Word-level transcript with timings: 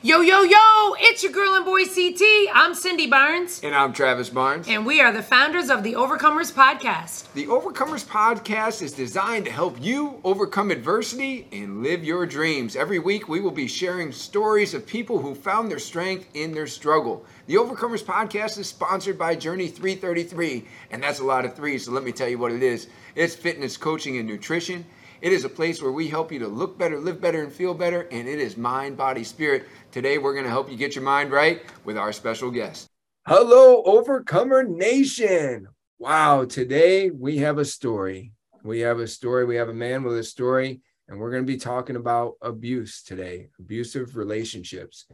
Yo, 0.00 0.20
yo, 0.20 0.42
yo, 0.42 0.94
it's 1.00 1.24
your 1.24 1.32
girl 1.32 1.56
and 1.56 1.64
boy 1.64 1.84
CT. 1.84 2.22
I'm 2.54 2.72
Cindy 2.72 3.08
Barnes. 3.08 3.60
And 3.64 3.74
I'm 3.74 3.92
Travis 3.92 4.30
Barnes. 4.30 4.68
And 4.68 4.86
we 4.86 5.00
are 5.00 5.10
the 5.12 5.24
founders 5.24 5.70
of 5.70 5.82
the 5.82 5.94
Overcomers 5.94 6.52
Podcast. 6.52 7.32
The 7.32 7.46
Overcomers 7.46 8.06
Podcast 8.06 8.80
is 8.80 8.92
designed 8.92 9.46
to 9.46 9.50
help 9.50 9.76
you 9.82 10.20
overcome 10.22 10.70
adversity 10.70 11.48
and 11.50 11.82
live 11.82 12.04
your 12.04 12.26
dreams. 12.26 12.76
Every 12.76 13.00
week, 13.00 13.28
we 13.28 13.40
will 13.40 13.50
be 13.50 13.66
sharing 13.66 14.12
stories 14.12 14.72
of 14.72 14.86
people 14.86 15.18
who 15.18 15.34
found 15.34 15.68
their 15.68 15.80
strength 15.80 16.28
in 16.32 16.52
their 16.52 16.68
struggle. 16.68 17.24
The 17.48 17.56
Overcomers 17.56 18.04
Podcast 18.04 18.56
is 18.56 18.68
sponsored 18.68 19.18
by 19.18 19.34
Journey 19.34 19.66
333, 19.66 20.64
and 20.92 21.02
that's 21.02 21.18
a 21.18 21.24
lot 21.24 21.44
of 21.44 21.56
threes, 21.56 21.86
so 21.86 21.90
let 21.90 22.04
me 22.04 22.12
tell 22.12 22.28
you 22.28 22.38
what 22.38 22.52
it 22.52 22.62
is 22.62 22.86
it's 23.16 23.34
fitness, 23.34 23.76
coaching, 23.76 24.16
and 24.16 24.28
nutrition. 24.28 24.84
It 25.20 25.32
is 25.32 25.44
a 25.44 25.48
place 25.48 25.82
where 25.82 25.90
we 25.90 26.06
help 26.06 26.30
you 26.30 26.38
to 26.38 26.46
look 26.46 26.78
better, 26.78 26.96
live 26.96 27.20
better, 27.20 27.42
and 27.42 27.52
feel 27.52 27.74
better, 27.74 28.02
and 28.12 28.28
it 28.28 28.38
is 28.38 28.56
mind, 28.56 28.96
body, 28.96 29.24
spirit. 29.24 29.66
Today, 29.90 30.16
we're 30.16 30.32
going 30.32 30.44
to 30.44 30.50
help 30.50 30.70
you 30.70 30.76
get 30.76 30.94
your 30.94 31.02
mind 31.02 31.32
right 31.32 31.62
with 31.84 31.98
our 31.98 32.12
special 32.12 32.52
guest. 32.52 32.86
Hello, 33.26 33.82
Overcomer 33.82 34.62
Nation. 34.62 35.66
Wow, 35.98 36.44
today 36.44 37.10
we 37.10 37.38
have 37.38 37.58
a 37.58 37.64
story. 37.64 38.32
We 38.62 38.78
have 38.80 39.00
a 39.00 39.08
story. 39.08 39.44
We 39.44 39.56
have 39.56 39.68
a 39.68 39.74
man 39.74 40.04
with 40.04 40.16
a 40.16 40.22
story, 40.22 40.82
and 41.08 41.18
we're 41.18 41.32
going 41.32 41.42
to 41.42 41.52
be 41.52 41.58
talking 41.58 41.96
about 41.96 42.34
abuse 42.40 43.02
today, 43.02 43.48
abusive 43.58 44.16
relationships. 44.16 45.06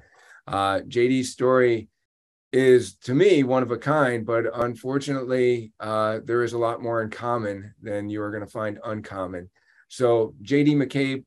Uh, 0.46 0.80
JD's 0.80 1.32
story 1.32 1.88
is, 2.52 2.96
to 2.96 3.14
me, 3.14 3.42
one 3.42 3.62
of 3.62 3.70
a 3.70 3.78
kind, 3.78 4.26
but 4.26 4.44
unfortunately, 4.52 5.72
uh, 5.80 6.20
there 6.24 6.42
is 6.42 6.52
a 6.52 6.58
lot 6.58 6.82
more 6.82 7.00
in 7.00 7.08
common 7.08 7.72
than 7.80 8.10
you 8.10 8.20
are 8.20 8.30
going 8.30 8.44
to 8.44 8.50
find 8.50 8.78
uncommon. 8.84 9.48
So, 9.94 10.34
JD 10.42 10.74
McCabe, 10.74 11.24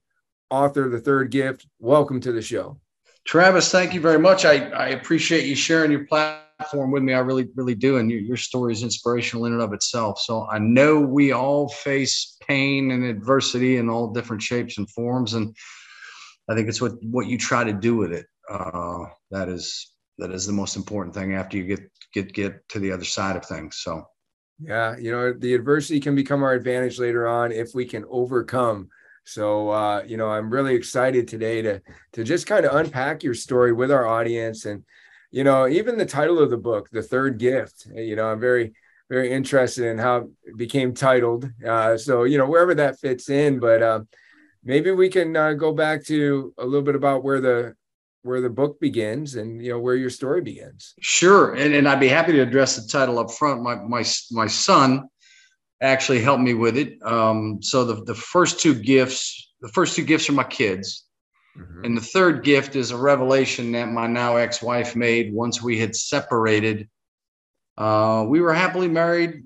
author 0.49 0.88
of 0.88 0.91
The 0.91 0.99
Third 0.99 1.31
Gift, 1.31 1.66
welcome 1.80 2.20
to 2.20 2.34
the 2.34 2.41
show. 2.41 2.77
Travis, 3.25 3.71
thank 3.71 3.94
you 3.94 4.02
very 4.02 4.20
much. 4.20 4.44
I, 4.44 4.55
I 4.71 4.88
appreciate 4.89 5.45
you 5.45 5.55
sharing 5.55 5.89
your 5.89 6.05
platform 6.05 6.91
with 6.91 7.02
me. 7.02 7.13
I 7.13 7.20
really, 7.20 7.47
really 7.55 7.75
do. 7.75 7.95
And 7.95 8.11
your, 8.11 8.19
your 8.19 8.36
story 8.36 8.73
is 8.73 8.83
inspirational 8.83 9.45
in 9.45 9.53
and 9.53 9.61
of 9.61 9.72
itself. 9.72 10.19
So 10.19 10.50
I 10.52 10.59
know 10.59 11.00
we 11.00 11.31
all 11.31 11.69
face 11.69 12.36
pain 12.45 12.92
and 12.92 13.05
adversity 13.05 13.77
in 13.77 13.88
all 13.88 14.11
different 14.11 14.42
shapes 14.42 14.77
and 14.77 14.89
forms. 14.89 15.33
And 15.33 15.55
I 16.49 16.53
think 16.53 16.67
it's 16.67 16.81
what, 16.81 16.92
what 17.03 17.27
you 17.27 17.38
try 17.38 17.64
to 17.64 17.72
do 17.72 17.95
with 17.95 18.11
it. 18.11 18.25
Uh, 18.52 19.05
that 19.31 19.47
is 19.47 19.94
that 20.17 20.31
is 20.31 20.45
the 20.45 20.52
most 20.52 20.75
important 20.75 21.16
thing 21.16 21.36
after 21.36 21.55
you 21.55 21.64
get 21.64 21.89
get 22.14 22.33
get 22.33 22.67
to 22.67 22.80
the 22.80 22.92
other 22.92 23.05
side 23.05 23.38
of 23.38 23.45
things. 23.45 23.77
So 23.77 24.03
yeah, 24.59 24.97
you 24.97 25.11
know, 25.11 25.33
the 25.33 25.53
adversity 25.53 26.00
can 26.00 26.16
become 26.16 26.44
our 26.44 26.53
advantage 26.53 27.00
later 27.00 27.27
on 27.27 27.52
if 27.52 27.75
we 27.75 27.86
can 27.86 28.05
overcome. 28.09 28.89
So, 29.23 29.69
uh, 29.69 30.03
you 30.08 30.17
know, 30.17 30.30
I'm 30.30 30.49
really 30.49 30.73
excited 30.73 31.27
today 31.27 31.61
to 31.61 31.81
to 32.14 32.23
just 32.23 32.47
kind 32.47 32.66
of 32.66 32.75
unpack 32.75 33.23
your 33.23 33.33
story 33.33 33.73
with 33.73 33.91
our 33.91 34.08
audience, 34.08 34.66
and 34.66 34.83
you 35.31 35.44
know, 35.44 35.67
even 35.67 35.97
the 35.97 36.05
title 36.05 36.39
of 36.39 36.49
the 36.49 36.58
book, 36.58 36.89
"The 36.89 37.03
Third 37.03 37.38
Gift." 37.38 37.88
You 37.94 38.16
know, 38.16 38.27
I'm 38.27 38.39
very 38.39 38.73
very 39.09 39.31
interested 39.31 39.86
in 39.86 39.97
how 39.97 40.30
it 40.44 40.58
became 40.58 40.94
titled. 40.94 41.49
Uh, 41.66 41.97
so, 41.97 42.23
you 42.23 42.38
know, 42.38 42.47
wherever 42.47 42.75
that 42.75 42.99
fits 42.99 43.30
in, 43.30 43.59
but 43.59 43.81
uh, 43.81 44.02
maybe 44.64 44.92
we 44.92 45.09
can 45.09 45.36
uh, 45.36 45.53
go 45.53 45.71
back 45.71 46.03
to 46.05 46.53
a 46.58 46.66
little 46.66 46.81
bit 46.81 46.95
about 46.95 47.23
where 47.23 47.39
the 47.39 47.75
where 48.28 48.42
the 48.42 48.50
book 48.50 48.80
begins 48.80 49.36
and 49.36 49.64
you 49.64 49.72
know 49.72 49.80
where 49.80 49.95
your 49.95 50.09
story 50.09 50.42
begins. 50.42 50.94
Sure 51.00 51.56
and, 51.56 51.73
and 51.73 51.88
i'd 51.88 52.00
be 52.00 52.08
happy 52.08 52.33
to 52.33 52.42
address 52.42 52.75
the 52.75 52.88
title 52.88 53.20
up 53.20 53.31
front. 53.31 53.64
My 53.64 53.75
my, 53.75 54.03
my 54.31 54.47
son 54.47 55.09
actually 55.81 56.22
helped 56.22 56.44
me 56.44 56.53
with 56.53 56.75
it. 56.75 57.02
Um, 57.03 57.59
so 57.61 57.86
the, 57.86 58.03
the 58.03 58.16
first 58.16 58.59
two 58.59 58.75
gifts 58.75 59.53
the 59.61 59.70
first 59.70 59.95
two 59.95 60.03
gifts 60.03 60.30
are 60.30 60.33
my 60.33 60.44
kids. 60.44 61.03
Mm-hmm. 61.58 61.86
and 61.86 61.98
the 61.98 62.02
third 62.02 62.44
gift 62.44 62.75
is 62.75 62.92
a 62.92 62.98
revelation 62.98 63.72
that 63.72 63.89
my 63.89 64.05
now 64.05 64.36
ex-wife 64.36 64.95
made 64.95 65.33
once 65.33 65.59
we 65.59 65.80
had 65.80 65.95
separated. 65.95 66.88
Uh, 67.75 68.25
we 68.28 68.42
were 68.42 68.53
happily 68.53 68.88
married 68.88 69.44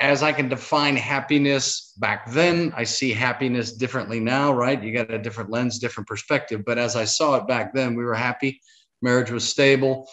as 0.00 0.22
I 0.22 0.32
can 0.32 0.48
define 0.48 0.96
happiness 0.96 1.92
back 1.98 2.30
then, 2.30 2.72
I 2.76 2.84
see 2.84 3.12
happiness 3.12 3.72
differently 3.72 4.20
now, 4.20 4.52
right? 4.52 4.82
You 4.82 4.92
got 4.92 5.12
a 5.12 5.18
different 5.18 5.50
lens, 5.50 5.78
different 5.78 6.08
perspective. 6.08 6.62
But 6.64 6.78
as 6.78 6.96
I 6.96 7.04
saw 7.04 7.36
it 7.36 7.46
back 7.46 7.72
then, 7.74 7.94
we 7.94 8.04
were 8.04 8.14
happy, 8.14 8.60
marriage 9.02 9.30
was 9.30 9.48
stable, 9.48 10.08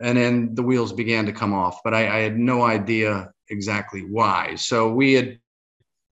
and 0.00 0.16
then 0.16 0.54
the 0.54 0.62
wheels 0.62 0.92
began 0.92 1.26
to 1.26 1.32
come 1.32 1.52
off. 1.52 1.80
But 1.82 1.94
I, 1.94 2.18
I 2.18 2.20
had 2.20 2.38
no 2.38 2.62
idea 2.62 3.32
exactly 3.50 4.02
why. 4.02 4.54
So 4.54 4.92
we 4.92 5.14
had 5.14 5.38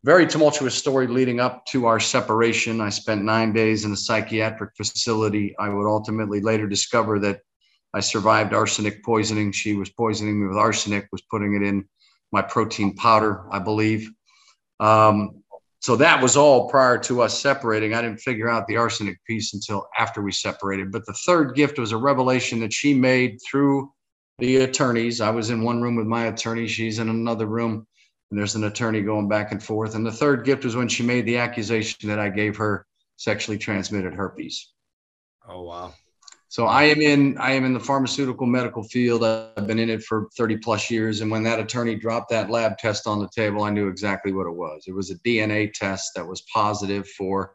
very 0.04 0.26
tumultuous 0.26 0.74
story 0.74 1.06
leading 1.06 1.40
up 1.40 1.66
to 1.66 1.86
our 1.86 2.00
separation. 2.00 2.80
I 2.80 2.90
spent 2.90 3.24
nine 3.24 3.52
days 3.52 3.84
in 3.84 3.92
a 3.92 3.96
psychiatric 3.96 4.70
facility. 4.76 5.54
I 5.58 5.68
would 5.68 5.88
ultimately 5.88 6.40
later 6.40 6.66
discover 6.66 7.18
that 7.20 7.40
I 7.94 8.00
survived 8.00 8.52
arsenic 8.52 9.04
poisoning. 9.04 9.52
She 9.52 9.74
was 9.74 9.90
poisoning 9.90 10.40
me 10.40 10.48
with 10.48 10.58
arsenic, 10.58 11.08
was 11.12 11.22
putting 11.22 11.54
it 11.54 11.62
in 11.66 11.86
my 12.32 12.42
protein 12.42 12.94
powder, 12.94 13.44
I 13.50 13.58
believe. 13.58 14.10
Um, 14.80 15.42
so 15.80 15.96
that 15.96 16.20
was 16.20 16.36
all 16.36 16.68
prior 16.68 16.98
to 16.98 17.22
us 17.22 17.40
separating. 17.40 17.94
I 17.94 18.02
didn't 18.02 18.20
figure 18.20 18.48
out 18.48 18.66
the 18.66 18.76
arsenic 18.76 19.22
piece 19.24 19.54
until 19.54 19.86
after 19.98 20.20
we 20.22 20.32
separated. 20.32 20.90
But 20.90 21.06
the 21.06 21.12
third 21.12 21.54
gift 21.54 21.78
was 21.78 21.92
a 21.92 21.96
revelation 21.96 22.60
that 22.60 22.72
she 22.72 22.92
made 22.92 23.38
through 23.48 23.92
the 24.38 24.56
attorneys. 24.56 25.20
I 25.20 25.30
was 25.30 25.50
in 25.50 25.62
one 25.62 25.80
room 25.80 25.96
with 25.96 26.06
my 26.06 26.26
attorney, 26.26 26.66
she's 26.66 26.98
in 26.98 27.08
another 27.08 27.46
room, 27.46 27.86
and 28.30 28.38
there's 28.38 28.54
an 28.54 28.64
attorney 28.64 29.00
going 29.02 29.28
back 29.28 29.52
and 29.52 29.62
forth. 29.62 29.94
And 29.94 30.04
the 30.04 30.12
third 30.12 30.44
gift 30.44 30.64
was 30.64 30.76
when 30.76 30.88
she 30.88 31.02
made 31.02 31.24
the 31.26 31.38
accusation 31.38 32.08
that 32.08 32.18
I 32.18 32.28
gave 32.30 32.56
her 32.56 32.86
sexually 33.16 33.58
transmitted 33.58 34.14
herpes. 34.14 34.72
Oh, 35.48 35.62
wow. 35.62 35.94
So 36.56 36.64
I 36.64 36.84
am 36.84 37.02
in 37.02 37.36
I 37.36 37.52
am 37.52 37.66
in 37.66 37.74
the 37.74 37.80
pharmaceutical 37.80 38.46
medical 38.46 38.82
field. 38.82 39.22
I've 39.22 39.66
been 39.66 39.78
in 39.78 39.90
it 39.90 40.02
for 40.02 40.30
30 40.38 40.56
plus 40.56 40.90
years. 40.90 41.20
And 41.20 41.30
when 41.30 41.42
that 41.42 41.60
attorney 41.60 41.96
dropped 41.96 42.30
that 42.30 42.48
lab 42.48 42.78
test 42.78 43.06
on 43.06 43.18
the 43.18 43.28
table, 43.28 43.62
I 43.62 43.68
knew 43.68 43.88
exactly 43.88 44.32
what 44.32 44.46
it 44.46 44.56
was. 44.56 44.84
It 44.86 44.94
was 44.94 45.10
a 45.10 45.18
DNA 45.18 45.70
test 45.70 46.12
that 46.14 46.26
was 46.26 46.46
positive 46.50 47.06
for, 47.10 47.52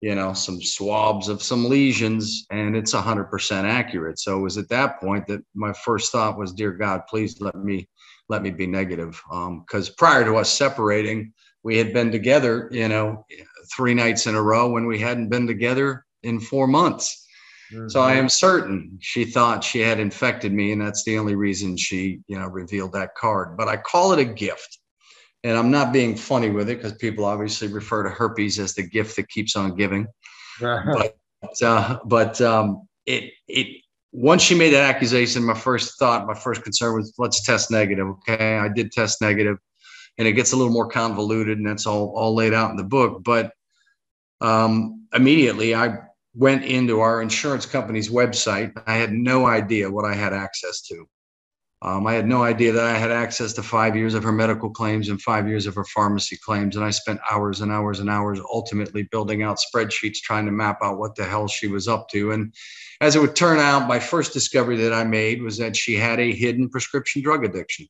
you 0.00 0.14
know, 0.14 0.32
some 0.32 0.58
swabs 0.62 1.28
of 1.28 1.42
some 1.42 1.68
lesions, 1.68 2.46
and 2.50 2.74
it's 2.74 2.94
100% 2.94 3.64
accurate. 3.64 4.18
So 4.18 4.38
it 4.38 4.42
was 4.42 4.56
at 4.56 4.70
that 4.70 4.98
point 5.00 5.26
that 5.26 5.42
my 5.54 5.74
first 5.74 6.10
thought 6.10 6.38
was, 6.38 6.54
"Dear 6.54 6.72
God, 6.72 7.02
please 7.10 7.42
let 7.42 7.56
me 7.56 7.90
let 8.30 8.40
me 8.40 8.50
be 8.50 8.66
negative." 8.66 9.22
Because 9.28 9.90
um, 9.90 9.94
prior 9.98 10.24
to 10.24 10.36
us 10.36 10.50
separating, 10.50 11.34
we 11.62 11.76
had 11.76 11.92
been 11.92 12.10
together, 12.10 12.70
you 12.72 12.88
know, 12.88 13.26
three 13.76 13.92
nights 13.92 14.26
in 14.26 14.34
a 14.34 14.42
row 14.42 14.70
when 14.70 14.86
we 14.86 14.98
hadn't 14.98 15.28
been 15.28 15.46
together 15.46 16.06
in 16.22 16.40
four 16.40 16.66
months. 16.66 17.26
Mm-hmm. 17.72 17.88
So 17.88 18.00
I 18.00 18.14
am 18.14 18.28
certain 18.28 18.98
she 19.00 19.24
thought 19.24 19.62
she 19.62 19.80
had 19.80 20.00
infected 20.00 20.52
me, 20.52 20.72
and 20.72 20.80
that's 20.80 21.04
the 21.04 21.18
only 21.18 21.36
reason 21.36 21.76
she, 21.76 22.20
you 22.26 22.38
know, 22.38 22.46
revealed 22.46 22.92
that 22.92 23.14
card. 23.14 23.56
But 23.56 23.68
I 23.68 23.76
call 23.76 24.12
it 24.12 24.18
a 24.18 24.24
gift, 24.24 24.78
and 25.44 25.56
I'm 25.56 25.70
not 25.70 25.92
being 25.92 26.16
funny 26.16 26.50
with 26.50 26.68
it 26.68 26.78
because 26.78 26.94
people 26.94 27.24
obviously 27.24 27.68
refer 27.68 28.02
to 28.02 28.10
herpes 28.10 28.58
as 28.58 28.74
the 28.74 28.82
gift 28.82 29.16
that 29.16 29.28
keeps 29.28 29.56
on 29.56 29.76
giving. 29.76 30.06
but 31.40 31.62
uh, 31.62 31.98
but 32.04 32.40
um, 32.40 32.88
it 33.06 33.32
it 33.46 33.82
once 34.12 34.42
she 34.42 34.56
made 34.56 34.72
that 34.72 34.92
accusation, 34.92 35.44
my 35.44 35.54
first 35.54 35.98
thought, 35.98 36.26
my 36.26 36.34
first 36.34 36.64
concern 36.64 36.96
was 36.96 37.14
let's 37.18 37.44
test 37.44 37.70
negative. 37.70 38.06
Okay, 38.08 38.58
I 38.58 38.68
did 38.68 38.90
test 38.90 39.20
negative, 39.20 39.58
and 40.18 40.26
it 40.26 40.32
gets 40.32 40.52
a 40.52 40.56
little 40.56 40.72
more 40.72 40.88
convoluted, 40.88 41.58
and 41.58 41.66
that's 41.66 41.86
all 41.86 42.12
all 42.16 42.34
laid 42.34 42.52
out 42.52 42.70
in 42.70 42.76
the 42.76 42.84
book. 42.84 43.22
But 43.22 43.52
um, 44.40 45.06
immediately, 45.14 45.74
I 45.74 45.98
went 46.34 46.64
into 46.64 47.00
our 47.00 47.22
insurance 47.22 47.66
company's 47.66 48.10
website. 48.10 48.72
I 48.86 48.94
had 48.94 49.12
no 49.12 49.46
idea 49.46 49.90
what 49.90 50.04
I 50.04 50.14
had 50.14 50.32
access 50.32 50.80
to. 50.82 51.06
Um, 51.82 52.06
I 52.06 52.12
had 52.12 52.26
no 52.26 52.42
idea 52.42 52.72
that 52.72 52.84
I 52.84 52.96
had 52.96 53.10
access 53.10 53.54
to 53.54 53.62
five 53.62 53.96
years 53.96 54.12
of 54.12 54.22
her 54.22 54.32
medical 54.32 54.68
claims 54.68 55.08
and 55.08 55.20
five 55.20 55.48
years 55.48 55.66
of 55.66 55.74
her 55.74 55.84
pharmacy 55.84 56.36
claims. 56.36 56.76
And 56.76 56.84
I 56.84 56.90
spent 56.90 57.20
hours 57.30 57.62
and 57.62 57.72
hours 57.72 58.00
and 58.00 58.10
hours 58.10 58.38
ultimately 58.52 59.04
building 59.04 59.42
out 59.42 59.58
spreadsheets 59.58 60.18
trying 60.18 60.44
to 60.44 60.52
map 60.52 60.78
out 60.82 60.98
what 60.98 61.14
the 61.14 61.24
hell 61.24 61.48
she 61.48 61.68
was 61.68 61.88
up 61.88 62.08
to. 62.10 62.32
And 62.32 62.52
as 63.00 63.16
it 63.16 63.20
would 63.20 63.34
turn 63.34 63.58
out, 63.58 63.88
my 63.88 63.98
first 63.98 64.34
discovery 64.34 64.76
that 64.76 64.92
I 64.92 65.04
made 65.04 65.42
was 65.42 65.56
that 65.56 65.74
she 65.74 65.94
had 65.94 66.20
a 66.20 66.34
hidden 66.34 66.68
prescription 66.68 67.22
drug 67.22 67.46
addiction. 67.46 67.86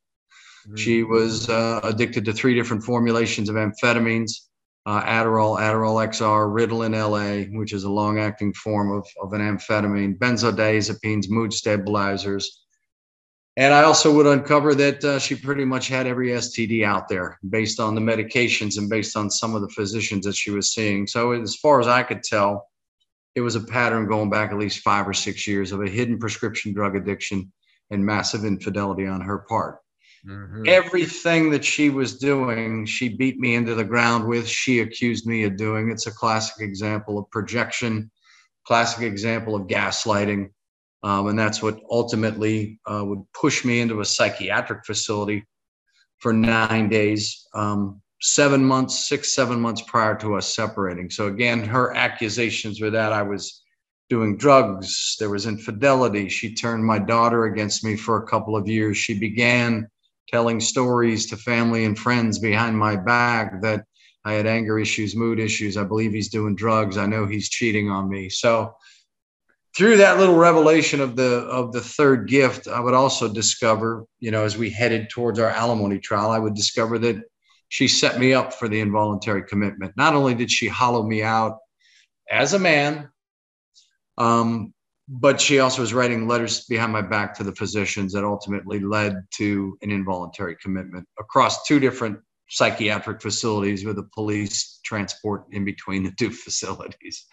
Mm-hmm. 0.66 0.76
She 0.76 1.02
was 1.02 1.50
uh, 1.50 1.80
addicted 1.82 2.24
to 2.26 2.32
three 2.32 2.54
different 2.54 2.84
formulations 2.84 3.48
of 3.48 3.56
amphetamines 3.56 4.49
uh, 4.86 5.02
Adderall, 5.02 5.58
Adderall 5.58 6.06
XR, 6.08 6.48
Ritalin 6.50 6.94
LA, 6.94 7.58
which 7.58 7.72
is 7.72 7.84
a 7.84 7.90
long 7.90 8.18
acting 8.18 8.52
form 8.54 8.90
of, 8.92 9.06
of 9.22 9.32
an 9.32 9.40
amphetamine, 9.40 10.18
benzodiazepines, 10.18 11.28
mood 11.28 11.52
stabilizers. 11.52 12.64
And 13.56 13.74
I 13.74 13.82
also 13.82 14.14
would 14.14 14.26
uncover 14.26 14.74
that 14.76 15.04
uh, 15.04 15.18
she 15.18 15.34
pretty 15.34 15.64
much 15.64 15.88
had 15.88 16.06
every 16.06 16.28
STD 16.28 16.84
out 16.84 17.08
there 17.08 17.38
based 17.50 17.78
on 17.78 17.94
the 17.94 18.00
medications 18.00 18.78
and 18.78 18.88
based 18.88 19.16
on 19.16 19.30
some 19.30 19.54
of 19.54 19.60
the 19.60 19.68
physicians 19.68 20.24
that 20.24 20.36
she 20.36 20.50
was 20.50 20.72
seeing. 20.72 21.06
So, 21.06 21.32
as 21.32 21.56
far 21.56 21.80
as 21.80 21.86
I 21.86 22.02
could 22.02 22.22
tell, 22.22 22.68
it 23.34 23.40
was 23.42 23.56
a 23.56 23.60
pattern 23.60 24.08
going 24.08 24.30
back 24.30 24.50
at 24.50 24.58
least 24.58 24.80
five 24.80 25.06
or 25.06 25.12
six 25.12 25.46
years 25.46 25.72
of 25.72 25.82
a 25.82 25.88
hidden 25.88 26.18
prescription 26.18 26.72
drug 26.72 26.96
addiction 26.96 27.52
and 27.90 28.04
massive 28.04 28.44
infidelity 28.44 29.06
on 29.06 29.20
her 29.20 29.38
part. 29.38 29.78
Mm-hmm. 30.26 30.64
Everything 30.66 31.50
that 31.50 31.64
she 31.64 31.88
was 31.88 32.18
doing, 32.18 32.84
she 32.84 33.08
beat 33.08 33.38
me 33.38 33.54
into 33.54 33.74
the 33.74 33.84
ground 33.84 34.26
with. 34.26 34.46
She 34.46 34.80
accused 34.80 35.26
me 35.26 35.44
of 35.44 35.56
doing. 35.56 35.90
It's 35.90 36.06
a 36.06 36.12
classic 36.12 36.60
example 36.60 37.18
of 37.18 37.30
projection 37.30 38.10
classic 38.70 39.02
example 39.02 39.56
of 39.56 39.66
gaslighting. 39.66 40.50
Um, 41.02 41.28
and 41.28 41.38
that's 41.38 41.62
what 41.62 41.80
ultimately 41.90 42.78
uh, 42.86 43.02
would 43.04 43.24
push 43.32 43.64
me 43.64 43.80
into 43.80 44.00
a 44.00 44.04
psychiatric 44.04 44.84
facility 44.84 45.44
for 46.18 46.32
nine 46.32 46.88
days, 46.88 47.46
um, 47.54 48.00
seven 48.20 48.64
months, 48.64 49.08
six, 49.08 49.34
seven 49.34 49.58
months 49.60 49.82
prior 49.82 50.14
to 50.18 50.36
us 50.36 50.54
separating. 50.54 51.08
So 51.10 51.26
again, 51.28 51.64
her 51.64 51.96
accusations 51.96 52.80
were 52.80 52.90
that 52.90 53.12
I 53.12 53.22
was 53.22 53.62
doing 54.10 54.36
drugs, 54.36 55.16
there 55.18 55.30
was 55.30 55.46
infidelity. 55.46 56.28
She 56.28 56.54
turned 56.54 56.84
my 56.84 56.98
daughter 56.98 57.44
against 57.44 57.84
me 57.84 57.96
for 57.96 58.18
a 58.18 58.26
couple 58.26 58.56
of 58.56 58.68
years. 58.68 58.96
She 58.96 59.18
began 59.18 59.88
telling 60.30 60.60
stories 60.60 61.26
to 61.26 61.36
family 61.36 61.84
and 61.84 61.98
friends 61.98 62.38
behind 62.38 62.78
my 62.78 62.96
back 62.96 63.62
that 63.62 63.84
I 64.24 64.34
had 64.34 64.46
anger 64.46 64.78
issues, 64.78 65.16
mood 65.16 65.40
issues. 65.40 65.76
I 65.76 65.84
believe 65.84 66.12
he's 66.12 66.28
doing 66.28 66.54
drugs. 66.54 66.96
I 66.96 67.06
know 67.06 67.26
he's 67.26 67.48
cheating 67.48 67.90
on 67.90 68.08
me. 68.08 68.28
So 68.28 68.74
through 69.76 69.98
that 69.98 70.18
little 70.18 70.36
revelation 70.36 71.00
of 71.00 71.16
the 71.16 71.40
of 71.46 71.72
the 71.72 71.80
third 71.80 72.28
gift, 72.28 72.68
I 72.68 72.80
would 72.80 72.94
also 72.94 73.32
discover, 73.32 74.04
you 74.18 74.30
know, 74.30 74.44
as 74.44 74.58
we 74.58 74.70
headed 74.70 75.08
towards 75.10 75.38
our 75.38 75.48
alimony 75.48 75.98
trial, 75.98 76.30
I 76.30 76.38
would 76.38 76.54
discover 76.54 76.98
that 76.98 77.22
she 77.68 77.86
set 77.86 78.18
me 78.18 78.34
up 78.34 78.52
for 78.52 78.68
the 78.68 78.80
involuntary 78.80 79.44
commitment. 79.44 79.92
Not 79.96 80.14
only 80.14 80.34
did 80.34 80.50
she 80.50 80.66
hollow 80.66 81.04
me 81.04 81.22
out 81.22 81.58
as 82.28 82.52
a 82.52 82.58
man, 82.58 83.08
um, 84.18 84.74
but 85.12 85.40
she 85.40 85.58
also 85.58 85.82
was 85.82 85.92
writing 85.92 86.28
letters 86.28 86.66
behind 86.66 86.92
my 86.92 87.02
back 87.02 87.34
to 87.34 87.42
the 87.42 87.54
physicians 87.56 88.12
that 88.12 88.22
ultimately 88.22 88.78
led 88.78 89.24
to 89.32 89.76
an 89.82 89.90
involuntary 89.90 90.54
commitment 90.62 91.04
across 91.18 91.66
two 91.66 91.80
different 91.80 92.16
psychiatric 92.48 93.20
facilities 93.20 93.84
with 93.84 93.98
a 93.98 94.04
police 94.14 94.78
transport 94.84 95.44
in 95.50 95.64
between 95.64 96.04
the 96.04 96.12
two 96.12 96.30
facilities. 96.46 97.26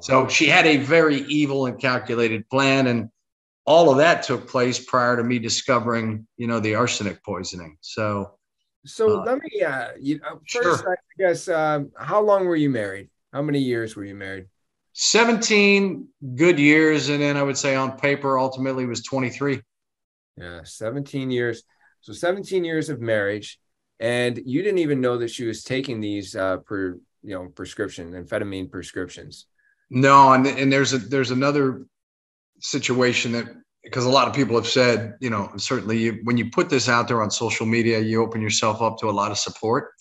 So 0.00 0.28
she 0.28 0.46
had 0.46 0.66
a 0.66 0.78
very 0.78 1.16
evil 1.22 1.66
and 1.66 1.78
calculated 1.78 2.48
plan, 2.48 2.86
and 2.86 3.10
all 3.66 3.90
of 3.90 3.98
that 3.98 4.22
took 4.22 4.48
place 4.48 4.82
prior 4.82 5.18
to 5.18 5.22
me 5.22 5.38
discovering, 5.38 6.26
you 6.38 6.46
know, 6.46 6.58
the 6.58 6.74
arsenic 6.74 7.22
poisoning. 7.22 7.76
So, 7.82 8.38
so 8.86 9.20
uh, 9.20 9.24
let 9.24 9.40
me, 9.42 9.62
uh, 9.62 9.88
you 10.00 10.20
know, 10.20 10.40
first, 10.48 10.82
sure. 10.82 10.92
I 10.92 11.22
guess, 11.22 11.48
um, 11.48 11.92
how 11.98 12.22
long 12.22 12.46
were 12.46 12.56
you 12.56 12.70
married? 12.70 13.10
How 13.30 13.42
many 13.42 13.58
years 13.58 13.94
were 13.94 14.04
you 14.04 14.14
married? 14.14 14.46
17 14.92 16.08
good 16.34 16.58
years, 16.58 17.08
and 17.08 17.22
then 17.22 17.36
I 17.36 17.42
would 17.42 17.56
say 17.56 17.74
on 17.76 17.98
paper, 17.98 18.38
ultimately 18.38 18.86
was 18.86 19.02
23. 19.02 19.62
Yeah, 20.36 20.60
17 20.64 21.30
years. 21.30 21.62
So 22.00 22.12
17 22.12 22.64
years 22.64 22.88
of 22.88 23.00
marriage, 23.00 23.60
and 23.98 24.40
you 24.44 24.62
didn't 24.62 24.78
even 24.78 25.00
know 25.00 25.18
that 25.18 25.30
she 25.30 25.44
was 25.44 25.62
taking 25.62 26.00
these 26.00 26.34
uh, 26.34 26.58
per 26.58 26.98
you 27.22 27.34
know 27.34 27.48
prescription 27.48 28.12
amphetamine 28.12 28.70
prescriptions. 28.70 29.46
No, 29.90 30.32
and 30.32 30.46
and 30.46 30.72
there's 30.72 30.92
a 30.92 30.98
there's 30.98 31.30
another 31.30 31.86
situation 32.60 33.32
that 33.32 33.46
because 33.82 34.04
a 34.04 34.10
lot 34.10 34.28
of 34.28 34.34
people 34.34 34.56
have 34.56 34.66
said, 34.66 35.14
you 35.20 35.30
know, 35.30 35.50
certainly 35.56 35.98
you, 35.98 36.20
when 36.24 36.36
you 36.36 36.50
put 36.50 36.68
this 36.68 36.88
out 36.88 37.08
there 37.08 37.22
on 37.22 37.30
social 37.30 37.66
media, 37.66 37.98
you 37.98 38.22
open 38.22 38.40
yourself 38.40 38.82
up 38.82 38.98
to 38.98 39.08
a 39.08 39.10
lot 39.10 39.30
of 39.30 39.38
support, 39.38 39.92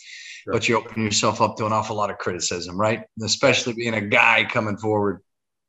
sure. 0.43 0.53
but 0.53 0.67
you 0.67 0.77
open 0.77 1.03
yourself 1.03 1.41
up 1.41 1.57
to 1.57 1.65
an 1.65 1.73
awful 1.73 1.95
lot 1.95 2.09
of 2.09 2.17
criticism, 2.17 2.79
right? 2.79 3.03
Especially 3.21 3.73
being 3.73 3.93
a 3.95 4.01
guy 4.01 4.45
coming 4.49 4.77
forward. 4.77 5.21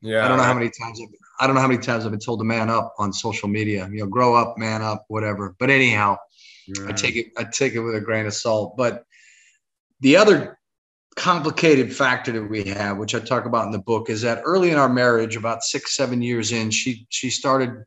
Yeah, 0.03 0.25
I 0.25 0.29
don't 0.29 0.39
know 0.39 0.45
how 0.45 0.55
many 0.55 0.71
times 0.71 1.01
I've, 1.01 1.09
I 1.41 1.47
don't 1.47 1.55
know 1.55 1.61
how 1.61 1.69
many 1.69 1.81
times 1.81 2.05
I've 2.05 2.11
been 2.11 2.21
told 2.21 2.41
to 2.41 2.45
man 2.45 2.71
up 2.71 2.95
on 2.99 3.13
social 3.13 3.49
media. 3.49 3.89
You 3.93 4.01
know, 4.01 4.07
grow 4.07 4.35
up, 4.35 4.57
man 4.57 4.83
up, 4.83 5.05
whatever. 5.09 5.55
But 5.59 5.71
anyhow, 5.71 6.17
I 6.87 6.93
take 6.93 7.17
it 7.17 7.27
I 7.37 7.45
take 7.45 7.75
it 7.75 7.81
with 7.81 7.95
a 7.95 8.01
grain 8.01 8.27
of 8.27 8.35
salt. 8.35 8.77
But 8.77 9.05
the 10.01 10.17
other 10.17 10.59
complicated 11.17 11.95
factor 11.95 12.33
that 12.33 12.49
we 12.49 12.65
have, 12.65 12.97
which 12.97 13.15
I 13.15 13.21
talk 13.21 13.45
about 13.45 13.67
in 13.67 13.73
the 13.73 13.79
book, 13.79 14.09
is 14.09 14.23
that 14.23 14.43
early 14.45 14.71
in 14.71 14.79
our 14.79 14.89
marriage, 14.89 15.37
about 15.37 15.63
six, 15.63 15.95
seven 15.97 16.23
years 16.23 16.53
in, 16.53 16.71
she 16.71 17.07
she 17.11 17.29
started 17.31 17.85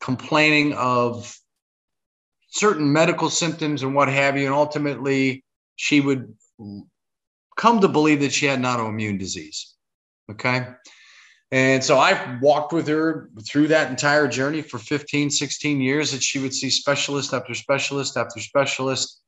complaining 0.00 0.72
of 0.74 1.38
certain 2.48 2.92
medical 2.92 3.30
symptoms 3.30 3.82
and 3.82 3.94
what 3.94 4.08
have 4.08 4.36
you, 4.36 4.46
and 4.46 4.54
ultimately 4.54 5.44
she 5.76 6.00
would 6.00 6.34
come 7.56 7.80
to 7.80 7.88
believe 7.88 8.20
that 8.20 8.32
she 8.32 8.46
had 8.46 8.58
an 8.58 8.64
autoimmune 8.64 9.18
disease. 9.18 9.74
Okay. 10.30 10.66
And 11.52 11.82
so 11.82 11.96
I 11.96 12.38
walked 12.42 12.72
with 12.72 12.88
her 12.88 13.30
through 13.48 13.68
that 13.68 13.88
entire 13.88 14.26
journey 14.26 14.62
for 14.62 14.78
15, 14.78 15.30
16 15.30 15.80
years 15.80 16.10
that 16.10 16.22
she 16.22 16.40
would 16.40 16.52
see 16.52 16.70
specialist 16.70 17.32
after 17.32 17.54
specialist 17.54 18.16
after 18.16 18.40
specialist. 18.40 19.20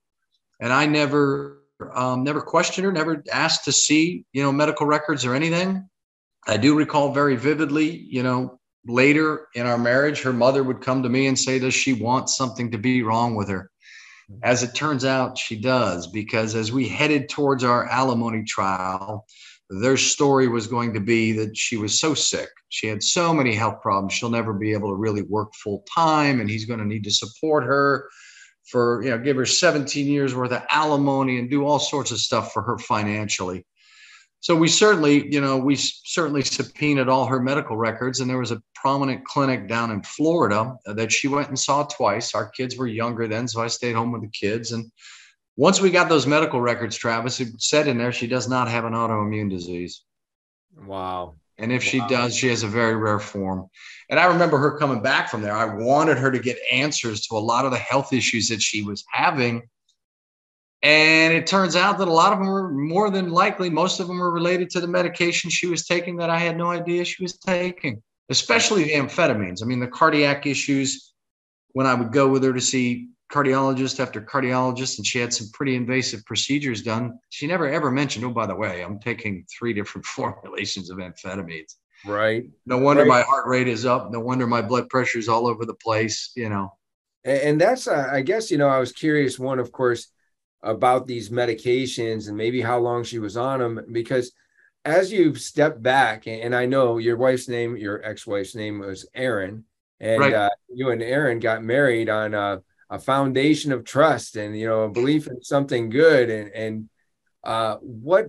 And 0.60 0.72
I 0.72 0.86
never 0.86 1.62
um, 1.94 2.24
never 2.24 2.40
questioned 2.40 2.84
her, 2.84 2.92
never 2.92 3.22
asked 3.32 3.64
to 3.66 3.72
see, 3.72 4.24
you 4.32 4.42
know, 4.42 4.50
medical 4.50 4.84
records 4.84 5.24
or 5.24 5.34
anything. 5.34 5.88
I 6.46 6.56
do 6.56 6.76
recall 6.76 7.12
very 7.12 7.36
vividly, 7.36 7.88
you 8.10 8.24
know, 8.24 8.58
later 8.86 9.46
in 9.54 9.66
our 9.66 9.78
marriage, 9.78 10.22
her 10.22 10.32
mother 10.32 10.64
would 10.64 10.80
come 10.80 11.02
to 11.02 11.08
me 11.08 11.26
and 11.26 11.38
say, 11.38 11.58
Does 11.58 11.74
she 11.74 11.92
want 11.92 12.30
something 12.30 12.70
to 12.72 12.78
be 12.78 13.02
wrong 13.02 13.36
with 13.36 13.48
her? 13.48 13.70
As 14.42 14.62
it 14.62 14.74
turns 14.74 15.04
out, 15.04 15.38
she 15.38 15.56
does, 15.56 16.06
because 16.06 16.54
as 16.54 16.70
we 16.70 16.88
headed 16.88 17.28
towards 17.28 17.64
our 17.64 17.86
alimony 17.88 18.44
trial, 18.44 19.26
their 19.70 19.96
story 19.96 20.48
was 20.48 20.66
going 20.66 20.94
to 20.94 21.00
be 21.00 21.32
that 21.32 21.56
she 21.56 21.76
was 21.76 21.98
so 21.98 22.14
sick. 22.14 22.48
She 22.68 22.86
had 22.86 23.02
so 23.02 23.32
many 23.34 23.54
health 23.54 23.80
problems. 23.80 24.12
She'll 24.12 24.30
never 24.30 24.52
be 24.52 24.72
able 24.72 24.90
to 24.90 24.96
really 24.96 25.22
work 25.22 25.54
full 25.54 25.84
time, 25.94 26.40
and 26.40 26.48
he's 26.48 26.66
going 26.66 26.80
to 26.80 26.86
need 26.86 27.04
to 27.04 27.10
support 27.10 27.64
her 27.64 28.08
for 28.70 29.02
you 29.02 29.10
know 29.10 29.18
give 29.18 29.36
her 29.36 29.46
17 29.46 30.06
years 30.06 30.34
worth 30.34 30.52
of 30.52 30.62
alimony 30.70 31.38
and 31.38 31.50
do 31.50 31.64
all 31.64 31.78
sorts 31.78 32.10
of 32.10 32.18
stuff 32.18 32.52
for 32.52 32.62
her 32.62 32.78
financially 32.78 33.64
so 34.40 34.54
we 34.54 34.68
certainly 34.68 35.32
you 35.32 35.40
know 35.40 35.56
we 35.56 35.76
certainly 35.76 36.42
subpoenaed 36.42 37.08
all 37.08 37.26
her 37.26 37.40
medical 37.40 37.76
records 37.76 38.20
and 38.20 38.30
there 38.30 38.38
was 38.38 38.52
a 38.52 38.62
prominent 38.74 39.24
clinic 39.24 39.68
down 39.68 39.90
in 39.90 40.02
florida 40.02 40.74
that 40.86 41.12
she 41.12 41.28
went 41.28 41.48
and 41.48 41.58
saw 41.58 41.84
twice 41.84 42.34
our 42.34 42.48
kids 42.50 42.76
were 42.76 42.86
younger 42.86 43.26
then 43.26 43.48
so 43.48 43.60
i 43.60 43.66
stayed 43.66 43.94
home 43.94 44.12
with 44.12 44.22
the 44.22 44.28
kids 44.28 44.72
and 44.72 44.90
once 45.56 45.80
we 45.80 45.90
got 45.90 46.08
those 46.08 46.26
medical 46.26 46.60
records 46.60 46.96
travis 46.96 47.40
it 47.40 47.48
said 47.60 47.88
in 47.88 47.98
there 47.98 48.12
she 48.12 48.26
does 48.26 48.48
not 48.48 48.68
have 48.68 48.84
an 48.84 48.92
autoimmune 48.92 49.50
disease 49.50 50.02
wow 50.86 51.34
and 51.58 51.72
if 51.72 51.82
wow. 51.82 51.90
she 51.90 51.98
does 52.08 52.34
she 52.34 52.48
has 52.48 52.62
a 52.62 52.68
very 52.68 52.96
rare 52.96 53.18
form 53.18 53.68
and 54.10 54.18
I 54.18 54.24
remember 54.24 54.56
her 54.58 54.78
coming 54.78 55.02
back 55.02 55.28
from 55.28 55.42
there. 55.42 55.54
I 55.54 55.66
wanted 55.66 56.18
her 56.18 56.30
to 56.30 56.38
get 56.38 56.56
answers 56.72 57.26
to 57.26 57.36
a 57.36 57.38
lot 57.38 57.66
of 57.66 57.72
the 57.72 57.78
health 57.78 58.12
issues 58.12 58.48
that 58.48 58.62
she 58.62 58.82
was 58.82 59.04
having. 59.12 59.68
And 60.82 61.34
it 61.34 61.46
turns 61.46 61.74
out 61.74 61.98
that 61.98 62.08
a 62.08 62.12
lot 62.12 62.32
of 62.32 62.38
them 62.38 62.48
were 62.48 62.70
more 62.70 63.10
than 63.10 63.30
likely, 63.30 63.68
most 63.68 63.98
of 63.98 64.06
them 64.06 64.18
were 64.18 64.30
related 64.30 64.70
to 64.70 64.80
the 64.80 64.86
medication 64.86 65.50
she 65.50 65.66
was 65.66 65.86
taking 65.86 66.16
that 66.16 66.30
I 66.30 66.38
had 66.38 66.56
no 66.56 66.70
idea 66.70 67.04
she 67.04 67.22
was 67.22 67.36
taking, 67.36 68.00
especially 68.28 68.84
the 68.84 68.92
amphetamines. 68.92 69.62
I 69.62 69.66
mean, 69.66 69.80
the 69.80 69.88
cardiac 69.88 70.46
issues, 70.46 71.14
when 71.72 71.86
I 71.86 71.94
would 71.94 72.12
go 72.12 72.28
with 72.28 72.44
her 72.44 72.52
to 72.52 72.60
see 72.60 73.08
cardiologist 73.32 73.98
after 73.98 74.20
cardiologist, 74.20 74.98
and 74.98 75.06
she 75.06 75.18
had 75.18 75.34
some 75.34 75.48
pretty 75.52 75.74
invasive 75.74 76.24
procedures 76.24 76.82
done, 76.82 77.18
she 77.30 77.48
never 77.48 77.68
ever 77.68 77.90
mentioned, 77.90 78.24
oh, 78.24 78.30
by 78.30 78.46
the 78.46 78.54
way, 78.54 78.82
I'm 78.82 79.00
taking 79.00 79.44
three 79.58 79.72
different 79.72 80.06
formulations 80.06 80.90
of 80.90 80.98
amphetamines. 80.98 81.74
Right. 82.06 82.44
No 82.66 82.78
wonder 82.78 83.02
right. 83.02 83.08
my 83.08 83.22
heart 83.22 83.48
rate 83.48 83.66
is 83.66 83.84
up. 83.84 84.12
No 84.12 84.20
wonder 84.20 84.46
my 84.46 84.62
blood 84.62 84.88
pressure 84.88 85.18
is 85.18 85.28
all 85.28 85.48
over 85.48 85.66
the 85.66 85.74
place, 85.74 86.30
you 86.36 86.48
know. 86.48 86.72
And, 87.24 87.40
and 87.40 87.60
that's, 87.60 87.88
uh, 87.88 88.08
I 88.12 88.22
guess, 88.22 88.52
you 88.52 88.58
know, 88.58 88.68
I 88.68 88.78
was 88.78 88.92
curious, 88.92 89.38
one, 89.38 89.58
of 89.58 89.72
course, 89.72 90.06
about 90.62 91.06
these 91.06 91.30
medications 91.30 92.28
and 92.28 92.36
maybe 92.36 92.60
how 92.60 92.78
long 92.78 93.04
she 93.04 93.18
was 93.18 93.36
on 93.36 93.60
them, 93.60 93.80
because 93.92 94.32
as 94.84 95.12
you've 95.12 95.40
stepped 95.40 95.82
back, 95.82 96.26
and 96.26 96.54
I 96.54 96.66
know 96.66 96.98
your 96.98 97.16
wife's 97.16 97.48
name, 97.48 97.76
your 97.76 98.02
ex 98.04 98.26
wife's 98.26 98.54
name 98.54 98.78
was 98.78 99.06
Erin, 99.14 99.64
and 100.00 100.20
right. 100.20 100.32
uh, 100.32 100.50
you 100.72 100.90
and 100.90 101.02
Erin 101.02 101.40
got 101.40 101.62
married 101.62 102.08
on 102.08 102.34
a, 102.34 102.62
a, 102.88 102.98
foundation 102.98 103.72
of 103.72 103.84
trust 103.84 104.36
and, 104.36 104.58
you 104.58 104.66
know, 104.66 104.82
a 104.82 104.88
belief 104.88 105.26
in 105.26 105.42
something 105.42 105.90
good. 105.90 106.30
And, 106.30 106.52
and 106.52 106.88
uh, 107.44 107.76
what 107.80 108.28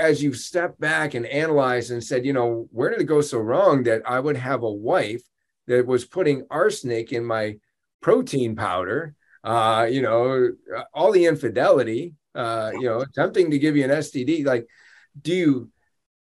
as 0.00 0.22
you've 0.22 0.36
stepped 0.36 0.80
back 0.80 1.14
and 1.14 1.26
analyzed 1.26 1.90
and 1.90 2.02
said, 2.02 2.24
you 2.24 2.32
know, 2.32 2.68
where 2.70 2.90
did 2.90 3.00
it 3.00 3.04
go 3.04 3.20
so 3.20 3.38
wrong 3.38 3.84
that 3.84 4.02
I 4.06 4.20
would 4.20 4.36
have 4.36 4.62
a 4.62 4.70
wife 4.70 5.22
that 5.66 5.86
was 5.86 6.04
putting 6.04 6.46
arsenic 6.50 7.12
in 7.12 7.24
my 7.24 7.56
protein 8.00 8.56
powder, 8.56 9.14
uh, 9.46 9.86
you 9.88 10.02
know, 10.02 10.50
all 10.92 11.12
the 11.12 11.24
infidelity, 11.24 12.14
uh, 12.34 12.72
you 12.74 12.82
know, 12.82 13.00
attempting 13.00 13.52
to 13.52 13.58
give 13.60 13.76
you 13.76 13.84
an 13.84 13.90
STD. 13.90 14.44
Like, 14.44 14.66
do 15.22 15.32
you, 15.32 15.70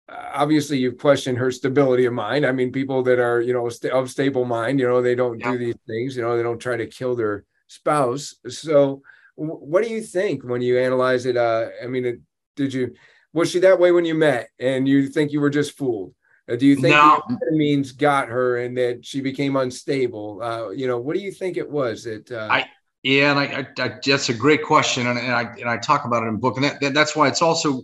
obviously 0.09 0.79
you've 0.79 0.99
questioned 0.99 1.39
her 1.39 1.51
stability 1.51 2.05
of 2.05 2.13
mind. 2.13 2.47
I 2.47 2.53
mean, 2.53 2.71
people 2.71 3.03
that 3.03 3.19
are, 3.19 3.41
you 3.41 3.53
know, 3.53 3.69
st- 3.69 3.93
of 3.93 4.11
stable 4.11 4.45
mind, 4.45 4.79
you 4.79 4.87
know, 4.87 5.03
they 5.03 5.17
don't 5.17 5.41
yeah. 5.41 5.51
do 5.51 5.59
these 5.59 5.77
things, 5.89 6.17
you 6.17 6.23
know, 6.23 6.37
they 6.37 6.43
don't 6.45 6.61
try 6.61 6.77
to 6.77 6.87
kill 6.87 7.17
their 7.17 7.45
spouse. 7.67 8.37
So, 8.49 9.03
w- 9.37 9.59
what 9.59 9.83
do 9.83 9.91
you 9.91 10.03
think 10.03 10.45
when 10.45 10.63
you 10.63 10.79
analyze 10.79 11.27
it? 11.27 11.37
Uh, 11.37 11.69
I 11.83 11.89
mean, 11.89 12.23
did 12.55 12.73
you, 12.73 12.95
was 13.33 13.51
she 13.51 13.59
that 13.61 13.81
way 13.81 13.91
when 13.91 14.05
you 14.05 14.15
met 14.15 14.51
and 14.61 14.89
you 14.89 15.09
think 15.09 15.33
you 15.33 15.41
were 15.41 15.51
just 15.51 15.77
fooled? 15.77 16.15
Uh, 16.49 16.55
do 16.55 16.67
you 16.67 16.77
think 16.77 16.95
no. 16.95 17.23
the 17.29 17.57
means 17.57 17.93
got 17.93 18.29
her 18.29 18.59
and 18.59 18.77
that 18.77 19.05
she 19.05 19.21
became 19.21 19.57
unstable? 19.57 20.41
Uh, 20.43 20.71
you 20.71 20.87
know, 20.87 20.99
what 20.99 21.17
do 21.17 21.23
you 21.23 21.33
think 21.33 21.57
it 21.57 21.69
was 21.69 22.05
that? 22.05 22.31
Uh, 22.31 22.49
I 22.51 22.67
yeah, 23.03 23.31
and 23.31 23.39
I, 23.39 23.45
I, 23.45 23.85
I, 23.87 23.99
that's 24.05 24.29
a 24.29 24.35
great 24.35 24.63
question, 24.63 25.07
and, 25.07 25.19
and, 25.19 25.33
I 25.33 25.43
and 25.43 25.69
I 25.69 25.79
talk 25.79 26.05
about 26.05 26.23
it 26.23 26.27
in 26.27 26.37
book, 26.37 26.57
and 26.57 26.65
that, 26.65 26.81
that, 26.81 26.95
that's 26.95 27.17
why 27.17 27.29
it's 27.29 27.43
also 27.43 27.83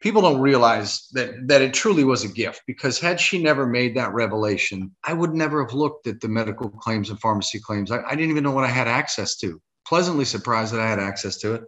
people 0.00 0.22
don't 0.22 0.40
realize 0.40 1.08
that 1.12 1.48
that 1.48 1.62
it 1.62 1.74
truly 1.74 2.04
was 2.04 2.24
a 2.24 2.28
gift 2.28 2.62
because 2.66 2.98
had 2.98 3.20
she 3.20 3.42
never 3.42 3.66
made 3.66 3.96
that 3.96 4.12
revelation, 4.12 4.94
I 5.04 5.12
would 5.12 5.34
never 5.34 5.64
have 5.64 5.74
looked 5.74 6.06
at 6.06 6.20
the 6.20 6.28
medical 6.28 6.68
claims 6.68 7.10
and 7.10 7.20
pharmacy 7.20 7.60
claims. 7.60 7.90
I, 7.90 8.02
I 8.02 8.14
didn't 8.14 8.30
even 8.30 8.44
know 8.44 8.52
what 8.52 8.64
I 8.64 8.68
had 8.68 8.88
access 8.88 9.36
to. 9.36 9.60
Pleasantly 9.86 10.24
surprised 10.24 10.74
that 10.74 10.80
I 10.80 10.88
had 10.88 11.00
access 11.00 11.38
to 11.38 11.54
it. 11.54 11.62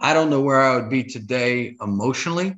I 0.00 0.14
don't 0.14 0.30
know 0.30 0.40
where 0.40 0.60
I 0.60 0.76
would 0.76 0.90
be 0.90 1.04
today 1.04 1.76
emotionally. 1.80 2.54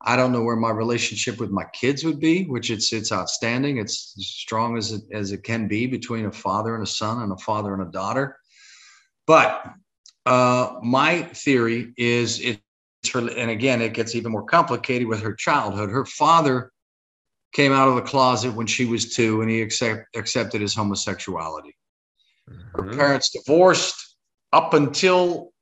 I 0.00 0.16
don't 0.16 0.32
know 0.32 0.42
where 0.42 0.56
my 0.56 0.70
relationship 0.70 1.40
with 1.40 1.50
my 1.50 1.64
kids 1.72 2.04
would 2.04 2.20
be, 2.20 2.44
which 2.44 2.70
it's 2.70 2.92
it's 2.92 3.12
outstanding. 3.12 3.78
It's 3.78 4.14
as 4.16 4.26
strong 4.26 4.76
as 4.76 4.92
it 4.92 5.02
as 5.12 5.32
it 5.32 5.42
can 5.42 5.68
be 5.68 5.86
between 5.86 6.26
a 6.26 6.32
father 6.32 6.74
and 6.74 6.82
a 6.82 6.86
son 6.86 7.22
and 7.22 7.32
a 7.32 7.36
father 7.36 7.74
and 7.74 7.82
a 7.82 7.90
daughter. 7.90 8.36
But 9.28 9.62
uh, 10.24 10.80
my 10.82 11.22
theory 11.22 11.92
is 11.98 12.40
it 12.40 12.60
her, 13.12 13.20
and 13.20 13.50
again, 13.50 13.80
it 13.80 13.94
gets 13.94 14.14
even 14.16 14.32
more 14.32 14.44
complicated 14.44 15.06
with 15.06 15.22
her 15.22 15.34
childhood. 15.34 15.90
Her 15.90 16.06
father 16.06 16.72
came 17.52 17.72
out 17.72 17.88
of 17.88 17.94
the 17.94 18.02
closet 18.02 18.52
when 18.54 18.66
she 18.66 18.86
was 18.86 19.14
two, 19.14 19.42
and 19.42 19.50
he 19.50 19.60
accept, 19.60 20.06
accepted 20.16 20.60
his 20.60 20.74
homosexuality. 20.74 21.76
Mm-hmm. 22.50 22.88
Her 22.88 22.96
parents 22.96 23.30
divorced 23.30 24.16
up 24.52 24.74
until 24.74 25.52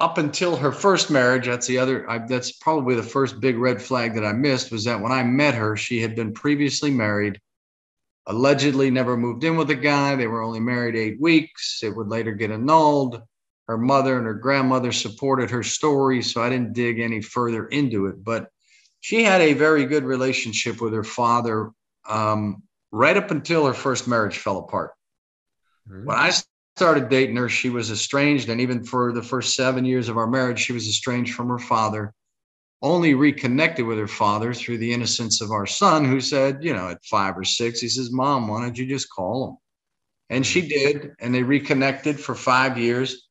up 0.00 0.18
until 0.18 0.56
her 0.56 0.72
first 0.72 1.08
marriage. 1.08 1.46
That's 1.46 1.68
the 1.68 1.78
other. 1.78 2.10
I, 2.10 2.18
that's 2.18 2.52
probably 2.52 2.96
the 2.96 3.02
first 3.02 3.40
big 3.40 3.56
red 3.56 3.80
flag 3.80 4.14
that 4.14 4.24
I 4.24 4.32
missed 4.32 4.72
was 4.72 4.84
that 4.84 5.00
when 5.00 5.12
I 5.12 5.22
met 5.22 5.54
her, 5.54 5.76
she 5.76 6.00
had 6.00 6.16
been 6.16 6.32
previously 6.32 6.90
married. 6.90 7.40
Allegedly, 8.26 8.90
never 8.90 9.16
moved 9.16 9.44
in 9.44 9.56
with 9.56 9.70
a 9.70 9.74
guy. 9.74 10.16
They 10.16 10.26
were 10.26 10.42
only 10.42 10.60
married 10.60 10.96
eight 10.96 11.20
weeks. 11.20 11.80
It 11.82 11.94
would 11.94 12.08
later 12.08 12.32
get 12.32 12.50
annulled 12.50 13.22
her 13.68 13.78
mother 13.78 14.18
and 14.18 14.26
her 14.26 14.34
grandmother 14.34 14.92
supported 14.92 15.50
her 15.50 15.62
story, 15.62 16.22
so 16.22 16.42
I 16.42 16.50
didn't 16.50 16.74
dig 16.74 17.00
any 17.00 17.22
further 17.22 17.66
into 17.66 18.06
it. 18.06 18.22
But 18.22 18.48
she 19.00 19.22
had 19.22 19.40
a 19.40 19.54
very 19.54 19.86
good 19.86 20.04
relationship 20.04 20.80
with 20.80 20.92
her 20.92 21.04
father 21.04 21.70
um, 22.08 22.62
right 22.90 23.16
up 23.16 23.30
until 23.30 23.66
her 23.66 23.74
first 23.74 24.06
marriage 24.06 24.38
fell 24.38 24.58
apart. 24.58 24.92
Mm-hmm. 25.88 26.06
When 26.06 26.16
I 26.16 26.32
started 26.76 27.08
dating 27.08 27.36
her, 27.36 27.48
she 27.48 27.70
was 27.70 27.90
estranged, 27.90 28.48
and 28.48 28.60
even 28.60 28.84
for 28.84 29.12
the 29.12 29.22
first 29.22 29.54
seven 29.54 29.84
years 29.84 30.08
of 30.08 30.18
our 30.18 30.26
marriage, 30.26 30.60
she 30.60 30.72
was 30.72 30.86
estranged 30.86 31.34
from 31.34 31.48
her 31.48 31.58
father. 31.58 32.12
Only 32.82 33.14
reconnected 33.14 33.86
with 33.86 33.98
her 33.98 34.08
father 34.08 34.52
through 34.52 34.78
the 34.78 34.92
innocence 34.92 35.40
of 35.40 35.50
our 35.50 35.66
son, 35.66 36.04
who 36.04 36.20
said, 36.20 36.62
you 36.62 36.74
know, 36.74 36.88
at 36.88 37.04
five 37.04 37.36
or 37.36 37.44
six, 37.44 37.80
he 37.80 37.88
says, 37.88 38.12
Mom, 38.12 38.48
why 38.48 38.60
don't 38.60 38.76
you 38.76 38.86
just 38.86 39.08
call 39.10 39.48
him? 39.48 39.56
And 40.30 40.44
she 40.44 40.66
did, 40.66 41.12
and 41.20 41.34
they 41.34 41.42
reconnected 41.42 42.18
for 42.18 42.34
five 42.34 42.76
years. 42.76 43.28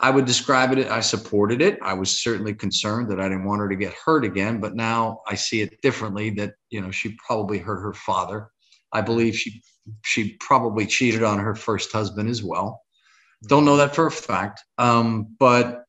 I 0.00 0.10
would 0.10 0.26
describe 0.26 0.72
it, 0.72 0.86
I 0.86 1.00
supported 1.00 1.60
it. 1.60 1.78
I 1.82 1.94
was 1.94 2.22
certainly 2.22 2.54
concerned 2.54 3.10
that 3.10 3.20
I 3.20 3.24
didn't 3.24 3.44
want 3.44 3.60
her 3.60 3.68
to 3.68 3.76
get 3.76 3.94
hurt 3.94 4.24
again, 4.24 4.60
but 4.60 4.76
now 4.76 5.22
I 5.26 5.34
see 5.34 5.60
it 5.60 5.80
differently 5.82 6.30
that, 6.30 6.52
you 6.70 6.80
know, 6.80 6.90
she 6.90 7.16
probably 7.26 7.58
hurt 7.58 7.82
her 7.82 7.94
father. 7.94 8.48
I 8.92 9.00
believe 9.00 9.36
she 9.36 9.60
she 10.04 10.36
probably 10.38 10.86
cheated 10.86 11.22
on 11.22 11.38
her 11.38 11.54
first 11.54 11.92
husband 11.92 12.28
as 12.28 12.42
well. 12.42 12.82
Don't 13.46 13.64
know 13.64 13.76
that 13.76 13.94
for 13.94 14.06
a 14.06 14.10
fact. 14.10 14.62
Um, 14.76 15.34
but 15.38 15.84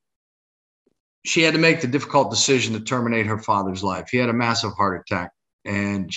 she 1.25 1.41
had 1.41 1.53
to 1.53 1.59
make 1.59 1.81
the 1.81 1.88
difficult 1.88 2.31
decision 2.31 2.73
to 2.73 2.79
terminate 2.79 3.25
her 3.25 3.39
father's 3.39 3.83
life. 3.83 4.09
He 4.11 4.17
had 4.17 4.29
a 4.29 4.33
massive 4.33 4.71
heart 4.73 5.01
attack 5.01 5.31
and 5.65 6.11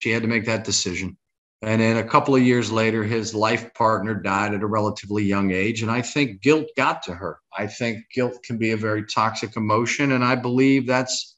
she 0.00 0.10
had 0.10 0.22
to 0.22 0.28
make 0.28 0.46
that 0.46 0.64
decision. 0.64 1.16
And 1.62 1.80
then 1.80 1.96
a 1.96 2.04
couple 2.04 2.34
of 2.34 2.42
years 2.42 2.72
later, 2.72 3.04
his 3.04 3.36
life 3.36 3.72
partner 3.74 4.14
died 4.14 4.52
at 4.52 4.62
a 4.62 4.66
relatively 4.66 5.22
young 5.22 5.52
age. 5.52 5.82
And 5.82 5.90
I 5.90 6.02
think 6.02 6.42
guilt 6.42 6.66
got 6.76 7.04
to 7.04 7.14
her. 7.14 7.38
I 7.56 7.68
think 7.68 8.04
guilt 8.12 8.42
can 8.42 8.58
be 8.58 8.72
a 8.72 8.76
very 8.76 9.04
toxic 9.04 9.56
emotion. 9.56 10.12
And 10.12 10.24
I 10.24 10.34
believe 10.34 10.88
that's, 10.88 11.36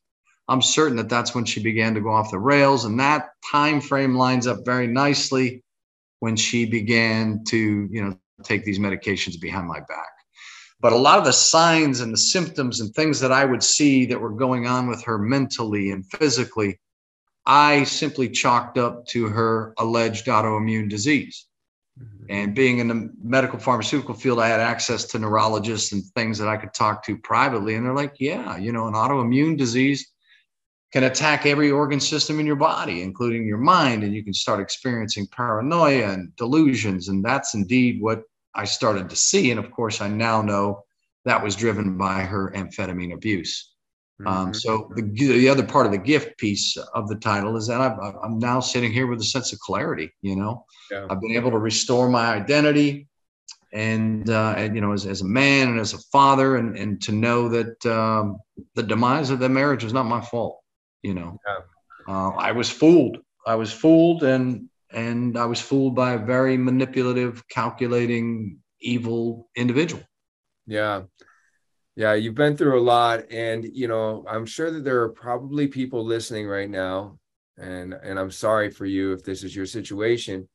I'm 0.49 0.62
certain 0.62 0.97
that 0.97 1.11
that's 1.11 1.35
when 1.35 1.44
she 1.44 1.62
began 1.62 1.94
to 1.94 2.00
go 2.00 2.11
off 2.11 2.30
the 2.30 2.38
rails. 2.38 2.87
And 2.87 2.99
that 3.00 3.28
time 3.50 3.83
frame 3.83 4.16
lines 4.16 4.47
up 4.47 4.64
very 4.64 4.87
nicely 4.87 5.62
when 6.21 6.37
she 6.37 6.64
began 6.64 7.44
to, 7.49 7.88
you 7.90 8.02
know, 8.02 8.18
take 8.42 8.64
these 8.64 8.78
medications 8.78 9.38
behind 9.38 9.68
my 9.68 9.80
back. 9.80 10.13
But 10.85 10.93
a 10.93 10.97
lot 10.97 11.19
of 11.19 11.25
the 11.25 11.33
signs 11.33 12.00
and 12.00 12.12
the 12.12 12.19
symptoms 12.19 12.81
and 12.81 12.93
things 12.93 13.19
that 13.21 13.33
I 13.33 13.47
would 13.47 13.62
see 13.62 14.05
that 14.05 14.21
were 14.21 14.29
going 14.29 14.67
on 14.67 14.87
with 14.87 15.03
her 15.05 15.17
mentally 15.17 15.93
and 15.93 16.05
physically 16.05 16.79
I 17.47 17.85
simply 17.85 18.29
chalked 18.29 18.76
up 18.76 19.07
to 19.07 19.29
her 19.29 19.73
alleged 19.79 20.26
autoimmune 20.26 20.91
disease. 20.91 21.47
Mm-hmm. 21.99 22.26
And 22.29 22.55
being 22.55 22.81
in 22.81 22.88
the 22.88 23.11
medical 23.23 23.59
pharmaceutical 23.59 24.14
field, 24.14 24.41
I 24.41 24.49
had 24.49 24.61
access 24.61 25.07
to 25.07 25.19
neurologists 25.19 25.93
and 25.93 26.05
things 26.14 26.37
that 26.37 26.49
I 26.49 26.59
could 26.59 26.75
talk 26.75 27.03
to 27.07 27.17
privately. 27.17 27.76
And 27.76 27.87
they're 27.87 27.95
like, 27.95 28.17
yeah, 28.21 28.59
you 28.59 28.71
know, 28.71 28.87
an 28.87 28.93
autoimmune 28.93 29.57
disease 29.57 30.11
can 30.93 31.05
attack 31.05 31.47
every 31.47 31.71
organ 31.71 32.00
system 32.00 32.41
in 32.41 32.47
your 32.47 32.57
body, 32.57 33.00
including 33.00 33.47
your 33.47 33.57
mind. 33.57 34.05
And 34.05 34.14
you 34.14 34.23
can 34.23 34.35
start 34.35 34.61
experiencing 34.61 35.29
paranoia 35.29 36.12
and 36.12 36.37
delusions. 36.37 37.09
And 37.09 37.25
that's 37.25 37.55
indeed 37.55 38.03
what 38.03 38.23
I 38.54 38.64
started 38.64 39.11
to 39.11 39.16
see. 39.16 39.50
And 39.50 39.58
of 39.58 39.70
course, 39.70 40.00
I 40.00 40.08
now 40.08 40.42
know 40.42 40.84
that 41.25 41.42
was 41.42 41.56
driven 41.56 41.96
by 41.96 42.20
her 42.20 42.52
amphetamine 42.54 43.14
abuse. 43.14 43.75
Um, 44.26 44.26
mm-hmm. 44.26 44.52
so 44.52 44.90
the, 44.94 45.02
the 45.02 45.49
other 45.49 45.64
part 45.64 45.87
of 45.87 45.92
the 45.92 45.99
gift 45.99 46.38
piece 46.38 46.76
of 46.76 47.08
the 47.08 47.16
title 47.16 47.56
is 47.56 47.66
that 47.66 47.80
I'm, 47.80 47.99
I'm 48.23 48.38
now 48.38 48.61
sitting 48.61 48.92
here 48.92 49.08
with 49.08 49.20
a 49.20 49.25
sense 49.25 49.52
of 49.52 49.58
clarity. 49.58 50.12
You 50.23 50.37
know, 50.37 50.64
yeah. 50.90 51.06
I've 51.11 51.20
been 51.20 51.32
able 51.32 51.50
to 51.50 51.58
restore 51.58 52.08
my 52.08 52.26
identity, 52.26 53.08
and, 53.73 54.30
uh, 54.30 54.54
and 54.56 54.76
you 54.76 54.80
know, 54.80 54.92
as, 54.92 55.04
as 55.04 55.23
a 55.23 55.26
man 55.26 55.68
and 55.68 55.80
as 55.80 55.94
a 55.94 55.99
father, 56.12 56.56
and 56.56 56.78
and 56.78 57.02
to 57.02 57.12
know 57.12 57.49
that 57.49 57.84
um, 57.87 58.38
the 58.76 58.84
demise 58.84 59.30
of 59.30 59.40
the 59.40 59.49
marriage 59.49 59.82
was 59.82 59.92
not 59.92 60.04
my 60.04 60.20
fault. 60.20 60.61
You 61.02 61.14
know, 61.14 61.40
yeah. 61.44 62.14
uh, 62.14 62.30
I 62.37 62.52
was 62.52 62.70
fooled. 62.70 63.18
I 63.44 63.56
was 63.56 63.73
fooled, 63.73 64.23
and 64.23 64.68
and 64.94 65.36
I 65.36 65.44
was 65.44 65.60
fooled 65.60 65.94
by 65.94 66.12
a 66.12 66.18
very 66.18 66.56
manipulative, 66.56 67.46
calculating, 67.48 68.58
evil 68.80 69.48
individual. 69.56 70.02
Yeah. 70.66 71.02
Yeah, 71.96 72.14
you've 72.14 72.34
been 72.34 72.56
through 72.56 72.80
a 72.80 72.82
lot, 72.82 73.30
and 73.30 73.64
you 73.64 73.86
know, 73.86 74.24
I'm 74.28 74.46
sure 74.46 74.70
that 74.72 74.82
there 74.82 75.02
are 75.02 75.10
probably 75.10 75.68
people 75.68 76.04
listening 76.04 76.48
right 76.48 76.68
now, 76.68 77.18
and 77.56 77.94
and 77.94 78.18
I'm 78.18 78.32
sorry 78.32 78.70
for 78.70 78.84
you 78.84 79.12
if 79.12 79.22
this 79.22 79.44
is 79.44 79.54
your 79.54 79.66
situation, 79.66 80.48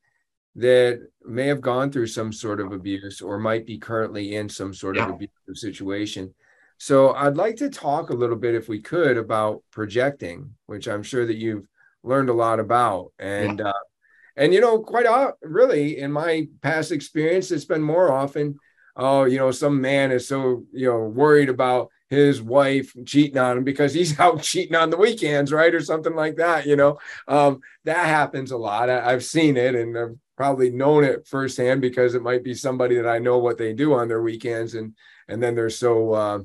that 0.55 0.99
may 1.23 1.47
have 1.47 1.61
gone 1.61 1.91
through 1.91 2.07
some 2.07 2.33
sort 2.33 2.59
of 2.59 2.73
abuse 2.73 3.21
or 3.21 3.39
might 3.39 3.65
be 3.65 3.77
currently 3.77 4.35
in 4.35 4.49
some 4.49 4.73
sort 4.73 4.97
yeah. 4.97 5.05
of 5.05 5.11
abusive 5.11 5.31
situation. 5.53 6.33
So 6.77 7.13
I'd 7.13 7.37
like 7.37 7.55
to 7.57 7.69
talk 7.69 8.09
a 8.09 8.15
little 8.15 8.35
bit, 8.35 8.55
if 8.55 8.67
we 8.67 8.81
could, 8.81 9.15
about 9.15 9.63
projecting, 9.71 10.55
which 10.65 10.89
I'm 10.89 11.03
sure 11.03 11.25
that 11.25 11.37
you've 11.37 11.67
learned 12.03 12.29
a 12.29 12.33
lot 12.33 12.59
about, 12.59 13.13
and 13.17 13.59
yeah. 13.59 13.69
uh, 13.69 13.73
and 14.39 14.53
you 14.53 14.61
know, 14.61 14.79
quite 14.79 15.05
often, 15.05 15.35
really 15.43 15.99
in 15.99 16.11
my 16.11 16.47
past 16.63 16.91
experience, 16.91 17.51
it's 17.51 17.65
been 17.65 17.83
more 17.83 18.11
often 18.11 18.57
oh, 18.99 19.23
you 19.23 19.37
know, 19.37 19.49
some 19.49 19.79
man 19.79 20.11
is 20.11 20.27
so, 20.27 20.65
you 20.73 20.85
know, 20.85 20.99
worried 20.99 21.47
about 21.47 21.89
his 22.09 22.41
wife 22.41 22.93
cheating 23.05 23.37
on 23.37 23.59
him 23.59 23.63
because 23.63 23.93
he's 23.93 24.19
out 24.19 24.43
cheating 24.43 24.75
on 24.75 24.89
the 24.89 24.97
weekends, 24.97 25.51
right? 25.53 25.73
Or 25.73 25.79
something 25.79 26.15
like 26.15 26.35
that, 26.35 26.67
you 26.67 26.75
know. 26.75 26.99
Um, 27.27 27.61
that 27.85 28.05
happens 28.05 28.51
a 28.51 28.57
lot. 28.57 28.89
I, 28.89 29.11
have 29.11 29.23
seen 29.23 29.55
it 29.55 29.73
and 29.73 29.97
I've 29.97 30.15
probably 30.35 30.69
known 30.69 31.05
it 31.05 31.27
firsthand 31.27 31.81
because 31.81 32.13
it 32.13 32.21
might 32.21 32.43
be 32.43 32.53
somebody 32.53 32.95
that 32.95 33.07
I 33.07 33.19
know 33.19 33.37
what 33.37 33.57
they 33.57 33.73
do 33.73 33.93
on 33.93 34.07
their 34.07 34.21
weekends 34.21 34.75
and 34.75 34.95
and 35.27 35.41
then 35.41 35.55
they're 35.55 35.69
so 35.69 36.13
uh, 36.13 36.39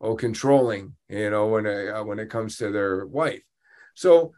oh 0.00 0.14
controlling, 0.14 0.94
you 1.08 1.30
know, 1.30 1.48
when 1.48 1.66
uh, 1.66 2.02
when 2.02 2.18
it 2.18 2.30
comes 2.30 2.56
to 2.58 2.70
their 2.70 3.06
wife. 3.06 3.42
So 3.94 4.32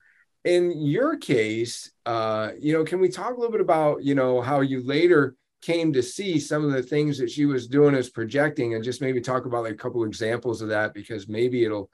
in 0.44 0.72
your 0.82 1.16
case, 1.16 1.90
uh, 2.06 2.50
you 2.58 2.72
know, 2.72 2.84
can 2.84 3.00
we 3.00 3.08
talk 3.08 3.30
a 3.30 3.38
little 3.38 3.52
bit 3.52 3.60
about, 3.60 4.02
you 4.02 4.14
know, 4.14 4.40
how 4.40 4.60
you 4.60 4.84
later 4.84 5.36
came 5.62 5.92
to 5.92 6.02
see 6.02 6.38
some 6.40 6.64
of 6.64 6.72
the 6.72 6.82
things 6.82 7.16
that 7.18 7.30
she 7.30 7.46
was 7.46 7.68
doing 7.68 7.94
as 7.94 8.10
projecting 8.10 8.74
and 8.74 8.84
just 8.84 9.00
maybe 9.00 9.20
talk 9.20 9.46
about 9.46 9.62
like 9.62 9.74
a 9.74 9.76
couple 9.76 10.04
examples 10.04 10.60
of 10.60 10.68
that 10.68 10.92
because 10.92 11.28
maybe 11.28 11.64
it'll 11.64 11.88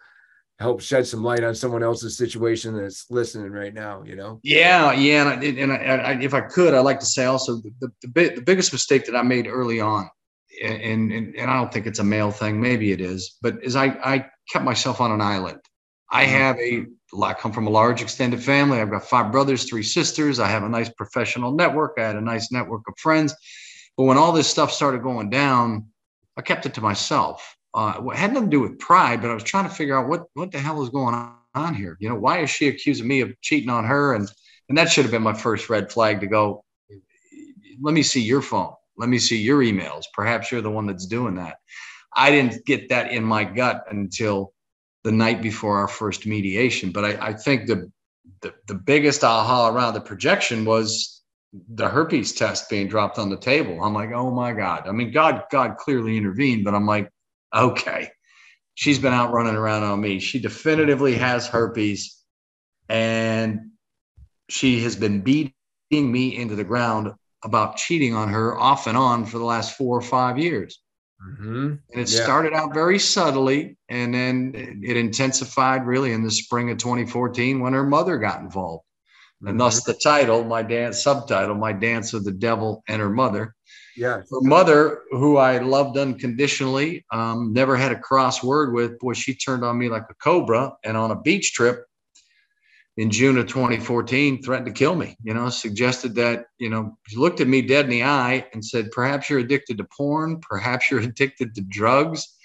help 0.58 0.80
shed 0.80 1.06
some 1.06 1.22
light 1.22 1.44
on 1.44 1.54
someone 1.54 1.82
else's 1.82 2.16
situation 2.16 2.76
that's 2.76 3.08
listening 3.10 3.52
right 3.52 3.74
now 3.74 4.02
you 4.04 4.16
know 4.16 4.40
yeah 4.42 4.92
yeah 4.92 5.30
and, 5.30 5.44
I, 5.44 5.62
and 5.62 5.72
I, 5.72 5.76
I, 5.76 6.12
if 6.20 6.34
i 6.34 6.40
could 6.40 6.74
i'd 6.74 6.80
like 6.80 6.98
to 7.00 7.06
say 7.06 7.26
also 7.26 7.56
the, 7.56 7.72
the, 7.80 7.92
the, 8.02 8.28
the 8.36 8.40
biggest 8.40 8.72
mistake 8.72 9.06
that 9.06 9.14
i 9.14 9.22
made 9.22 9.46
early 9.46 9.80
on 9.80 10.10
and, 10.64 11.12
and 11.12 11.36
and 11.36 11.50
i 11.50 11.54
don't 11.54 11.72
think 11.72 11.86
it's 11.86 12.00
a 12.00 12.04
male 12.04 12.32
thing 12.32 12.60
maybe 12.60 12.90
it 12.90 13.00
is 13.00 13.36
but 13.40 13.62
is 13.62 13.76
i 13.76 13.86
i 13.86 14.26
kept 14.50 14.64
myself 14.64 15.00
on 15.00 15.12
an 15.12 15.20
island 15.20 15.60
i 16.10 16.24
mm-hmm. 16.24 16.32
have 16.32 16.58
a 16.58 16.86
I 17.22 17.34
come 17.34 17.52
from 17.52 17.66
a 17.66 17.70
large 17.70 18.02
extended 18.02 18.42
family. 18.42 18.80
I've 18.80 18.90
got 18.90 19.04
five 19.04 19.32
brothers, 19.32 19.64
three 19.64 19.82
sisters. 19.82 20.38
I 20.38 20.48
have 20.48 20.62
a 20.62 20.68
nice 20.68 20.90
professional 20.90 21.52
network. 21.52 21.94
I 21.98 22.02
had 22.02 22.16
a 22.16 22.20
nice 22.20 22.52
network 22.52 22.82
of 22.88 22.94
friends. 22.98 23.34
But 23.96 24.04
when 24.04 24.18
all 24.18 24.32
this 24.32 24.48
stuff 24.48 24.70
started 24.72 25.02
going 25.02 25.30
down, 25.30 25.86
I 26.36 26.42
kept 26.42 26.66
it 26.66 26.74
to 26.74 26.80
myself. 26.80 27.56
Uh, 27.74 28.00
it 28.06 28.16
had 28.16 28.32
nothing 28.32 28.50
to 28.50 28.56
do 28.56 28.60
with 28.60 28.78
pride, 28.78 29.20
but 29.22 29.30
I 29.30 29.34
was 29.34 29.42
trying 29.42 29.68
to 29.68 29.74
figure 29.74 29.98
out 29.98 30.08
what 30.08 30.24
what 30.34 30.52
the 30.52 30.58
hell 30.58 30.82
is 30.82 30.90
going 30.90 31.14
on 31.54 31.74
here. 31.74 31.96
You 32.00 32.08
know, 32.08 32.14
why 32.14 32.40
is 32.40 32.50
she 32.50 32.68
accusing 32.68 33.08
me 33.08 33.20
of 33.20 33.38
cheating 33.40 33.70
on 33.70 33.84
her? 33.84 34.14
And 34.14 34.30
and 34.68 34.76
that 34.76 34.90
should 34.90 35.04
have 35.04 35.12
been 35.12 35.22
my 35.22 35.34
first 35.34 35.68
red 35.68 35.90
flag 35.90 36.20
to 36.20 36.26
go. 36.26 36.64
Let 37.80 37.94
me 37.94 38.02
see 38.02 38.20
your 38.20 38.42
phone. 38.42 38.72
Let 38.96 39.08
me 39.08 39.18
see 39.18 39.38
your 39.38 39.62
emails. 39.62 40.04
Perhaps 40.12 40.50
you're 40.50 40.60
the 40.60 40.70
one 40.70 40.86
that's 40.86 41.06
doing 41.06 41.36
that. 41.36 41.58
I 42.14 42.30
didn't 42.30 42.64
get 42.66 42.88
that 42.88 43.12
in 43.12 43.24
my 43.24 43.44
gut 43.44 43.84
until 43.90 44.52
the 45.04 45.12
night 45.12 45.42
before 45.42 45.78
our 45.78 45.88
first 45.88 46.26
mediation. 46.26 46.90
But 46.90 47.04
I, 47.04 47.28
I 47.28 47.32
think 47.32 47.66
the, 47.66 47.90
the 48.42 48.54
the 48.66 48.74
biggest 48.74 49.24
aha 49.24 49.68
around 49.68 49.94
the 49.94 50.00
projection 50.00 50.64
was 50.64 51.22
the 51.52 51.88
herpes 51.88 52.32
test 52.32 52.68
being 52.68 52.88
dropped 52.88 53.18
on 53.18 53.30
the 53.30 53.38
table. 53.38 53.82
I'm 53.82 53.94
like, 53.94 54.12
oh 54.12 54.30
my 54.30 54.52
God. 54.52 54.86
I 54.86 54.92
mean, 54.92 55.12
God, 55.12 55.44
God 55.50 55.76
clearly 55.76 56.16
intervened, 56.16 56.64
but 56.64 56.74
I'm 56.74 56.86
like, 56.86 57.10
okay, 57.54 58.10
she's 58.74 58.98
been 58.98 59.14
out 59.14 59.32
running 59.32 59.56
around 59.56 59.82
on 59.82 60.00
me. 60.00 60.20
She 60.20 60.38
definitively 60.38 61.14
has 61.14 61.46
herpes 61.46 62.22
and 62.88 63.70
she 64.48 64.82
has 64.82 64.96
been 64.96 65.20
beating 65.22 65.52
me 65.90 66.36
into 66.36 66.54
the 66.54 66.64
ground 66.64 67.12
about 67.44 67.76
cheating 67.76 68.14
on 68.14 68.28
her 68.28 68.58
off 68.58 68.86
and 68.86 68.96
on 68.96 69.24
for 69.24 69.38
the 69.38 69.44
last 69.44 69.76
four 69.76 69.96
or 69.96 70.02
five 70.02 70.38
years. 70.38 70.80
Mm-hmm. 71.26 71.66
And 71.92 72.00
it 72.00 72.10
yeah. 72.10 72.22
started 72.22 72.52
out 72.52 72.74
very 72.74 72.98
subtly, 72.98 73.76
and 73.88 74.14
then 74.14 74.80
it 74.82 74.96
intensified 74.96 75.86
really 75.86 76.12
in 76.12 76.22
the 76.22 76.30
spring 76.30 76.70
of 76.70 76.78
2014 76.78 77.60
when 77.60 77.72
her 77.72 77.84
mother 77.84 78.18
got 78.18 78.40
involved. 78.40 78.84
Mm-hmm. 79.42 79.48
And 79.48 79.60
thus 79.60 79.84
the 79.84 79.94
title, 79.94 80.44
my 80.44 80.62
dance 80.62 81.02
subtitle, 81.02 81.54
My 81.54 81.72
Dance 81.72 82.12
with 82.12 82.24
the 82.24 82.32
Devil 82.32 82.82
and 82.88 83.00
Her 83.00 83.10
Mother. 83.10 83.54
Yeah. 83.96 84.18
Her 84.30 84.40
mother, 84.42 85.02
who 85.10 85.38
I 85.38 85.58
loved 85.58 85.98
unconditionally, 85.98 87.04
um, 87.12 87.52
never 87.52 87.76
had 87.76 87.90
a 87.90 87.98
cross 87.98 88.42
word 88.44 88.72
with, 88.72 88.98
boy, 89.00 89.12
she 89.14 89.34
turned 89.34 89.64
on 89.64 89.76
me 89.76 89.88
like 89.88 90.04
a 90.08 90.14
cobra. 90.14 90.72
And 90.84 90.96
on 90.96 91.10
a 91.10 91.20
beach 91.20 91.52
trip, 91.52 91.84
in 92.98 93.12
June 93.12 93.38
of 93.38 93.46
2014 93.46 94.42
threatened 94.42 94.66
to 94.66 94.72
kill 94.72 94.96
me, 94.96 95.16
you 95.22 95.32
know, 95.32 95.48
suggested 95.48 96.16
that, 96.16 96.46
you 96.58 96.68
know, 96.68 96.98
he 97.06 97.16
looked 97.16 97.40
at 97.40 97.46
me 97.46 97.62
dead 97.62 97.84
in 97.84 97.92
the 97.92 98.02
eye 98.02 98.44
and 98.52 98.62
said, 98.62 98.90
perhaps 98.90 99.30
you're 99.30 99.38
addicted 99.38 99.78
to 99.78 99.86
porn, 99.96 100.40
perhaps 100.40 100.90
you're 100.90 101.00
addicted 101.08 101.54
to 101.54 101.60
drugs. 101.60 102.36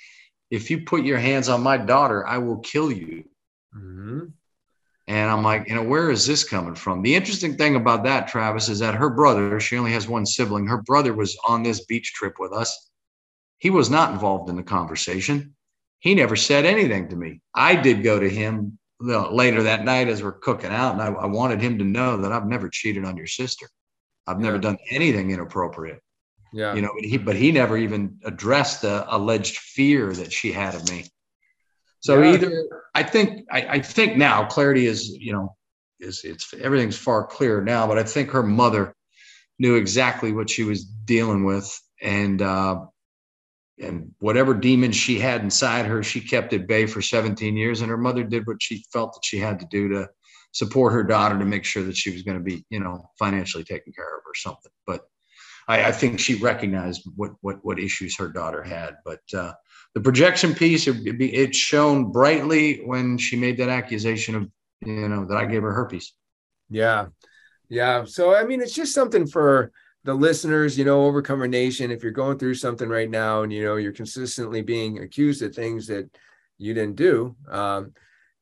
If 0.52 0.70
you 0.70 0.82
put 0.82 1.06
your 1.06 1.18
hands 1.18 1.50
on 1.50 1.64
my 1.64 1.78
daughter, 1.78 2.26
I 2.28 2.38
will 2.38 2.60
kill 2.60 2.92
you. 2.92 3.24
Mm-hmm. 3.76 4.26
And 5.08 5.32
I'm 5.32 5.44
like, 5.44 5.68
you 5.68 5.74
know, 5.74 5.84
where 5.84 6.12
is 6.12 6.28
this 6.28 6.44
coming 6.44 6.76
from? 6.76 7.02
The 7.02 7.16
interesting 7.16 7.58
thing 7.58 7.76
about 7.76 8.04
that, 8.04 8.28
Travis, 8.28 8.70
is 8.70 8.78
that 8.78 8.94
her 8.94 9.10
brother, 9.10 9.60
she 9.60 9.78
only 9.80 9.92
has 9.92 10.08
one 10.08 10.26
sibling, 10.26 10.68
her 10.68 10.84
brother 10.84 11.16
was 11.16 11.36
on 11.48 11.64
this 11.64 11.84
beach 11.86 12.14
trip 12.14 12.36
with 12.38 12.54
us. 12.54 12.92
He 13.58 13.72
was 13.72 13.90
not 13.90 14.12
involved 14.12 14.52
in 14.52 14.56
the 14.56 14.64
conversation. 14.64 15.56
He 16.00 16.14
never 16.14 16.36
said 16.36 16.66
anything 16.66 17.10
to 17.10 17.16
me. 17.16 17.42
I 17.56 17.76
did 17.76 18.04
go 18.04 18.20
to 18.20 18.30
him 18.30 18.78
later 19.04 19.64
that 19.64 19.84
night 19.84 20.08
as 20.08 20.24
we're 20.24 20.32
cooking 20.32 20.72
out, 20.72 20.94
and 20.94 21.02
I, 21.02 21.08
I, 21.08 21.26
wanted 21.26 21.62
him 21.62 21.78
to 21.80 21.84
know 21.84 22.18
that 22.18 22.32
I've 22.32 22.48
never 22.48 22.70
cheated 22.70 23.04
on 23.04 23.18
your 23.18 23.28
sister. 23.28 23.68
I've 24.26 24.40
never 24.40 24.58
done 24.58 24.78
anything 24.90 25.32
inappropriate. 25.32 26.00
Yeah. 26.54 26.74
You 26.74 26.82
know, 26.82 26.92
but 26.96 27.04
he 27.04 27.18
but 27.18 27.36
he 27.36 27.52
never 27.52 27.78
even 27.78 28.20
addressed 28.24 28.84
the 28.84 29.06
alleged 29.14 29.58
fear 29.58 30.14
that 30.14 30.32
she 30.32 30.52
had 30.52 30.76
of 30.76 30.90
me. 30.90 31.06
So 32.00 32.22
yeah. 32.22 32.34
either 32.34 32.70
I 32.94 33.04
think 33.04 33.46
I, 33.52 33.62
I 33.62 33.80
think 33.82 34.18
now 34.18 34.46
clarity 34.46 34.86
is, 34.86 35.10
you 35.10 35.34
know, 35.34 35.56
is 36.00 36.24
it's 36.24 36.54
everything's 36.54 36.98
far 36.98 37.26
clearer 37.26 37.64
now, 37.64 37.88
but 37.88 37.98
I 37.98 38.04
think 38.04 38.30
her 38.32 38.44
mother 38.44 38.94
knew 39.60 39.76
exactly 39.76 40.32
what 40.32 40.50
she 40.50 40.64
was 40.64 40.86
dealing 40.86 41.44
with. 41.44 41.78
And 42.02 42.42
uh 42.42 42.86
and 43.80 44.12
whatever 44.20 44.54
demons 44.54 44.96
she 44.96 45.20
had 45.20 45.42
inside 45.42 45.86
her, 45.86 46.04
she 46.04 46.22
kept 46.22 46.54
at 46.54 46.68
bay 46.68 46.86
for 46.86 47.02
17 47.02 47.58
years. 47.58 47.82
And 47.82 47.90
her 47.90 47.98
mother 47.98 48.24
did 48.24 48.46
what 48.46 48.62
she 48.62 48.86
felt 48.92 49.14
that 49.14 49.26
she 49.26 49.38
had 49.38 49.60
to 49.60 49.68
do 49.70 49.90
to 49.90 50.10
support 50.52 50.94
her 50.94 51.04
daughter 51.04 51.38
to 51.40 51.46
make 51.46 51.66
sure 51.66 51.84
that 51.84 51.98
she 51.98 52.12
was 52.12 52.22
going 52.22 52.38
to 52.38 52.44
be, 52.44 52.64
you 52.70 52.80
know, 52.80 53.10
financially 53.18 53.64
taken 53.64 53.92
care 53.92 54.18
of 54.18 54.22
or 54.26 54.36
something. 54.36 54.72
But 54.86 55.02
I, 55.68 55.86
I 55.86 55.92
think 55.92 56.20
she 56.20 56.36
recognized 56.36 57.04
what 57.16 57.32
what 57.42 57.58
what 57.64 57.80
issues 57.80 58.18
her 58.18 58.28
daughter 58.28 58.62
had. 58.62 58.96
But 59.04 59.22
uh, 59.34 59.54
the 59.96 60.02
projection 60.02 60.54
piece, 60.54 60.88
it, 60.88 60.98
it 61.20 61.56
shown 61.56 62.12
brightly 62.12 62.82
when 62.86 63.18
she 63.18 63.36
made 63.36 63.58
that 63.58 63.70
accusation 63.70 64.36
of, 64.36 64.50
you 64.86 65.08
know, 65.08 65.26
that 65.26 65.38
I 65.38 65.46
gave 65.46 65.62
her 65.62 65.74
herpes. 65.74 66.14
Yeah, 66.70 67.08
yeah. 67.70 68.06
So 68.06 68.36
I 68.36 68.44
mean, 68.44 68.62
it's 68.62 68.76
just 68.76 68.94
something 68.94 69.26
for 69.28 69.72
the 70.04 70.14
listeners, 70.14 70.78
you 70.78 70.86
know, 70.86 71.06
Overcomer 71.06 71.48
Nation, 71.48 71.92
if 71.92 72.04
you're 72.04 72.12
going 72.12 72.38
through 72.38 72.56
something 72.56 72.90
right 72.90 73.10
now 73.10 73.44
and 73.44 73.54
you 73.54 73.64
know 73.64 73.78
you're 73.78 73.94
consistently 73.94 74.62
being 74.62 75.00
accused 75.00 75.42
of 75.42 75.56
things 75.56 75.88
that 75.88 76.10
you 76.58 76.74
didn't 76.74 76.96
do, 76.96 77.36
um, 77.50 77.94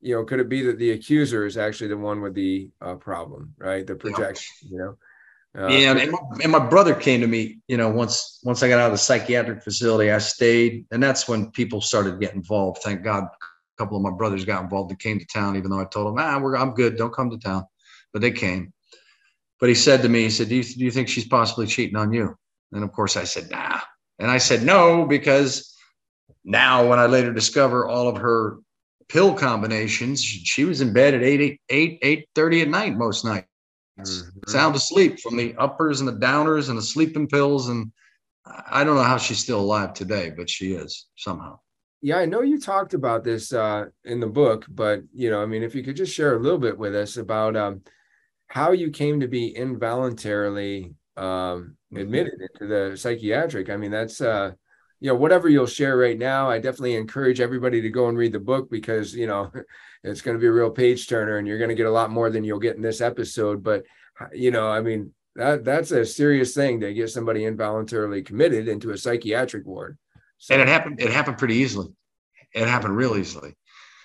you 0.02 0.15
know, 0.15 0.24
could 0.24 0.39
it 0.39 0.50
be 0.50 0.63
that 0.63 0.80
the 0.80 0.91
accuser 0.91 1.45
is 1.45 1.58
actually 1.58 1.89
the 1.89 1.97
one 1.97 2.21
with 2.21 2.34
the 2.34 2.69
uh, 2.82 2.95
problem, 2.95 3.54
right? 3.58 3.86
The 3.86 3.95
projection, 3.95 4.69
you 4.69 4.78
know. 4.78 4.97
Uh, 5.54 5.67
yeah, 5.67 5.91
and 5.91 6.12
my, 6.12 6.19
and 6.43 6.52
my 6.52 6.60
brother 6.60 6.95
came 6.95 7.19
to 7.19 7.28
me, 7.28 7.60
you 7.67 7.76
know, 7.76 7.89
once 7.89 8.39
once 8.43 8.63
I 8.63 8.69
got 8.69 8.80
out 8.80 8.86
of 8.88 8.93
the 8.93 8.97
psychiatric 8.97 9.62
facility, 9.63 10.10
I 10.10 10.17
stayed, 10.17 10.86
and 10.91 11.04
that's 11.04 11.28
when 11.28 11.52
people 11.52 11.82
started 11.82 12.19
getting 12.19 12.38
involved. 12.38 12.82
Thank 12.84 13.04
God, 13.04 13.26
a 13.26 13.78
couple 13.78 13.97
of 13.97 14.04
my 14.04 14.12
brothers 14.12 14.45
got 14.45 14.63
involved 14.63 14.91
and 14.91 15.00
came 15.00 15.19
to 15.19 15.26
town, 15.26 15.58
even 15.58 15.69
though 15.69 15.82
I 15.82 15.86
told 15.86 16.08
them, 16.08 16.24
ah, 16.26 16.39
we're 16.39 16.56
I'm 16.56 16.74
good, 16.74 16.97
don't 16.97 17.13
come 17.13 17.30
to 17.30 17.38
town, 17.38 17.65
but 18.13 18.21
they 18.21 18.32
came. 18.32 18.74
But 19.62 19.69
he 19.69 19.76
said 19.76 20.02
to 20.02 20.10
me, 20.10 20.24
he 20.24 20.30
said, 20.32 20.50
do 20.50 20.56
you, 20.56 20.63
do 20.63 20.84
you 20.84 20.91
think 20.91 21.08
she's 21.08 21.28
possibly 21.28 21.67
cheating 21.67 21.95
on 21.95 22.12
you? 22.12 22.36
And 22.71 22.84
of 22.84 22.91
course 22.91 23.15
I 23.15 23.24
said, 23.24 23.50
nah. 23.52 23.80
And 24.17 24.30
I 24.30 24.39
said, 24.39 24.63
no, 24.63 25.06
because 25.06 25.76
now 26.43 26.88
when 26.88 26.97
I 26.97 27.06
later 27.06 27.32
discover 27.32 27.88
all 27.88 28.08
of 28.08 28.17
her 28.17 28.58
pill 29.08 29.36
combinations, 29.36 30.24
she 30.24 30.65
was 30.65 30.82
in 30.82 30.93
bed 30.93 31.13
at 31.13 31.21
8, 31.21 31.41
8, 31.41 31.60
8, 31.69 32.00
8 32.02 32.30
30 32.34 32.62
at 32.62 32.67
night 32.69 32.97
most 32.97 33.24
nights, 33.24 33.47
mm-hmm. 34.00 34.50
sound 34.50 34.76
asleep 34.76 35.19
from 35.19 35.38
the 35.38 35.56
uppers 35.58 36.02
and 36.02 36.10
the 36.10 36.26
downers 36.26 36.69
and 36.69 36.78
the 36.78 36.82
sleeping 36.82 37.28
pills. 37.28 37.69
And 37.69 37.91
I 38.67 38.84
don't 38.84 38.95
know 38.95 39.04
how 39.04 39.17
she's 39.17 39.39
still 39.39 39.60
alive 39.60 39.93
today, 39.93 40.32
but 40.36 40.50
she 40.50 40.74
is 40.74 41.08
somehow. 41.17 41.60
Yeah, 42.02 42.17
I 42.17 42.26
know 42.26 42.41
you 42.41 42.60
talked 42.60 42.95
about 42.95 43.24
this 43.24 43.54
uh, 43.54 43.86
in 44.06 44.19
the 44.19 44.28
book, 44.28 44.65
but 44.69 45.02
you 45.13 45.30
know, 45.30 45.43
I 45.43 45.45
mean, 45.45 45.62
if 45.62 45.76
you 45.76 45.84
could 45.84 45.95
just 45.95 46.15
share 46.15 46.36
a 46.36 46.39
little 46.39 46.58
bit 46.58 46.76
with 46.76 46.95
us 46.95 47.17
about 47.17 47.56
um, 47.56 47.82
how 48.51 48.73
you 48.73 48.91
came 48.91 49.21
to 49.21 49.27
be 49.27 49.47
involuntarily 49.47 50.93
um, 51.15 51.23
mm-hmm. 51.25 51.97
admitted 51.97 52.33
into 52.33 52.67
the 52.67 52.97
psychiatric. 52.97 53.69
I 53.69 53.77
mean, 53.77 53.91
that's 53.91 54.19
uh, 54.19 54.51
you 54.99 55.07
know 55.07 55.15
whatever 55.15 55.47
you'll 55.47 55.65
share 55.65 55.97
right 55.97 56.17
now. 56.17 56.49
I 56.49 56.57
definitely 56.57 56.95
encourage 56.95 57.39
everybody 57.39 57.81
to 57.81 57.89
go 57.89 58.09
and 58.09 58.17
read 58.17 58.33
the 58.33 58.39
book 58.39 58.69
because 58.69 59.15
you 59.15 59.25
know 59.25 59.51
it's 60.03 60.21
going 60.21 60.35
to 60.35 60.41
be 60.41 60.47
a 60.47 60.51
real 60.51 60.69
page 60.69 61.07
turner, 61.07 61.37
and 61.37 61.47
you're 61.47 61.59
going 61.59 61.69
to 61.69 61.75
get 61.75 61.85
a 61.85 61.91
lot 61.91 62.11
more 62.11 62.29
than 62.29 62.43
you'll 62.43 62.59
get 62.59 62.75
in 62.75 62.81
this 62.81 62.99
episode. 62.99 63.63
But 63.63 63.83
you 64.33 64.51
know, 64.51 64.67
I 64.67 64.81
mean, 64.81 65.13
that 65.35 65.63
that's 65.63 65.91
a 65.91 66.05
serious 66.05 66.53
thing 66.53 66.81
to 66.81 66.93
get 66.93 67.09
somebody 67.09 67.45
involuntarily 67.45 68.21
committed 68.21 68.67
into 68.67 68.91
a 68.91 68.97
psychiatric 68.97 69.65
ward. 69.65 69.97
So, 70.39 70.55
and 70.55 70.61
it 70.61 70.67
happened. 70.67 70.99
It 70.99 71.11
happened 71.11 71.37
pretty 71.37 71.55
easily. 71.55 71.87
It 72.53 72.67
happened 72.67 72.97
real 72.97 73.15
easily. 73.15 73.55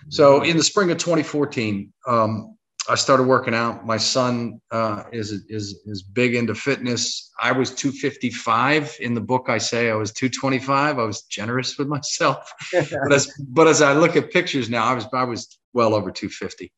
So 0.09 0.43
in 0.43 0.57
the 0.57 0.63
spring 0.63 0.93
of 0.93 0.99
2014, 0.99 1.93
um, 2.07 2.56
I 2.89 2.95
started 2.95 3.25
working 3.25 3.55
out. 3.55 3.87
My 3.87 3.97
son 3.97 4.61
uh, 4.71 5.05
is 5.13 5.33
is 5.49 5.83
is 5.87 6.03
big 6.03 6.35
into 6.35 6.55
fitness. 6.55 7.33
I 7.41 7.53
was 7.53 7.71
255 7.75 8.97
in 9.01 9.15
the 9.15 9.21
book. 9.21 9.47
I 9.49 9.59
say 9.59 9.91
I 9.91 9.95
was 9.95 10.13
225. 10.13 10.99
I 10.99 11.03
was 11.03 11.23
generous 11.23 11.79
with 11.79 11.89
myself, 11.89 12.53
but 12.73 13.13
as 13.13 13.33
but 13.49 13.67
as 13.67 13.83
I 13.83 13.93
look 13.93 14.17
at 14.17 14.31
pictures 14.31 14.71
now, 14.71 14.85
I 14.85 14.95
was 14.95 15.07
I 15.13 15.25
was 15.25 15.59
well 15.73 15.95
over 15.95 16.11
250. 16.11 16.73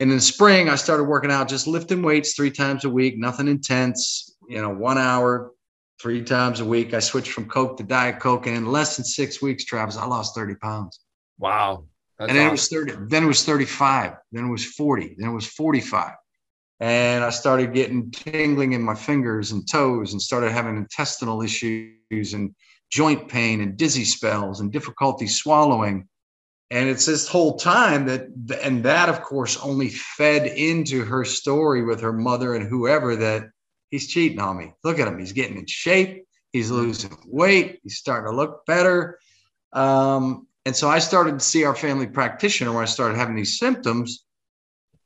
And 0.00 0.10
in 0.10 0.20
spring, 0.20 0.68
I 0.68 0.74
started 0.74 1.04
working 1.04 1.30
out, 1.30 1.48
just 1.48 1.66
lifting 1.66 2.02
weights 2.02 2.34
three 2.34 2.50
times 2.50 2.84
a 2.84 2.90
week, 2.90 3.16
nothing 3.16 3.46
intense. 3.46 4.36
You 4.48 4.60
know, 4.60 4.70
one 4.70 4.98
hour, 4.98 5.52
three 6.00 6.24
times 6.24 6.60
a 6.60 6.64
week. 6.64 6.94
I 6.94 6.98
switched 6.98 7.30
from 7.30 7.48
Coke 7.48 7.76
to 7.76 7.84
Diet 7.84 8.18
Coke, 8.18 8.46
and 8.46 8.56
in 8.56 8.66
less 8.66 8.96
than 8.96 9.04
six 9.04 9.40
weeks, 9.40 9.64
Travis, 9.64 9.96
I 9.96 10.04
lost 10.06 10.34
30 10.34 10.56
pounds. 10.56 11.00
Wow. 11.38 11.84
That's 12.18 12.30
and 12.30 12.38
then 12.38 12.46
awesome. 12.46 12.76
it 12.76 12.80
was 12.80 12.94
30, 12.94 13.08
then 13.08 13.24
it 13.24 13.26
was 13.26 13.44
35, 13.44 14.12
then 14.32 14.44
it 14.46 14.50
was 14.50 14.64
40, 14.64 15.16
then 15.18 15.30
it 15.30 15.34
was 15.34 15.46
45. 15.46 16.12
And 16.80 17.22
I 17.22 17.30
started 17.30 17.74
getting 17.74 18.10
tingling 18.10 18.72
in 18.72 18.82
my 18.82 18.94
fingers 18.94 19.52
and 19.52 19.68
toes 19.68 20.12
and 20.12 20.20
started 20.20 20.50
having 20.50 20.76
intestinal 20.76 21.42
issues 21.42 22.34
and 22.34 22.54
joint 22.90 23.28
pain 23.28 23.60
and 23.60 23.76
dizzy 23.76 24.04
spells 24.04 24.60
and 24.60 24.72
difficulty 24.72 25.26
swallowing. 25.26 26.08
And 26.70 26.88
it's 26.88 27.06
this 27.06 27.28
whole 27.28 27.56
time 27.56 28.06
that, 28.06 28.26
and 28.62 28.84
that 28.84 29.08
of 29.08 29.22
course 29.22 29.56
only 29.58 29.90
fed 29.90 30.46
into 30.46 31.04
her 31.04 31.24
story 31.24 31.84
with 31.84 32.00
her 32.00 32.12
mother 32.12 32.54
and 32.54 32.68
whoever 32.68 33.14
that 33.16 33.50
he's 33.90 34.08
cheating 34.08 34.40
on 34.40 34.58
me. 34.58 34.72
Look 34.82 34.98
at 34.98 35.06
him. 35.06 35.18
He's 35.18 35.32
getting 35.32 35.58
in 35.58 35.66
shape. 35.66 36.24
He's 36.52 36.70
losing 36.70 37.16
weight. 37.26 37.80
He's 37.82 37.96
starting 37.96 38.30
to 38.30 38.36
look 38.36 38.66
better. 38.66 39.18
Um, 39.72 40.46
and 40.64 40.76
so 40.76 40.88
I 40.88 40.98
started 40.98 41.38
to 41.38 41.44
see 41.44 41.64
our 41.64 41.74
family 41.74 42.06
practitioner 42.06 42.72
when 42.72 42.82
I 42.82 42.86
started 42.86 43.16
having 43.16 43.34
these 43.34 43.58
symptoms, 43.58 44.24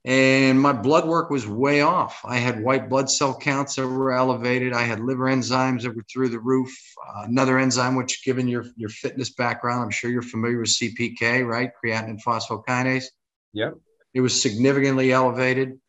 and 0.05 0.61
my 0.61 0.73
blood 0.73 1.07
work 1.07 1.31
was 1.31 1.49
way 1.49 1.81
off. 1.81 2.21
I 2.25 2.37
had 2.37 2.63
white 2.63 2.89
blood 2.89 3.11
cell 3.11 3.37
counts 3.37 3.75
that 3.75 3.89
were 3.89 4.13
elevated. 4.13 4.73
I 4.73 4.83
had 4.83 5.01
liver 5.01 5.25
enzymes 5.25 5.83
that 5.83 5.97
were 5.97 6.05
through 6.13 6.29
the 6.29 6.39
roof. 6.39 6.71
Uh, 7.09 7.23
another 7.23 7.59
enzyme, 7.59 7.97
which, 7.97 8.25
given 8.25 8.47
your 8.47 8.67
your 8.77 8.91
fitness 8.91 9.31
background, 9.31 9.83
I'm 9.83 9.91
sure 9.91 10.11
you're 10.11 10.23
familiar 10.23 10.61
with 10.61 10.69
CPK, 10.69 11.45
right? 11.45 11.73
Creatine 11.83 12.23
phosphokinase. 12.23 13.07
Yep. 13.55 13.75
It 14.15 14.21
was 14.21 14.41
significantly 14.41 15.13
elevated. 15.13 15.81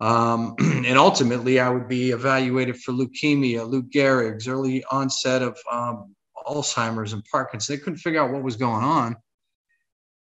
Um, 0.00 0.54
and 0.60 0.96
ultimately, 0.96 1.58
I 1.58 1.68
would 1.68 1.88
be 1.88 2.10
evaluated 2.10 2.76
for 2.76 2.92
leukemia, 2.92 3.68
Lou 3.68 3.82
Gehrig's, 3.82 4.46
early 4.46 4.84
onset 4.90 5.42
of 5.42 5.58
um, 5.72 6.14
Alzheimer's 6.48 7.12
and 7.12 7.24
Parkinson's. 7.24 7.68
They 7.68 7.82
couldn't 7.82 7.98
figure 7.98 8.22
out 8.22 8.32
what 8.32 8.42
was 8.42 8.56
going 8.56 8.84
on. 8.84 9.16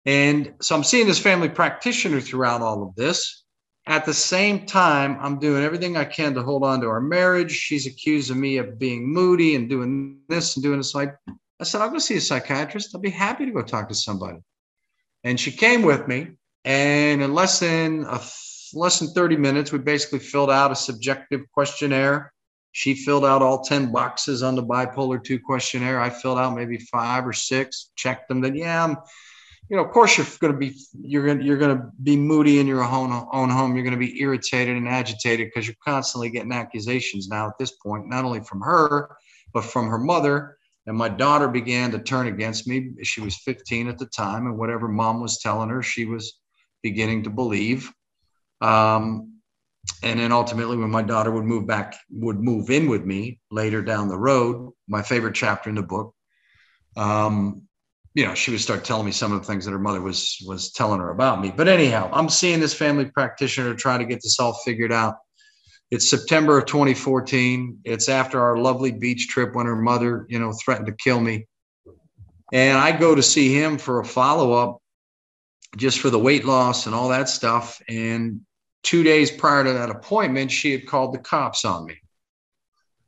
And 0.07 0.55
so 0.61 0.75
I'm 0.75 0.85
seeing 0.85 1.07
this 1.07 1.19
family 1.19 1.49
practitioner 1.49 2.21
throughout 2.21 2.61
all 2.61 2.83
of 2.83 2.95
this. 2.95 3.45
At 3.87 4.07
the 4.07 4.15
same 4.15 4.67
time, 4.67 5.19
I'm 5.21 5.39
doing 5.39 5.63
everything 5.63 5.97
I 5.97 6.05
can 6.05 6.35
to 6.35 6.43
hold 6.43 6.65
on 6.65 6.81
to 6.81 6.89
our 6.89 7.01
marriage. 7.01 7.53
She's 7.53 7.87
accusing 7.87 8.41
me 8.41 8.57
of 8.57 8.79
being 8.79 9.07
moody 9.07 9.57
and 9.57 9.69
doing 9.69 10.21
this 10.29 10.57
and 10.57 10.63
doing 10.63 10.79
this. 10.79 10.95
Like 10.95 11.15
I 11.61 11.65
said, 11.65 11.81
I'll 11.81 11.91
go 11.91 11.99
see 11.99 12.17
a 12.17 12.21
psychiatrist. 12.21 12.95
I'll 12.95 13.01
be 13.01 13.11
happy 13.11 13.45
to 13.45 13.53
go 13.53 13.63
talk 13.63 13.89
to 13.89 13.95
somebody. 13.95 14.39
And 15.23 15.39
she 15.39 15.53
came 15.53 15.83
with 15.83 16.07
me, 16.09 16.29
and 16.65 17.23
in 17.23 17.33
less 17.35 17.61
than 17.61 18.05
a 18.05 18.21
less 18.75 18.99
than 18.99 19.09
30 19.09 19.37
minutes, 19.37 19.73
we 19.73 19.79
basically 19.79 20.19
filled 20.19 20.51
out 20.51 20.73
a 20.73 20.77
subjective 20.77 21.43
questionnaire. 21.53 22.33
She 22.75 22.95
filled 22.95 23.25
out 23.25 23.41
all 23.41 23.63
10 23.63 23.93
boxes 23.93 24.43
on 24.43 24.57
the 24.57 24.63
bipolar 24.63 25.23
2 25.23 25.39
questionnaire. 25.39 26.01
I 26.01 26.11
filled 26.11 26.39
out 26.39 26.57
maybe 26.57 26.77
five 26.77 27.25
or 27.25 27.33
six, 27.33 27.93
checked 27.95 28.27
them. 28.27 28.41
Then, 28.41 28.57
yeah, 28.57 28.83
I'm 28.83 28.97
you 29.71 29.77
know, 29.77 29.85
of 29.85 29.93
course 29.93 30.19
you're 30.19 30.27
going 30.41 30.53
to 30.53 30.59
be 30.59 30.77
you're 31.01 31.25
going 31.25 31.41
you're 31.41 31.57
going 31.57 31.77
to 31.77 31.85
be 32.03 32.17
moody 32.17 32.59
in 32.59 32.67
your 32.67 32.85
own 32.85 33.27
own 33.33 33.49
home. 33.49 33.75
You're 33.75 33.85
going 33.85 33.99
to 33.99 34.07
be 34.07 34.21
irritated 34.21 34.77
and 34.77 34.89
agitated 34.89 35.47
because 35.47 35.67
you're 35.67 35.77
constantly 35.85 36.31
getting 36.31 36.53
accusations 36.53 37.29
now 37.29 37.47
at 37.47 37.57
this 37.59 37.71
point, 37.71 38.09
not 38.09 38.25
only 38.25 38.41
from 38.41 38.61
her 38.61 39.17
but 39.53 39.65
from 39.65 39.89
her 39.89 39.99
mother. 39.99 40.59
And 40.87 40.99
my 40.99 41.09
daughter 41.09 41.49
began 41.49 41.93
to 41.93 41.99
turn 41.99 42.27
against 42.27 42.67
me. 42.67 42.91
She 43.05 43.23
was 43.23 43.37
15 43.37 43.89
at 43.89 43.97
the 43.97 44.07
time, 44.07 44.47
and 44.47 44.59
whatever 44.59 44.87
mom 44.87 45.23
was 45.23 45.39
telling 45.39 45.71
her, 45.71 45.83
she 45.83 46.05
was 46.05 46.39
beginning 46.83 47.23
to 47.23 47.31
believe. 47.31 47.91
Um, 48.61 49.34
and 50.03 50.21
then 50.21 50.33
ultimately, 50.33 50.77
when 50.77 50.91
my 50.91 51.03
daughter 51.03 51.31
would 51.31 51.45
move 51.45 51.67
back, 51.67 51.97
would 52.11 52.39
move 52.39 52.71
in 52.71 52.89
with 52.89 53.05
me 53.05 53.39
later 53.51 53.83
down 53.83 54.09
the 54.09 54.19
road, 54.19 54.73
my 54.89 55.03
favorite 55.03 55.35
chapter 55.35 55.69
in 55.69 55.77
the 55.77 55.83
book, 55.83 56.15
um, 56.97 57.63
you 58.15 58.25
know, 58.25 58.35
she 58.35 58.53
would 58.53 58.61
start 58.61 58.85
telling 58.85 59.05
me 59.05 59.13
some 59.13 59.33
of 59.33 59.41
the 59.41 59.47
things 59.47 59.65
that 59.65 59.73
her 59.73 59.79
mother 59.79 60.01
was 60.01 60.39
was 60.47 60.71
telling 60.71 61.01
her 61.01 61.11
about 61.11 61.41
me. 61.41 61.53
But 61.55 61.69
anyhow, 61.69 62.09
I'm 62.13 62.29
seeing 62.29 62.61
this 62.61 62.73
family 62.75 63.07
practitioner 63.07 63.75
trying 63.75 63.99
to 63.99 64.05
get 64.05 64.23
this 64.23 64.39
all 64.39 64.55
figured 64.65 64.93
out. 64.93 65.17
It's 65.91 66.09
September 66.09 66.59
of 66.59 66.67
2014. 66.67 67.81
It's 67.85 68.09
after 68.09 68.41
our 68.41 68.57
lovely 68.57 68.93
beach 68.93 69.29
trip 69.29 69.55
when 69.55 69.67
her 69.67 69.77
mother, 69.77 70.27
you 70.29 70.39
know, 70.39 70.53
threatened 70.65 70.87
to 70.87 70.93
kill 70.93 71.21
me. 71.21 71.47
And 72.53 72.79
I 72.79 72.93
go 72.93 73.15
to 73.15 73.23
see 73.23 73.53
him 73.53 73.79
for 73.79 74.01
a 74.01 74.05
follow 74.05 74.53
up 74.53 74.79
just 75.77 75.99
for 75.99 76.11
the 76.11 76.19
weight 76.19 76.45
loss 76.45 76.87
and 76.87 76.95
all 76.95 77.09
that 77.09 77.29
stuff. 77.29 77.83
And 77.89 78.43
two 78.85 79.03
days 79.03 79.31
prior 79.31 79.65
to 79.65 79.73
that 79.73 79.91
appointment, 79.91 80.53
she 80.53 80.71
had 80.71 80.87
called 80.87 81.13
the 81.13 81.19
cops 81.19 81.65
on 81.65 81.87
me 81.87 81.97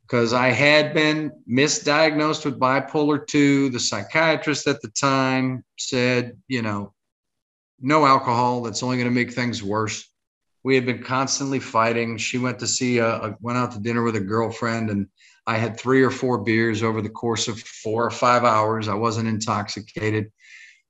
because 0.07 0.33
I 0.33 0.49
had 0.49 0.93
been 0.93 1.31
misdiagnosed 1.49 2.45
with 2.45 2.59
bipolar 2.59 3.25
2. 3.25 3.69
The 3.69 3.79
psychiatrist 3.79 4.65
at 4.67 4.81
the 4.81 4.87
time 4.89 5.63
said, 5.77 6.37
you 6.47 6.61
know, 6.61 6.93
no 7.79 8.05
alcohol, 8.05 8.63
that's 8.63 8.83
only 8.83 8.97
going 8.97 9.09
to 9.09 9.13
make 9.13 9.33
things 9.33 9.61
worse. 9.61 10.09
We 10.63 10.75
had 10.75 10.85
been 10.85 11.03
constantly 11.03 11.59
fighting. 11.59 12.17
She 12.17 12.37
went 12.37 12.59
to 12.59 12.67
see, 12.67 12.97
a, 12.97 13.07
a, 13.07 13.37
went 13.41 13.57
out 13.57 13.73
to 13.73 13.79
dinner 13.79 14.01
with 14.01 14.15
a 14.15 14.21
girlfriend, 14.21 14.89
and 14.89 15.07
I 15.45 15.57
had 15.57 15.79
three 15.79 16.03
or 16.03 16.11
four 16.11 16.39
beers 16.39 16.83
over 16.83 17.01
the 17.01 17.09
course 17.09 17.47
of 17.47 17.59
four 17.59 18.05
or 18.05 18.11
five 18.11 18.43
hours. 18.43 18.87
I 18.87 18.95
wasn't 18.95 19.27
intoxicated. 19.27 20.31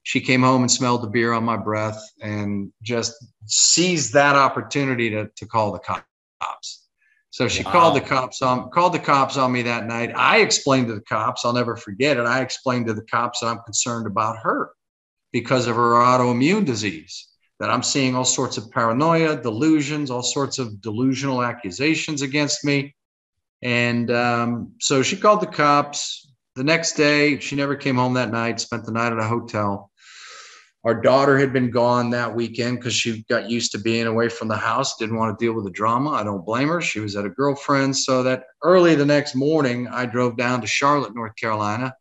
She 0.07 0.21
came 0.21 0.41
home 0.41 0.61
and 0.61 0.71
smelled 0.71 1.03
the 1.03 1.09
beer 1.09 1.33
on 1.33 1.43
my 1.43 1.57
breath 1.57 2.01
and 2.21 2.71
just 2.81 3.13
seized 3.45 4.13
that 4.13 4.35
opportunity 4.35 5.09
to, 5.09 5.29
to 5.35 5.45
call 5.45 5.73
the 5.73 5.79
cops 5.79 6.07
so 7.37 7.47
she 7.47 7.61
wow. 7.61 7.71
called 7.71 7.95
the 7.95 8.01
cops 8.01 8.41
on 8.41 8.71
called 8.71 8.93
the 8.93 8.99
cops 8.99 9.37
on 9.37 9.51
me 9.51 9.61
that 9.61 9.85
night. 9.85 10.11
I 10.15 10.37
explained 10.37 10.87
to 10.87 10.95
the 10.95 11.01
cops, 11.01 11.45
I'll 11.45 11.53
never 11.53 11.75
forget 11.75 12.17
it. 12.17 12.25
I 12.25 12.41
explained 12.41 12.87
to 12.87 12.95
the 12.95 13.03
cops 13.03 13.41
that 13.41 13.45
I'm 13.45 13.59
concerned 13.63 14.07
about 14.07 14.39
her 14.39 14.71
because 15.31 15.67
of 15.67 15.75
her 15.75 15.91
autoimmune 15.91 16.65
disease. 16.65 17.27
That 17.59 17.69
I'm 17.69 17.83
seeing 17.83 18.15
all 18.15 18.25
sorts 18.25 18.57
of 18.57 18.71
paranoia, 18.71 19.39
delusions, 19.39 20.09
all 20.09 20.23
sorts 20.23 20.57
of 20.57 20.81
delusional 20.81 21.43
accusations 21.43 22.23
against 22.23 22.65
me. 22.65 22.95
And 23.61 24.09
um, 24.09 24.73
so 24.79 25.03
she 25.03 25.15
called 25.15 25.41
the 25.41 25.47
cops. 25.47 26.31
The 26.55 26.63
next 26.63 26.93
day, 26.93 27.37
she 27.39 27.55
never 27.55 27.75
came 27.75 27.97
home 27.97 28.15
that 28.15 28.31
night, 28.31 28.59
spent 28.59 28.85
the 28.85 28.91
night 28.91 29.11
at 29.11 29.19
a 29.19 29.23
hotel. 29.23 29.91
Our 30.83 31.01
daughter 31.01 31.37
had 31.37 31.51
been 31.51 31.71
gone 31.71 32.11
that 32.11 32.33
weekend 32.33 32.77
because 32.77 32.93
she 32.93 33.25
got 33.29 33.49
used 33.49 33.71
to 33.73 33.79
being 33.79 34.07
away 34.07 34.29
from 34.29 34.47
the 34.47 34.55
house, 34.55 34.95
didn't 34.97 35.17
want 35.17 35.37
to 35.37 35.45
deal 35.45 35.53
with 35.53 35.65
the 35.65 35.71
drama. 35.71 36.11
I 36.11 36.23
don't 36.23 36.45
blame 36.45 36.69
her. 36.69 36.81
She 36.81 36.99
was 36.99 37.15
at 37.15 37.25
a 37.25 37.29
girlfriend's. 37.29 38.05
So 38.05 38.23
that 38.23 38.43
early 38.63 38.95
the 38.95 39.05
next 39.05 39.35
morning, 39.35 39.87
I 39.87 40.05
drove 40.05 40.37
down 40.37 40.61
to 40.61 40.67
Charlotte, 40.67 41.15
North 41.15 41.35
Carolina. 41.35 41.93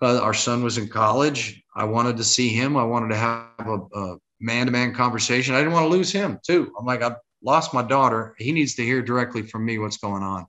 Uh, 0.00 0.20
our 0.20 0.34
son 0.34 0.64
was 0.64 0.78
in 0.78 0.88
college. 0.88 1.62
I 1.76 1.84
wanted 1.84 2.16
to 2.16 2.24
see 2.24 2.48
him. 2.48 2.76
I 2.76 2.84
wanted 2.84 3.10
to 3.10 3.16
have 3.16 3.68
a 3.94 4.16
man 4.40 4.66
to 4.66 4.72
man 4.72 4.94
conversation. 4.94 5.54
I 5.54 5.58
didn't 5.58 5.74
want 5.74 5.84
to 5.84 5.96
lose 5.96 6.10
him, 6.10 6.40
too. 6.44 6.72
I'm 6.78 6.86
like, 6.86 7.02
I 7.02 7.14
lost 7.42 7.74
my 7.74 7.82
daughter. 7.82 8.34
He 8.38 8.52
needs 8.52 8.74
to 8.76 8.84
hear 8.84 9.02
directly 9.02 9.42
from 9.42 9.64
me 9.64 9.78
what's 9.78 9.98
going 9.98 10.22
on. 10.22 10.46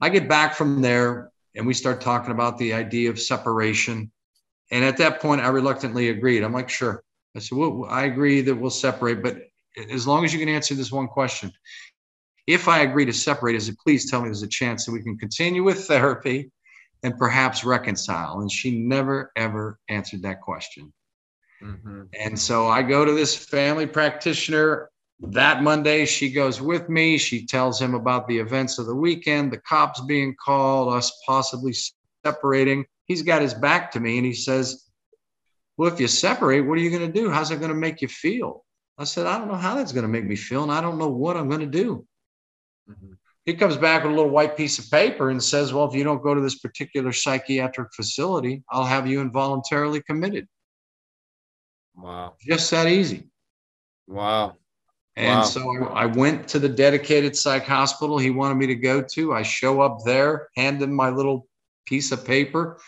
I 0.00 0.08
get 0.08 0.28
back 0.28 0.54
from 0.54 0.80
there 0.80 1.30
and 1.54 1.66
we 1.66 1.74
start 1.74 2.00
talking 2.00 2.32
about 2.32 2.58
the 2.58 2.72
idea 2.72 3.10
of 3.10 3.20
separation 3.20 4.10
and 4.70 4.84
at 4.84 4.96
that 4.98 5.20
point, 5.20 5.40
I 5.40 5.48
reluctantly 5.48 6.10
agreed. 6.10 6.42
I'm 6.42 6.52
like, 6.52 6.68
sure. 6.68 7.02
I 7.36 7.40
said, 7.40 7.56
well, 7.58 7.86
I 7.88 8.04
agree 8.04 8.40
that 8.42 8.54
we'll 8.54 8.70
separate, 8.70 9.22
but 9.22 9.38
as 9.90 10.06
long 10.06 10.24
as 10.24 10.32
you 10.32 10.38
can 10.38 10.48
answer 10.48 10.74
this 10.74 10.92
one 10.92 11.06
question. 11.06 11.52
If 12.46 12.66
I 12.66 12.80
agree 12.80 13.04
to 13.04 13.12
separate, 13.12 13.54
is 13.54 13.68
it 13.68 13.78
please 13.78 14.10
tell 14.10 14.20
me 14.20 14.26
there's 14.26 14.42
a 14.42 14.48
chance 14.48 14.84
that 14.84 14.92
we 14.92 15.02
can 15.02 15.16
continue 15.16 15.62
with 15.62 15.84
therapy 15.84 16.50
and 17.04 17.16
perhaps 17.16 17.62
reconcile? 17.64 18.40
And 18.40 18.50
she 18.50 18.80
never, 18.80 19.30
ever 19.36 19.78
answered 19.88 20.22
that 20.22 20.40
question. 20.40 20.92
Mm-hmm. 21.62 22.02
And 22.18 22.38
so 22.38 22.66
I 22.66 22.82
go 22.82 23.04
to 23.04 23.12
this 23.12 23.36
family 23.36 23.86
practitioner 23.86 24.90
that 25.20 25.62
Monday. 25.62 26.06
She 26.06 26.32
goes 26.32 26.60
with 26.60 26.88
me. 26.88 27.18
She 27.18 27.46
tells 27.46 27.80
him 27.80 27.94
about 27.94 28.26
the 28.26 28.38
events 28.38 28.78
of 28.78 28.86
the 28.86 28.96
weekend, 28.96 29.52
the 29.52 29.58
cops 29.58 30.00
being 30.00 30.34
called, 30.42 30.92
us 30.92 31.12
possibly 31.26 31.74
separating 32.24 32.84
he's 33.10 33.22
got 33.22 33.42
his 33.42 33.54
back 33.54 33.90
to 33.90 33.98
me 33.98 34.18
and 34.18 34.24
he 34.24 34.32
says, 34.32 34.84
Well, 35.76 35.92
if 35.92 35.98
you 35.98 36.06
separate, 36.06 36.60
what 36.60 36.78
are 36.78 36.80
you 36.80 36.96
going 36.96 37.12
to 37.12 37.20
do? 37.20 37.28
How's 37.28 37.50
it 37.50 37.58
going 37.58 37.72
to 37.72 37.74
make 37.74 38.00
you 38.00 38.06
feel? 38.06 38.64
I 38.96 39.02
said, 39.04 39.26
I 39.26 39.36
don't 39.36 39.48
know 39.48 39.56
how 39.56 39.74
that's 39.74 39.90
going 39.90 40.04
to 40.04 40.08
make 40.08 40.24
me 40.24 40.36
feel, 40.36 40.62
and 40.62 40.70
I 40.70 40.80
don't 40.80 40.96
know 40.96 41.08
what 41.08 41.36
I'm 41.36 41.48
going 41.48 41.62
to 41.62 41.66
do. 41.66 42.06
Mm-hmm. 42.88 43.14
He 43.46 43.54
comes 43.54 43.76
back 43.76 44.04
with 44.04 44.12
a 44.12 44.14
little 44.14 44.30
white 44.30 44.56
piece 44.56 44.78
of 44.78 44.88
paper 44.92 45.30
and 45.30 45.42
says, 45.42 45.72
Well, 45.72 45.88
if 45.88 45.94
you 45.94 46.04
don't 46.04 46.22
go 46.22 46.34
to 46.34 46.40
this 46.40 46.60
particular 46.60 47.10
psychiatric 47.10 47.88
facility, 47.96 48.62
I'll 48.70 48.84
have 48.84 49.08
you 49.08 49.20
involuntarily 49.20 50.00
committed. 50.02 50.46
Wow. 51.96 52.34
Just 52.40 52.70
that 52.70 52.86
easy. 52.86 53.28
Wow. 54.06 54.56
And 55.16 55.40
wow. 55.40 55.42
so 55.42 55.88
I 55.88 56.06
went 56.06 56.46
to 56.48 56.60
the 56.60 56.68
dedicated 56.68 57.34
psych 57.36 57.64
hospital 57.64 58.18
he 58.18 58.30
wanted 58.30 58.54
me 58.54 58.68
to 58.68 58.76
go 58.76 59.02
to. 59.02 59.34
I 59.34 59.42
show 59.42 59.80
up 59.80 60.04
there, 60.04 60.48
hand 60.56 60.80
him 60.80 60.92
my 60.92 61.10
little 61.10 61.48
piece 61.90 62.12
of 62.12 62.24
paper 62.24 62.78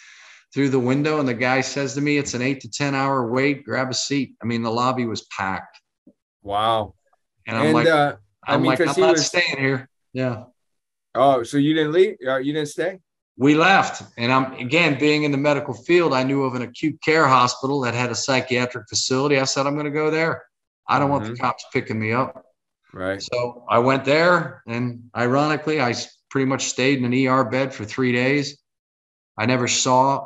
through 0.55 0.69
the 0.69 0.79
window 0.79 1.19
and 1.19 1.29
the 1.29 1.35
guy 1.35 1.61
says 1.61 1.95
to 1.95 2.01
me 2.01 2.19
it's 2.19 2.35
an 2.35 2.41
eight 2.41 2.61
to 2.61 2.71
ten 2.71 2.95
hour 2.95 3.29
wait. 3.31 3.65
Grab 3.65 3.91
a 3.91 3.95
seat. 3.95 4.37
I 4.41 4.47
mean 4.47 4.63
the 4.63 4.71
lobby 4.71 5.05
was 5.07 5.23
packed. 5.23 5.81
Wow. 6.43 6.95
And 7.47 7.57
i'm 7.57 7.67
and, 7.67 7.75
like 7.75 7.87
uh, 7.89 8.17
i'm 8.47 8.55
I 8.55 8.57
mean, 8.59 8.67
like 8.67 8.81
i'm 8.81 9.01
not 9.01 9.13
was... 9.13 9.27
staying 9.27 9.59
here. 9.59 9.89
Yeah. 10.13 10.45
Oh 11.15 11.43
so 11.43 11.57
you 11.57 11.75
didn't 11.75 11.93
leave? 11.93 12.17
Uh, 12.27 12.37
you 12.37 12.53
didn't 12.53 12.69
stay? 12.69 13.01
We 13.37 13.57
left. 13.57 14.03
And 14.17 14.33
i'm 14.33 14.53
again 14.55 14.99
being 14.99 15.25
in 15.25 15.33
the 15.33 15.39
medical 15.39 15.75
field 15.75 16.15
i 16.15 16.23
knew 16.23 16.45
of 16.45 16.55
an 16.55 16.63
acute 16.63 17.01
care 17.03 17.27
hospital 17.27 17.81
that 17.81 17.95
had 17.95 18.11
a 18.11 18.15
psychiatric 18.15 18.89
facility. 18.89 19.39
I 19.41 19.45
said 19.45 19.67
i'm 19.67 19.75
going 19.75 19.87
to 19.87 19.91
go 19.91 20.11
there. 20.11 20.45
I 20.89 20.99
don't 20.99 21.07
mm-hmm. 21.07 21.13
want 21.13 21.25
the 21.25 21.31
mm-hmm. 21.33 21.43
cops 21.43 21.65
picking 21.73 21.99
me 21.99 22.13
up. 22.13 22.45
Right. 22.95 23.21
So 23.21 23.65
i 23.69 23.79
went 23.79 24.05
there 24.05 24.63
and 24.69 25.05
ironically 25.17 25.81
i 25.81 25.95
pretty 26.31 26.47
much 26.47 26.65
stayed 26.67 26.99
in 26.99 27.05
an 27.05 27.27
er 27.27 27.45
bed 27.45 27.75
for 27.75 27.85
three 27.85 28.13
days 28.13 28.62
I 29.39 29.47
never 29.47 29.69
saw 29.69 30.19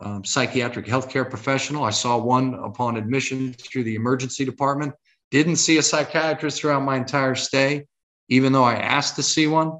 a, 0.00 0.04
a 0.04 0.20
psychiatric 0.24 0.86
healthcare 0.86 1.28
professional. 1.28 1.84
I 1.84 1.90
saw 1.90 2.16
one 2.16 2.54
upon 2.54 2.96
admission 2.96 3.52
through 3.54 3.84
the 3.84 3.94
emergency 3.94 4.44
department. 4.44 4.94
Didn't 5.30 5.56
see 5.56 5.78
a 5.78 5.82
psychiatrist 5.82 6.60
throughout 6.60 6.82
my 6.82 6.96
entire 6.96 7.34
stay, 7.34 7.86
even 8.28 8.52
though 8.52 8.64
I 8.64 8.74
asked 8.74 9.16
to 9.16 9.22
see 9.22 9.46
one 9.46 9.78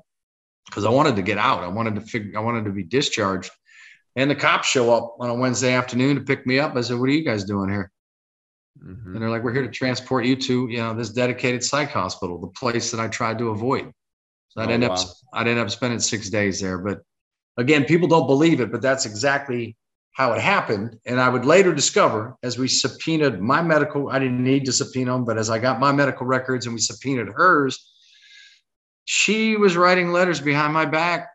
because 0.67 0.85
I 0.85 0.91
wanted 0.91 1.17
to 1.17 1.23
get 1.23 1.39
out. 1.39 1.63
I 1.63 1.69
wanted 1.69 1.97
to 1.97 2.01
figure. 2.01 2.39
I 2.39 2.43
wanted 2.43 2.65
to 2.65 2.71
be 2.71 2.83
discharged. 2.83 3.51
And 4.15 4.31
the 4.31 4.35
cops 4.35 4.69
show 4.69 4.95
up 4.95 5.17
on 5.21 5.31
a 5.31 5.35
Wednesday 5.35 5.73
afternoon 5.73 6.17
to 6.17 6.23
pick 6.23 6.47
me 6.47 6.59
up. 6.59 6.77
I 6.77 6.83
said, 6.83 6.99
"What 6.99 7.09
are 7.09 7.13
you 7.13 7.25
guys 7.25 7.45
doing 7.45 7.71
here?" 7.71 7.91
Mm-hmm. 8.83 9.15
And 9.15 9.23
they're 9.23 9.31
like, 9.31 9.43
"We're 9.43 9.55
here 9.55 9.63
to 9.63 9.71
transport 9.71 10.25
you 10.25 10.37
to, 10.37 10.69
you 10.69 10.79
know, 10.79 10.95
this 10.95 11.11
dedicated 11.11 11.65
psych 11.65 11.91
hospital, 11.91 12.39
the 12.39 12.49
place 12.49 12.91
that 12.91 13.01
I 13.01 13.09
tried 13.09 13.39
to 13.39 13.51
avoid." 13.51 13.93
So 14.51 14.61
I'd 14.61 14.69
oh, 14.69 14.73
end 14.73 14.83
wow. 14.83 14.95
up, 14.95 15.09
I'd 15.33 15.49
end 15.49 15.59
up 15.59 15.71
spending 15.71 15.99
six 15.99 16.29
days 16.29 16.61
there. 16.61 16.79
But 16.79 17.01
Again, 17.57 17.85
people 17.85 18.09
don't 18.09 18.27
believe 18.27 18.61
it, 18.61 18.73
but 18.73 18.83
that's 18.83 19.07
exactly 19.07 19.77
how 20.13 20.33
it 20.33 20.41
happened. 20.41 20.99
And 21.07 21.21
I 21.21 21.29
would 21.29 21.45
later 21.45 21.75
discover 21.75 22.37
as 22.43 22.59
we 22.59 22.69
subpoenaed 22.69 23.41
my 23.41 23.63
medical, 23.63 24.11
I 24.11 24.19
didn't 24.19 24.43
need 24.43 24.67
to 24.67 24.73
subpoena 24.73 25.13
them, 25.13 25.25
but 25.25 25.39
as 25.39 25.51
I 25.51 25.59
got 25.59 25.81
my 25.81 25.93
medical 25.93 26.27
records 26.27 26.67
and 26.67 26.75
we 26.75 26.81
subpoenaed 26.81 27.29
hers, 27.35 27.91
she 29.05 29.57
was 29.57 29.77
writing 29.77 30.13
letters 30.13 30.41
behind 30.41 30.73
my 30.73 30.85
back 30.85 31.29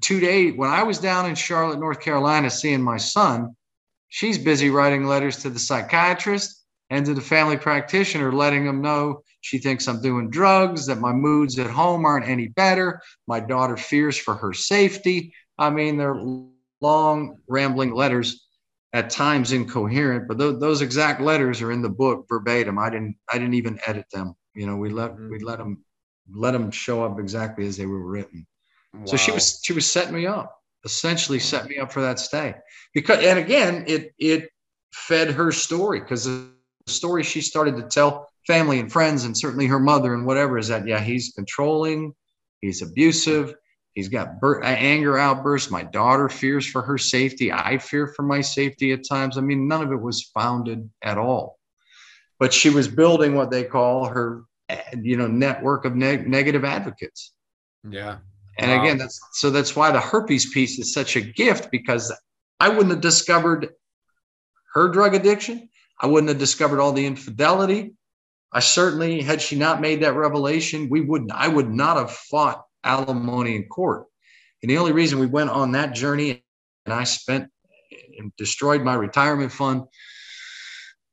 two 0.00 0.20
days 0.20 0.54
when 0.56 0.70
I 0.70 0.82
was 0.82 0.98
down 0.98 1.26
in 1.26 1.34
Charlotte, 1.34 1.80
North 1.80 2.00
Carolina, 2.00 2.50
seeing 2.50 2.82
my 2.82 2.98
son. 2.98 3.56
She's 4.08 4.38
busy 4.38 4.68
writing 4.68 5.06
letters 5.06 5.38
to 5.38 5.50
the 5.50 5.58
psychiatrist 5.58 6.62
and 6.90 7.06
to 7.06 7.14
the 7.14 7.22
family 7.22 7.56
practitioner, 7.56 8.32
letting 8.32 8.66
them 8.66 8.82
know 8.82 9.22
she 9.40 9.58
thinks 9.58 9.88
I'm 9.88 10.00
doing 10.00 10.30
drugs, 10.30 10.86
that 10.86 11.00
my 11.00 11.12
moods 11.12 11.58
at 11.58 11.70
home 11.70 12.04
aren't 12.04 12.28
any 12.28 12.48
better. 12.48 13.00
My 13.26 13.40
daughter 13.40 13.76
fears 13.76 14.16
for 14.16 14.34
her 14.34 14.52
safety. 14.52 15.34
I 15.58 15.70
mean, 15.70 15.96
they're 15.96 16.20
long, 16.80 17.38
rambling 17.48 17.94
letters, 17.94 18.46
at 18.94 19.08
times 19.08 19.52
incoherent, 19.52 20.28
but 20.28 20.38
th- 20.38 20.60
those 20.60 20.82
exact 20.82 21.22
letters 21.22 21.62
are 21.62 21.72
in 21.72 21.80
the 21.80 21.88
book 21.88 22.26
verbatim. 22.28 22.78
I 22.78 22.90
didn't, 22.90 23.16
I 23.32 23.38
didn't 23.38 23.54
even 23.54 23.80
edit 23.86 24.04
them. 24.12 24.34
You 24.54 24.66
know, 24.66 24.76
we 24.76 24.90
let, 24.90 25.12
mm-hmm. 25.12 25.30
we 25.30 25.38
let 25.38 25.58
them, 25.58 25.82
let 26.30 26.50
them 26.50 26.70
show 26.70 27.02
up 27.02 27.18
exactly 27.18 27.66
as 27.66 27.78
they 27.78 27.86
were 27.86 28.04
written. 28.04 28.46
Wow. 28.92 29.06
So 29.06 29.16
she 29.16 29.30
was, 29.30 29.60
she 29.64 29.72
was 29.72 29.90
setting 29.90 30.14
me 30.14 30.26
up 30.26 30.62
essentially 30.84 31.38
set 31.38 31.68
me 31.68 31.78
up 31.78 31.92
for 31.92 32.02
that 32.02 32.18
stay 32.18 32.54
because 32.94 33.24
and 33.24 33.38
again 33.38 33.84
it 33.86 34.12
it 34.18 34.50
fed 34.92 35.30
her 35.30 35.52
story 35.52 36.00
because 36.00 36.24
the 36.24 36.50
story 36.86 37.22
she 37.22 37.40
started 37.40 37.76
to 37.76 37.82
tell 37.84 38.28
family 38.46 38.80
and 38.80 38.90
friends 38.90 39.24
and 39.24 39.36
certainly 39.36 39.66
her 39.66 39.78
mother 39.78 40.14
and 40.14 40.26
whatever 40.26 40.58
is 40.58 40.68
that 40.68 40.86
yeah 40.86 40.98
he's 40.98 41.32
controlling 41.34 42.12
he's 42.60 42.82
abusive 42.82 43.54
he's 43.94 44.08
got 44.08 44.40
bur- 44.40 44.62
anger 44.62 45.18
outbursts 45.18 45.70
my 45.70 45.82
daughter 45.82 46.28
fears 46.28 46.66
for 46.66 46.82
her 46.82 46.98
safety 46.98 47.52
i 47.52 47.78
fear 47.78 48.06
for 48.06 48.22
my 48.22 48.40
safety 48.40 48.92
at 48.92 49.06
times 49.06 49.38
i 49.38 49.40
mean 49.40 49.68
none 49.68 49.82
of 49.82 49.92
it 49.92 50.00
was 50.00 50.30
founded 50.34 50.88
at 51.02 51.18
all 51.18 51.58
but 52.38 52.52
she 52.52 52.70
was 52.70 52.88
building 52.88 53.34
what 53.34 53.50
they 53.50 53.64
call 53.64 54.06
her 54.06 54.42
eh, 54.68 54.80
you 55.02 55.16
know 55.16 55.26
network 55.26 55.84
of 55.84 55.94
neg- 55.94 56.28
negative 56.28 56.64
advocates 56.64 57.32
yeah 57.88 58.18
and 58.58 58.70
wow. 58.70 58.82
again, 58.82 58.98
that's 58.98 59.20
so 59.32 59.50
that's 59.50 59.74
why 59.74 59.90
the 59.90 60.00
herpes 60.00 60.52
piece 60.52 60.78
is 60.78 60.92
such 60.92 61.16
a 61.16 61.20
gift 61.20 61.70
because 61.70 62.12
I 62.60 62.68
wouldn't 62.68 62.90
have 62.90 63.00
discovered 63.00 63.70
her 64.74 64.88
drug 64.88 65.14
addiction. 65.14 65.68
I 66.00 66.06
wouldn't 66.06 66.28
have 66.28 66.38
discovered 66.38 66.80
all 66.80 66.92
the 66.92 67.06
infidelity. 67.06 67.94
I 68.52 68.60
certainly, 68.60 69.22
had 69.22 69.40
she 69.40 69.56
not 69.56 69.80
made 69.80 70.02
that 70.02 70.14
revelation, 70.14 70.90
we 70.90 71.00
wouldn't, 71.00 71.32
I 71.32 71.48
would 71.48 71.70
not 71.70 71.96
have 71.96 72.10
fought 72.10 72.62
alimony 72.84 73.56
in 73.56 73.64
court. 73.64 74.06
And 74.62 74.70
the 74.70 74.78
only 74.78 74.92
reason 74.92 75.18
we 75.18 75.26
went 75.26 75.50
on 75.50 75.72
that 75.72 75.94
journey 75.94 76.44
and 76.86 76.94
I 76.94 77.04
spent 77.04 77.50
and 78.18 78.32
destroyed 78.36 78.82
my 78.82 78.94
retirement 78.94 79.52
fund 79.52 79.84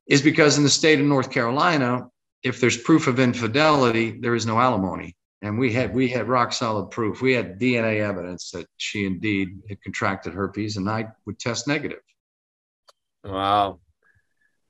is 0.07 0.21
because 0.21 0.57
in 0.57 0.63
the 0.63 0.69
state 0.69 0.99
of 0.99 1.05
North 1.05 1.31
Carolina, 1.31 2.07
if 2.43 2.59
there's 2.59 2.77
proof 2.77 3.07
of 3.07 3.19
infidelity, 3.19 4.19
there 4.19 4.35
is 4.35 4.45
no 4.45 4.59
alimony 4.59 5.15
and 5.41 5.57
we 5.57 5.71
had 5.71 5.93
we 5.93 6.09
had 6.09 6.27
rock 6.27 6.51
solid 6.51 6.91
proof. 6.91 7.21
We 7.21 7.33
had 7.33 7.59
DNA 7.59 8.01
evidence 8.01 8.51
that 8.51 8.67
she 8.77 9.05
indeed 9.05 9.61
had 9.69 9.81
contracted 9.81 10.33
herpes, 10.33 10.77
and 10.77 10.89
I 10.89 11.07
would 11.25 11.39
test 11.39 11.67
negative. 11.67 12.01
Wow, 13.23 13.79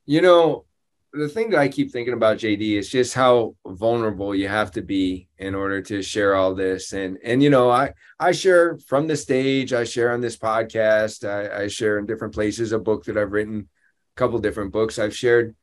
you 0.06 0.22
know 0.22 0.66
the 1.14 1.30
thing 1.30 1.50
that 1.50 1.60
I 1.60 1.68
keep 1.68 1.92
thinking 1.92 2.14
about 2.14 2.38
JD 2.38 2.78
is 2.78 2.90
just 2.90 3.14
how 3.14 3.56
vulnerable 3.66 4.36
you 4.36 4.48
have 4.48 4.72
to 4.72 4.82
be 4.82 5.28
in 5.38 5.56
order 5.56 5.82
to 5.82 6.02
share 6.02 6.36
all 6.36 6.54
this. 6.54 6.94
And 6.94 7.18
and 7.24 7.42
you 7.42 7.50
know 7.50 7.70
I 7.70 7.94
I 8.20 8.32
share 8.32 8.78
from 8.78 9.08
the 9.08 9.16
stage, 9.16 9.74
I 9.74 9.84
share 9.84 10.12
on 10.12 10.22
this 10.22 10.38
podcast, 10.38 11.28
I, 11.28 11.64
I 11.64 11.68
share 11.68 11.98
in 11.98 12.06
different 12.06 12.34
places 12.34 12.72
a 12.72 12.80
book 12.80 13.06
that 13.06 13.18
I've 13.18 13.32
written, 13.32 13.70
a 14.16 14.20
couple 14.20 14.40
different 14.40 14.72
books 14.72 15.00
I've 15.00 15.16
shared 15.16 15.56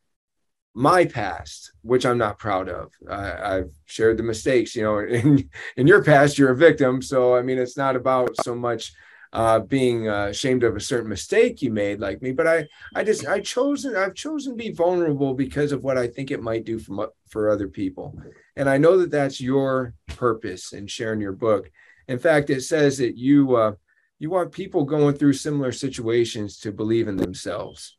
my 0.75 1.07
past, 1.07 1.73
which 1.81 2.05
I'm 2.05 2.19
not 2.19 2.39
proud 2.39 2.69
of. 2.69 2.93
I, 3.11 3.55
have 3.55 3.71
shared 3.87 4.19
the 4.19 4.23
mistakes, 4.23 4.77
you 4.77 4.83
know, 4.83 4.99
in, 5.01 5.49
in 5.77 5.87
your 5.87 6.05
past, 6.05 6.37
you're 6.37 6.53
a 6.53 6.57
victim. 6.57 7.01
So, 7.01 7.35
I 7.35 7.41
mean, 7.41 7.57
it's 7.57 7.79
not 7.79 7.97
about 7.97 8.37
so 8.45 8.55
much 8.55 8.93
uh, 9.37 9.59
being 9.59 10.09
uh, 10.09 10.29
ashamed 10.29 10.65
of 10.65 10.75
a 10.75 10.81
certain 10.81 11.11
mistake 11.11 11.61
you 11.61 11.71
made 11.71 12.01
like 12.01 12.23
me, 12.23 12.33
but 12.33 12.47
I, 12.47 12.67
I 12.95 13.05
just, 13.05 13.27
I 13.27 13.41
chosen, 13.41 13.95
I've 13.95 14.15
chosen 14.15 14.55
to 14.55 14.57
be 14.57 14.73
vulnerable 14.73 15.35
because 15.35 15.73
of 15.73 15.85
what 15.85 15.99
I 15.99 16.07
think 16.07 16.31
it 16.31 16.43
might 16.43 16.65
do 16.65 16.79
for, 16.79 17.11
for 17.29 17.51
other 17.51 17.69
people. 17.69 18.19
And 18.57 18.67
I 18.67 18.79
know 18.79 18.97
that 18.97 19.11
that's 19.11 19.39
your 19.39 19.93
purpose 20.07 20.73
in 20.73 20.87
sharing 20.87 21.21
your 21.21 21.35
book. 21.35 21.71
In 22.09 22.19
fact, 22.19 22.49
it 22.49 22.63
says 22.63 22.97
that 22.97 23.19
you, 23.19 23.57
uh, 23.57 23.73
you 24.19 24.31
want 24.31 24.53
people 24.53 24.85
going 24.85 25.15
through 25.15 25.35
similar 25.35 25.71
situations 25.71 26.59
to 26.61 26.73
believe 26.73 27.07
in 27.07 27.19
themselves. 27.19 27.99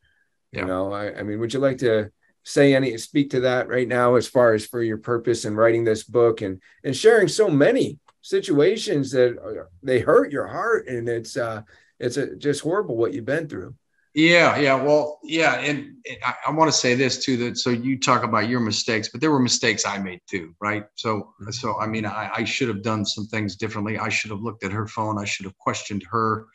Yeah. 0.52 0.62
You 0.62 0.66
know, 0.66 0.92
I, 0.92 1.20
I 1.20 1.22
mean, 1.22 1.40
would 1.40 1.54
you 1.54 1.60
like 1.60 1.78
to 1.80 2.10
say 2.46 2.74
any 2.74 2.98
speak 2.98 3.30
to 3.30 3.42
that 3.42 3.68
right 3.68 3.88
now 3.88 4.16
as 4.16 4.28
far 4.28 4.56
as 4.56 4.66
for 4.66 4.82
your 4.82 4.98
purpose 4.98 5.46
in 5.46 5.56
writing 5.56 5.84
this 5.84 6.04
book 6.06 6.42
and 6.42 6.62
and 6.82 6.96
sharing 6.96 7.28
so 7.28 7.50
many 7.50 8.00
situations 8.28 9.12
that 9.12 9.38
are, 9.38 9.70
they 9.84 10.00
hurt 10.00 10.32
your 10.32 10.48
heart 10.48 10.88
and 10.88 11.08
it's 11.08 11.38
uh 11.38 11.62
it's 12.00 12.18
a, 12.18 12.36
just 12.36 12.62
horrible 12.62 12.98
what 12.98 13.14
you've 13.14 13.26
been 13.26 13.48
through. 13.48 13.76
Yeah 14.14 14.58
yeah 14.58 14.76
well 14.76 15.20
yeah 15.24 15.60
and, 15.60 15.78
and 16.10 16.18
i, 16.24 16.34
I 16.48 16.52
want 16.52 16.72
to 16.72 16.78
say 16.78 16.96
this 16.96 17.24
too 17.24 17.38
that 17.38 17.58
so 17.58 17.70
you 17.70 18.00
talk 18.00 18.24
about 18.24 18.50
your 18.50 18.60
mistakes 18.60 19.10
but 19.10 19.22
there 19.22 19.30
were 19.30 19.40
mistakes 19.40 19.86
i 19.86 19.98
made 20.00 20.22
too 20.28 20.56
right? 20.60 20.86
So 20.96 21.34
mm-hmm. 21.42 21.52
so 21.52 21.80
i 21.80 21.86
mean 21.86 22.06
I, 22.06 22.32
I 22.38 22.44
should 22.44 22.68
have 22.68 22.82
done 22.82 23.06
some 23.06 23.28
things 23.28 23.56
differently. 23.56 24.00
I 24.00 24.10
should 24.10 24.32
have 24.32 24.42
looked 24.42 24.64
at 24.64 24.72
her 24.72 24.88
phone. 24.88 25.20
I 25.20 25.26
should 25.26 25.46
have 25.46 25.58
questioned 25.58 26.04
her. 26.10 26.48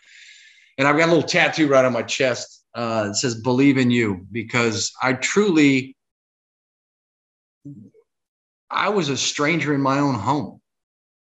And 0.79 0.89
i've 0.89 0.97
got 0.97 1.09
a 1.09 1.13
little 1.13 1.29
tattoo 1.29 1.69
right 1.69 1.85
on 1.85 1.93
my 1.93 2.03
chest 2.03 2.63
uh, 2.75 3.09
it 3.11 3.17
says 3.17 3.35
believe 3.35 3.77
in 3.77 3.91
you 3.91 4.27
because 4.31 4.93
I 5.03 5.13
truly, 5.13 5.97
I 8.71 8.89
was 8.89 9.09
a 9.09 9.17
stranger 9.17 9.75
in 9.75 9.81
my 9.81 9.99
own 9.99 10.15
home. 10.15 10.61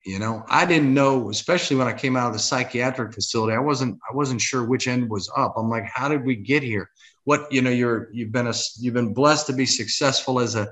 You 0.05 0.17
know, 0.17 0.45
I 0.47 0.65
didn't 0.65 0.93
know, 0.93 1.29
especially 1.29 1.75
when 1.75 1.87
I 1.87 1.93
came 1.93 2.15
out 2.15 2.27
of 2.27 2.33
the 2.33 2.39
psychiatric 2.39 3.13
facility, 3.13 3.53
I 3.53 3.59
wasn't, 3.59 3.99
I 4.09 4.15
wasn't 4.15 4.39
sure 4.39 4.63
which 4.63 4.87
end 4.87 5.09
was 5.09 5.29
up. 5.35 5.55
I'm 5.57 5.69
like, 5.69 5.83
how 5.93 6.07
did 6.07 6.25
we 6.25 6.37
get 6.37 6.63
here? 6.63 6.89
What, 7.25 7.51
you 7.51 7.61
know, 7.61 7.69
you're, 7.69 8.07
you've 8.13 8.31
been 8.31 8.47
a, 8.47 8.53
you've 8.77 8.93
been 8.93 9.13
blessed 9.13 9.47
to 9.47 9.53
be 9.53 9.65
successful 9.65 10.39
as 10.39 10.55
a, 10.55 10.69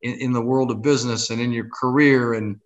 in, 0.00 0.14
in 0.14 0.32
the 0.32 0.40
world 0.40 0.70
of 0.70 0.80
business 0.80 1.28
and 1.28 1.40
in 1.40 1.52
your 1.52 1.68
career. 1.68 2.32
And 2.32 2.60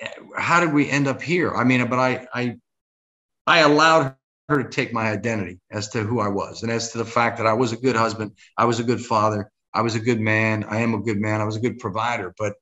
eh, 0.00 0.08
how 0.36 0.60
did 0.60 0.74
we 0.74 0.90
end 0.90 1.08
up 1.08 1.22
here? 1.22 1.54
I 1.54 1.64
mean, 1.64 1.88
but 1.88 1.98
I, 1.98 2.26
I, 2.34 2.56
I 3.46 3.60
allowed 3.60 4.16
her 4.50 4.62
to 4.62 4.68
take 4.68 4.92
my 4.92 5.10
identity 5.10 5.60
as 5.70 5.88
to 5.90 6.02
who 6.02 6.20
I 6.20 6.28
was 6.28 6.62
and 6.62 6.70
as 6.70 6.92
to 6.92 6.98
the 6.98 7.04
fact 7.06 7.38
that 7.38 7.46
I 7.46 7.54
was 7.54 7.72
a 7.72 7.76
good 7.76 7.96
husband, 7.96 8.32
I 8.58 8.66
was 8.66 8.80
a 8.80 8.84
good 8.84 9.00
father, 9.00 9.50
I 9.72 9.80
was 9.80 9.94
a 9.94 10.00
good 10.00 10.20
man, 10.20 10.64
I 10.64 10.80
am 10.80 10.92
a 10.92 11.00
good 11.00 11.18
man, 11.18 11.40
I 11.40 11.44
was 11.44 11.56
a 11.56 11.60
good 11.60 11.78
provider. 11.78 12.34
But 12.36 12.54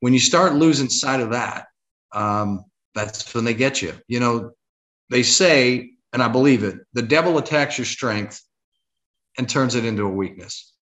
when 0.00 0.12
you 0.12 0.20
start 0.20 0.54
losing 0.54 0.88
sight 0.88 1.20
of 1.20 1.30
that, 1.30 1.66
um, 2.12 2.64
that's 2.94 3.34
when 3.34 3.44
they 3.44 3.54
get 3.54 3.82
you. 3.82 3.94
You 4.08 4.20
know, 4.20 4.50
they 5.10 5.22
say, 5.22 5.90
and 6.12 6.22
I 6.22 6.28
believe 6.28 6.64
it, 6.64 6.78
the 6.92 7.02
devil 7.02 7.38
attacks 7.38 7.78
your 7.78 7.84
strength 7.84 8.42
and 9.36 9.48
turns 9.48 9.74
it 9.74 9.84
into 9.84 10.04
a 10.04 10.10
weakness. 10.10 10.74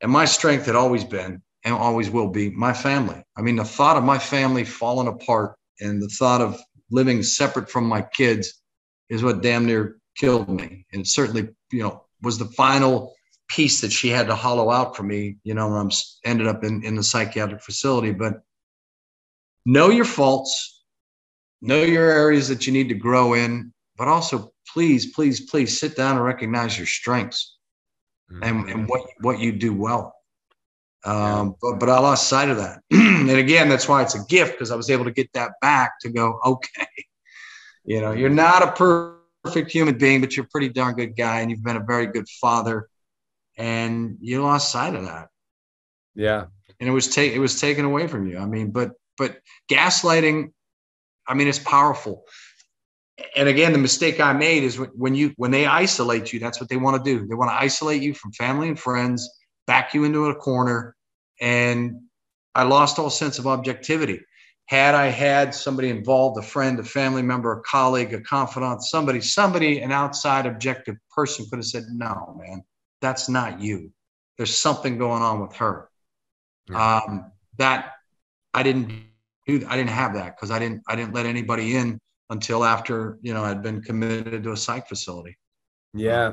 And 0.00 0.10
my 0.10 0.24
strength 0.24 0.66
had 0.66 0.76
always 0.76 1.04
been 1.04 1.42
and 1.64 1.74
always 1.74 2.10
will 2.10 2.28
be 2.28 2.50
my 2.50 2.72
family. 2.72 3.22
I 3.36 3.42
mean, 3.42 3.56
the 3.56 3.64
thought 3.64 3.96
of 3.96 4.04
my 4.04 4.18
family 4.18 4.64
falling 4.64 5.08
apart 5.08 5.56
and 5.80 6.02
the 6.02 6.08
thought 6.08 6.40
of 6.40 6.60
living 6.90 7.22
separate 7.22 7.70
from 7.70 7.86
my 7.86 8.02
kids 8.02 8.60
is 9.08 9.22
what 9.22 9.42
damn 9.42 9.66
near 9.66 9.98
killed 10.16 10.48
me. 10.48 10.86
And 10.92 11.06
certainly, 11.06 11.48
you 11.70 11.82
know, 11.82 12.04
was 12.22 12.38
the 12.38 12.46
final 12.46 13.14
piece 13.52 13.82
that 13.82 13.92
she 13.92 14.08
had 14.08 14.26
to 14.28 14.34
hollow 14.34 14.70
out 14.70 14.96
for 14.96 15.02
me, 15.02 15.36
you 15.44 15.54
know, 15.54 15.68
when 15.68 15.78
I'm 15.78 15.90
ended 16.24 16.46
up 16.46 16.64
in, 16.64 16.82
in 16.84 16.96
the 16.96 17.02
psychiatric 17.02 17.62
facility. 17.62 18.12
But 18.12 18.40
know 19.66 19.90
your 19.90 20.06
faults, 20.06 20.82
know 21.60 21.82
your 21.82 22.10
areas 22.10 22.48
that 22.48 22.66
you 22.66 22.72
need 22.72 22.88
to 22.88 22.94
grow 22.94 23.34
in, 23.34 23.72
but 23.98 24.08
also 24.08 24.52
please, 24.72 25.12
please, 25.12 25.50
please 25.50 25.78
sit 25.78 25.96
down 25.96 26.16
and 26.16 26.24
recognize 26.24 26.78
your 26.78 26.86
strengths 26.86 27.58
mm-hmm. 28.32 28.42
and, 28.42 28.70
and 28.70 28.88
what, 28.88 29.02
what 29.20 29.38
you 29.38 29.52
do 29.52 29.74
well. 29.74 30.14
Um, 31.04 31.56
but, 31.60 31.78
but 31.78 31.90
I 31.90 31.98
lost 31.98 32.28
sight 32.28 32.48
of 32.48 32.56
that. 32.56 32.80
and 32.90 33.30
again, 33.30 33.68
that's 33.68 33.88
why 33.88 34.02
it's 34.02 34.14
a 34.14 34.24
gift 34.28 34.52
because 34.52 34.70
I 34.70 34.76
was 34.76 34.88
able 34.88 35.04
to 35.04 35.10
get 35.10 35.30
that 35.34 35.52
back 35.60 36.00
to 36.00 36.10
go, 36.10 36.40
okay, 36.46 36.86
you 37.84 38.00
know, 38.00 38.12
you're 38.12 38.30
not 38.30 38.62
a 38.62 38.72
perfect 39.44 39.70
human 39.70 39.98
being, 39.98 40.20
but 40.20 40.36
you're 40.36 40.46
a 40.46 40.48
pretty 40.48 40.70
darn 40.70 40.94
good 40.94 41.16
guy, 41.16 41.40
and 41.40 41.50
you've 41.50 41.64
been 41.64 41.76
a 41.76 41.84
very 41.84 42.06
good 42.06 42.28
father, 42.40 42.88
and 43.62 44.16
you 44.20 44.42
lost 44.42 44.72
sight 44.72 44.96
of 44.96 45.04
that. 45.04 45.28
Yeah, 46.16 46.46
and 46.80 46.88
it 46.88 46.92
was 46.92 47.06
take 47.06 47.32
it 47.32 47.38
was 47.38 47.60
taken 47.60 47.84
away 47.84 48.08
from 48.08 48.26
you. 48.26 48.38
I 48.38 48.44
mean, 48.44 48.72
but 48.72 48.90
but 49.16 49.38
gaslighting, 49.70 50.52
I 51.28 51.34
mean, 51.34 51.46
it's 51.46 51.60
powerful. 51.60 52.24
And 53.36 53.48
again, 53.48 53.72
the 53.72 53.78
mistake 53.78 54.18
I 54.18 54.32
made 54.32 54.64
is 54.64 54.76
when 54.76 55.14
you 55.14 55.32
when 55.36 55.52
they 55.52 55.64
isolate 55.64 56.32
you, 56.32 56.40
that's 56.40 56.60
what 56.60 56.68
they 56.68 56.76
want 56.76 57.02
to 57.02 57.10
do. 57.10 57.24
They 57.28 57.36
want 57.36 57.50
to 57.50 57.54
isolate 57.54 58.02
you 58.02 58.14
from 58.14 58.32
family 58.32 58.66
and 58.66 58.78
friends, 58.78 59.30
back 59.68 59.94
you 59.94 60.02
into 60.02 60.26
a 60.26 60.34
corner, 60.34 60.96
and 61.40 62.00
I 62.56 62.64
lost 62.64 62.98
all 62.98 63.10
sense 63.10 63.38
of 63.38 63.46
objectivity 63.46 64.20
had 64.66 64.94
I 64.94 65.06
had 65.06 65.54
somebody 65.54 65.90
involved, 65.90 66.38
a 66.38 66.42
friend, 66.42 66.80
a 66.80 66.84
family 66.84 67.22
member, 67.22 67.52
a 67.52 67.60
colleague, 67.62 68.14
a 68.14 68.20
confidant, 68.20 68.82
somebody, 68.82 69.20
somebody, 69.20 69.80
an 69.80 69.92
outside 69.92 70.46
objective 70.46 70.96
person 71.14 71.46
could 71.50 71.58
have 71.58 71.66
said, 71.66 71.84
no, 71.90 72.36
man, 72.38 72.62
that's 73.02 73.28
not 73.28 73.60
you. 73.60 73.92
There's 74.38 74.56
something 74.56 74.96
going 74.96 75.22
on 75.22 75.40
with 75.40 75.54
her. 75.56 75.90
Yeah. 76.70 77.00
Um, 77.06 77.32
that 77.58 77.92
I 78.54 78.62
didn't 78.62 78.88
do. 79.46 79.66
I 79.68 79.76
didn't 79.76 79.90
have 79.90 80.14
that 80.14 80.36
because 80.36 80.50
I 80.50 80.58
didn't, 80.58 80.82
I 80.88 80.96
didn't 80.96 81.14
let 81.14 81.26
anybody 81.26 81.76
in 81.76 81.98
until 82.30 82.64
after, 82.64 83.18
you 83.22 83.34
know, 83.34 83.44
I'd 83.44 83.62
been 83.62 83.82
committed 83.82 84.44
to 84.44 84.52
a 84.52 84.56
psych 84.56 84.88
facility. 84.88 85.36
Yeah. 85.94 86.32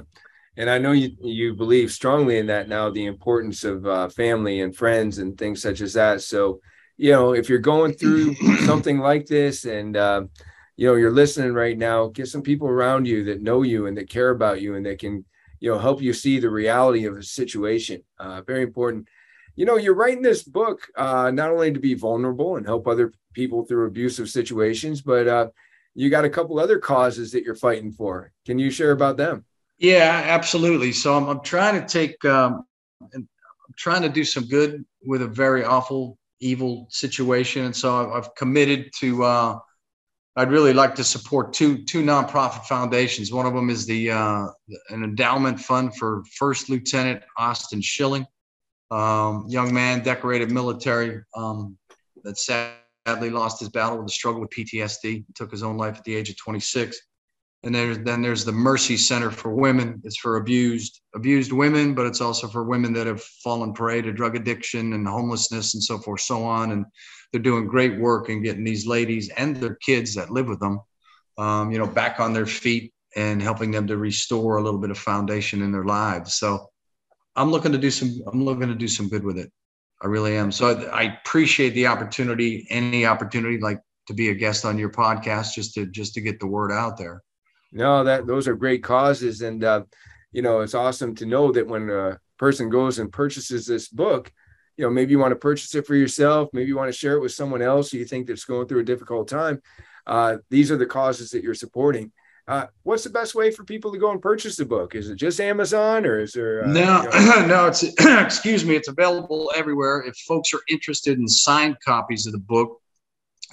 and 0.57 0.69
I 0.69 0.77
know 0.77 0.91
you 0.93 1.11
you 1.21 1.53
believe 1.55 1.91
strongly 1.91 2.37
in 2.39 2.47
that 2.47 2.69
now, 2.69 2.89
the 2.89 3.05
importance 3.05 3.63
of 3.63 3.85
uh, 3.85 4.09
family 4.09 4.61
and 4.61 4.75
friends 4.75 5.17
and 5.19 5.37
things 5.37 5.61
such 5.61 5.81
as 5.81 5.93
that. 5.93 6.21
So, 6.21 6.61
you 6.97 7.11
know, 7.11 7.33
if 7.33 7.49
you're 7.49 7.59
going 7.59 7.93
through 7.93 8.35
something 8.65 8.99
like 8.99 9.25
this, 9.27 9.65
and 9.65 9.95
uh, 9.97 10.23
you 10.77 10.87
know 10.87 10.95
you're 10.95 11.11
listening 11.11 11.53
right 11.53 11.77
now, 11.77 12.07
get 12.07 12.27
some 12.27 12.41
people 12.43 12.67
around 12.67 13.07
you 13.07 13.25
that 13.25 13.41
know 13.41 13.63
you 13.63 13.87
and 13.87 13.97
that 13.97 14.09
care 14.09 14.29
about 14.31 14.61
you 14.61 14.75
and 14.75 14.85
that 14.85 14.99
can, 14.99 15.25
you 15.59 15.71
know, 15.71 15.77
help 15.77 16.01
you 16.01 16.13
see 16.13 16.39
the 16.39 16.49
reality 16.49 17.05
of 17.05 17.17
a 17.17 17.23
situation. 17.23 18.01
Uh, 18.19 18.41
very 18.41 18.63
important. 18.63 19.07
You 19.55 19.65
know, 19.65 19.77
you're 19.77 19.95
writing 19.95 20.21
this 20.21 20.43
book 20.43 20.87
uh, 20.95 21.31
not 21.31 21.51
only 21.51 21.73
to 21.73 21.79
be 21.79 21.93
vulnerable 21.93 22.55
and 22.55 22.65
help 22.65 22.87
other 22.87 23.13
people 23.33 23.65
through 23.65 23.87
abusive 23.87 24.29
situations, 24.29 25.01
but 25.01 25.27
uh, 25.27 25.47
you 25.95 26.09
got 26.09 26.25
a 26.25 26.29
couple 26.29 26.59
other 26.59 26.79
causes 26.79 27.31
that 27.31 27.43
you're 27.43 27.55
fighting 27.55 27.91
for. 27.91 28.31
Can 28.45 28.57
you 28.57 28.71
share 28.71 28.91
about 28.91 29.17
them? 29.17 29.45
Yeah, 29.77 30.23
absolutely. 30.25 30.91
So 30.91 31.15
I'm, 31.15 31.27
I'm 31.27 31.41
trying 31.41 31.79
to 31.81 31.87
take, 31.87 32.23
um, 32.25 32.65
I'm 33.13 33.27
trying 33.77 34.01
to 34.03 34.09
do 34.09 34.23
some 34.23 34.45
good 34.45 34.85
with 35.03 35.21
a 35.21 35.27
very 35.27 35.63
awful, 35.63 36.17
evil 36.39 36.87
situation, 36.89 37.65
and 37.65 37.75
so 37.75 37.95
I've, 37.95 38.11
I've 38.11 38.35
committed 38.35 38.91
to. 38.99 39.59
I'd 40.39 40.51
really 40.51 40.71
like 40.71 40.95
to 40.95 41.03
support 41.03 41.51
two 41.51 41.83
two 41.83 42.01
nonprofit 42.01 42.63
foundations. 42.63 43.29
One 43.29 43.45
of 43.45 43.53
them 43.53 43.69
is 43.69 43.85
the 43.85 44.11
uh, 44.11 44.47
an 44.89 45.03
endowment 45.03 45.59
fund 45.59 45.97
for 45.97 46.23
First 46.37 46.69
Lieutenant 46.69 47.23
Austin 47.37 47.81
Schilling, 47.81 48.25
um, 48.89 49.43
young 49.49 49.73
man, 49.73 50.01
decorated 50.01 50.49
military, 50.49 51.21
um, 51.35 51.77
that 52.23 52.37
sadly 52.37 53.29
lost 53.29 53.59
his 53.59 53.67
battle 53.67 53.97
with 53.97 54.07
the 54.07 54.13
struggle 54.13 54.39
with 54.39 54.49
PTSD, 54.51 55.25
took 55.35 55.51
his 55.51 55.61
own 55.61 55.75
life 55.75 55.97
at 55.97 56.05
the 56.05 56.15
age 56.15 56.29
of 56.29 56.37
26 56.37 56.97
and 57.63 57.75
then 57.75 58.21
there's 58.21 58.45
the 58.45 58.51
mercy 58.51 58.95
center 58.95 59.31
for 59.31 59.53
women. 59.53 60.01
It's 60.05 60.17
for 60.17 60.37
abused 60.37 61.01
abused 61.13 61.51
women 61.51 61.93
but 61.93 62.05
it's 62.05 62.21
also 62.21 62.47
for 62.47 62.63
women 62.63 62.93
that 62.93 63.07
have 63.07 63.21
fallen 63.21 63.73
prey 63.73 64.01
to 64.01 64.13
drug 64.13 64.35
addiction 64.35 64.93
and 64.93 65.07
homelessness 65.07 65.73
and 65.73 65.83
so 65.83 65.97
forth 65.97 66.21
so 66.21 66.43
on. 66.43 66.71
And 66.71 66.85
they're 67.31 67.41
doing 67.41 67.67
great 67.67 67.99
work 67.99 68.29
in 68.29 68.41
getting 68.41 68.63
these 68.63 68.87
ladies 68.87 69.29
and 69.29 69.55
their 69.57 69.75
kids 69.75 70.15
that 70.15 70.31
live 70.31 70.47
with 70.47 70.59
them 70.59 70.79
um, 71.37 71.71
you 71.71 71.77
know 71.77 71.87
back 71.87 72.19
on 72.19 72.33
their 72.33 72.45
feet 72.45 72.93
and 73.15 73.41
helping 73.41 73.71
them 73.71 73.87
to 73.87 73.97
restore 73.97 74.57
a 74.57 74.63
little 74.63 74.79
bit 74.79 74.91
of 74.91 74.97
foundation 74.97 75.61
in 75.61 75.71
their 75.71 75.85
lives. 75.85 76.35
So 76.35 76.69
i'm 77.35 77.51
looking 77.51 77.71
to 77.71 77.77
do 77.77 77.91
some 77.91 78.21
i'm 78.31 78.43
looking 78.43 78.67
to 78.67 78.75
do 78.75 78.87
some 78.87 79.09
good 79.09 79.23
with 79.23 79.37
it. 79.37 79.51
I 80.01 80.07
really 80.07 80.37
am. 80.37 80.51
So 80.53 80.67
i, 80.69 81.01
I 81.01 81.19
appreciate 81.21 81.71
the 81.71 81.87
opportunity 81.87 82.67
any 82.69 83.05
opportunity 83.05 83.59
like 83.59 83.81
to 84.07 84.13
be 84.13 84.29
a 84.29 84.33
guest 84.33 84.63
on 84.63 84.77
your 84.77 84.91
podcast 84.91 85.53
just 85.55 85.73
to 85.73 85.85
just 85.85 86.13
to 86.13 86.21
get 86.21 86.39
the 86.39 86.47
word 86.47 86.71
out 86.71 86.97
there 86.97 87.21
no, 87.71 88.03
that 88.03 88.27
those 88.27 88.47
are 88.47 88.55
great 88.55 88.83
causes, 88.83 89.41
and 89.41 89.63
uh, 89.63 89.83
you 90.31 90.41
know 90.41 90.61
it's 90.61 90.75
awesome 90.75 91.15
to 91.15 91.25
know 91.25 91.51
that 91.51 91.67
when 91.67 91.89
a 91.89 92.19
person 92.37 92.69
goes 92.69 92.99
and 92.99 93.11
purchases 93.11 93.65
this 93.65 93.87
book, 93.87 94.31
you 94.77 94.83
know 94.83 94.89
maybe 94.89 95.11
you 95.11 95.19
want 95.19 95.31
to 95.31 95.35
purchase 95.35 95.73
it 95.75 95.85
for 95.85 95.95
yourself, 95.95 96.49
maybe 96.53 96.67
you 96.67 96.77
want 96.77 96.91
to 96.91 96.97
share 96.97 97.15
it 97.15 97.21
with 97.21 97.31
someone 97.31 97.61
else 97.61 97.93
you 97.93 98.05
think 98.05 98.27
that's 98.27 98.45
going 98.45 98.67
through 98.67 98.81
a 98.81 98.85
difficult 98.85 99.27
time. 99.27 99.61
Uh, 100.07 100.37
these 100.49 100.71
are 100.71 100.77
the 100.77 100.85
causes 100.85 101.31
that 101.31 101.43
you're 101.43 101.53
supporting. 101.53 102.11
Uh, 102.49 102.65
what's 102.81 103.03
the 103.03 103.11
best 103.11 103.35
way 103.35 103.51
for 103.51 103.63
people 103.63 103.91
to 103.91 103.99
go 103.99 104.09
and 104.09 104.23
purchase 104.23 104.55
the 104.55 104.65
book? 104.65 104.95
Is 104.95 105.07
it 105.07 105.17
just 105.17 105.39
Amazon 105.39 106.03
or 106.03 106.19
is 106.19 106.33
there? 106.33 106.63
Uh, 106.63 106.67
no, 106.67 107.03
you 107.03 107.09
know? 107.09 107.45
no. 107.47 107.67
It's 107.67 107.83
excuse 107.99 108.65
me. 108.65 108.75
It's 108.75 108.87
available 108.87 109.51
everywhere. 109.55 110.01
If 110.01 110.17
folks 110.27 110.51
are 110.55 110.61
interested 110.67 111.19
in 111.19 111.27
signed 111.27 111.77
copies 111.85 112.25
of 112.25 112.31
the 112.31 112.39
book, 112.39 112.81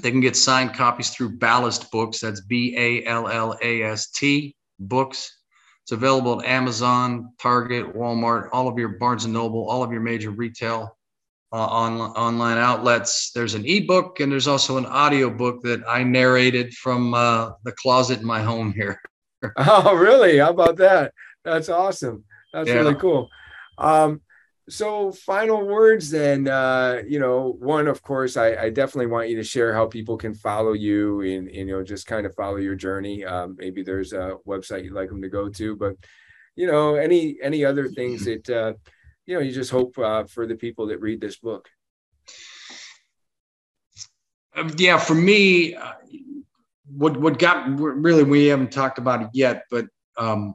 they 0.02 0.10
can 0.10 0.20
get 0.20 0.36
signed 0.36 0.74
copies 0.74 1.10
through 1.10 1.38
Ballast 1.38 1.90
Books. 1.90 2.20
That's 2.20 2.40
B 2.42 2.74
A 2.76 3.04
L 3.06 3.28
L 3.28 3.58
A 3.62 3.82
S 3.82 4.10
T 4.10 4.54
Books. 4.78 5.38
It's 5.84 5.92
available 5.92 6.40
at 6.40 6.48
Amazon, 6.48 7.32
Target, 7.40 7.94
Walmart, 7.94 8.48
all 8.52 8.66
of 8.66 8.76
your 8.76 8.88
Barnes 8.88 9.24
and 9.24 9.32
Noble, 9.32 9.68
all 9.68 9.84
of 9.84 9.92
your 9.92 10.00
major 10.00 10.30
retail 10.30 10.96
uh, 11.52 11.66
on, 11.66 12.00
online 12.00 12.58
outlets. 12.58 13.30
There's 13.32 13.54
an 13.54 13.64
ebook 13.64 14.18
and 14.18 14.30
there's 14.30 14.48
also 14.48 14.78
an 14.78 14.86
audio 14.86 15.30
book 15.30 15.62
that 15.62 15.84
I 15.88 16.02
narrated 16.02 16.74
from 16.74 17.14
uh, 17.14 17.52
the 17.64 17.72
closet 17.72 18.18
in 18.18 18.26
my 18.26 18.42
home 18.42 18.72
here. 18.72 19.00
oh, 19.56 19.94
really? 19.94 20.38
How 20.38 20.50
about 20.50 20.76
that? 20.78 21.12
That's 21.44 21.68
awesome. 21.68 22.24
That's 22.52 22.68
yeah. 22.68 22.74
really 22.74 22.96
cool. 22.96 23.28
Um, 23.78 24.20
so 24.68 25.12
final 25.12 25.64
words 25.64 26.10
then 26.10 26.48
uh 26.48 27.00
you 27.06 27.20
know 27.20 27.56
one 27.60 27.86
of 27.86 28.02
course 28.02 28.36
I, 28.36 28.56
I 28.56 28.70
definitely 28.70 29.06
want 29.06 29.28
you 29.28 29.36
to 29.36 29.44
share 29.44 29.72
how 29.72 29.86
people 29.86 30.16
can 30.16 30.34
follow 30.34 30.72
you 30.72 31.20
and, 31.20 31.46
and 31.48 31.68
you 31.68 31.76
know 31.76 31.84
just 31.84 32.06
kind 32.06 32.26
of 32.26 32.34
follow 32.34 32.56
your 32.56 32.74
journey. 32.74 33.24
Um 33.24 33.56
maybe 33.58 33.82
there's 33.82 34.12
a 34.12 34.36
website 34.46 34.84
you'd 34.84 34.92
like 34.92 35.08
them 35.08 35.22
to 35.22 35.28
go 35.28 35.48
to 35.48 35.76
but 35.76 35.94
you 36.56 36.66
know 36.66 36.96
any 36.96 37.38
any 37.42 37.64
other 37.64 37.88
things 37.88 38.24
that 38.24 38.50
uh 38.50 38.72
you 39.26 39.34
know 39.34 39.40
you 39.40 39.52
just 39.52 39.70
hope 39.70 39.96
uh, 39.98 40.24
for 40.24 40.46
the 40.46 40.54
people 40.54 40.86
that 40.88 41.00
read 41.00 41.20
this 41.20 41.36
book? 41.36 41.68
Um, 44.54 44.72
yeah 44.78 44.98
for 44.98 45.14
me 45.14 45.74
uh, 45.74 45.92
what 46.88 47.16
what 47.16 47.38
got 47.38 47.78
really 47.78 48.24
we 48.24 48.46
haven't 48.46 48.72
talked 48.72 48.98
about 48.98 49.22
it 49.22 49.28
yet 49.32 49.64
but 49.70 49.86
um 50.16 50.54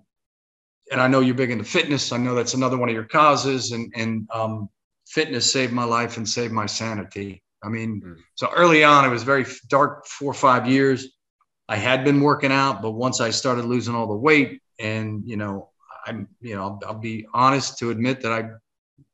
and 0.91 1.01
I 1.01 1.07
know 1.07 1.21
you're 1.21 1.35
big 1.35 1.51
into 1.51 1.63
fitness. 1.63 2.11
I 2.11 2.17
know 2.17 2.35
that's 2.35 2.53
another 2.53 2.77
one 2.77 2.89
of 2.89 2.95
your 2.95 3.05
causes, 3.05 3.71
and 3.71 3.91
and 3.95 4.27
um, 4.33 4.69
fitness 5.07 5.51
saved 5.51 5.73
my 5.73 5.85
life 5.85 6.17
and 6.17 6.27
saved 6.27 6.53
my 6.53 6.65
sanity. 6.65 7.41
I 7.63 7.69
mean, 7.69 8.01
mm. 8.01 8.17
so 8.35 8.49
early 8.55 8.83
on, 8.83 9.05
it 9.05 9.09
was 9.09 9.23
very 9.23 9.45
dark 9.69 10.05
four 10.05 10.31
or 10.31 10.35
five 10.35 10.67
years. 10.67 11.07
I 11.69 11.77
had 11.77 12.03
been 12.03 12.21
working 12.21 12.51
out, 12.51 12.81
but 12.81 12.91
once 12.91 13.21
I 13.21 13.29
started 13.29 13.65
losing 13.65 13.95
all 13.95 14.07
the 14.07 14.15
weight, 14.15 14.61
and 14.79 15.23
you 15.25 15.37
know, 15.37 15.69
I'm 16.05 16.27
you 16.41 16.55
know, 16.55 16.63
I'll, 16.63 16.79
I'll 16.87 16.99
be 16.99 17.25
honest 17.33 17.77
to 17.79 17.89
admit 17.89 18.21
that 18.21 18.33
I 18.33 18.49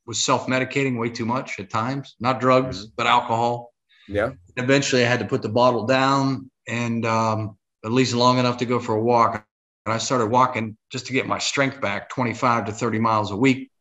was 0.05 0.23
self-medicating 0.23 0.97
way 0.97 1.09
too 1.09 1.25
much 1.25 1.59
at 1.59 1.69
times. 1.69 2.15
Not 2.19 2.39
drugs, 2.39 2.87
mm. 2.87 2.91
but 2.97 3.05
alcohol. 3.07 3.73
Yeah. 4.07 4.31
Eventually, 4.55 5.05
I 5.05 5.09
had 5.09 5.19
to 5.19 5.25
put 5.25 5.41
the 5.41 5.49
bottle 5.49 5.85
down, 5.85 6.49
and 6.67 7.05
um, 7.05 7.57
at 7.85 7.91
least 7.91 8.13
long 8.13 8.39
enough 8.39 8.57
to 8.57 8.65
go 8.65 8.79
for 8.79 8.95
a 8.95 9.01
walk. 9.01 9.46
And 9.87 9.93
I 9.93 9.99
started 9.99 10.25
walking 10.25 10.75
just 10.91 11.05
to 11.05 11.13
get 11.13 11.27
my 11.27 11.39
strength 11.39 11.79
back 11.79 12.09
25 12.09 12.65
to 12.65 12.73
30 12.73 12.99
miles 12.99 13.31
a 13.31 13.37
week. 13.37 13.71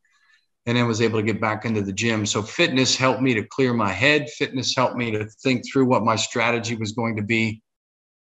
And 0.65 0.77
then 0.77 0.87
was 0.87 1.01
able 1.01 1.19
to 1.19 1.25
get 1.25 1.41
back 1.41 1.65
into 1.65 1.81
the 1.81 1.91
gym. 1.91 2.25
So 2.25 2.41
fitness 2.41 2.95
helped 2.95 3.21
me 3.21 3.33
to 3.33 3.43
clear 3.43 3.73
my 3.73 3.91
head. 3.91 4.29
Fitness 4.29 4.73
helped 4.73 4.95
me 4.95 5.11
to 5.11 5.25
think 5.43 5.63
through 5.67 5.83
what 5.85 6.05
my 6.05 6.15
strategy 6.15 6.77
was 6.77 6.93
going 6.93 7.17
to 7.17 7.23
be, 7.23 7.61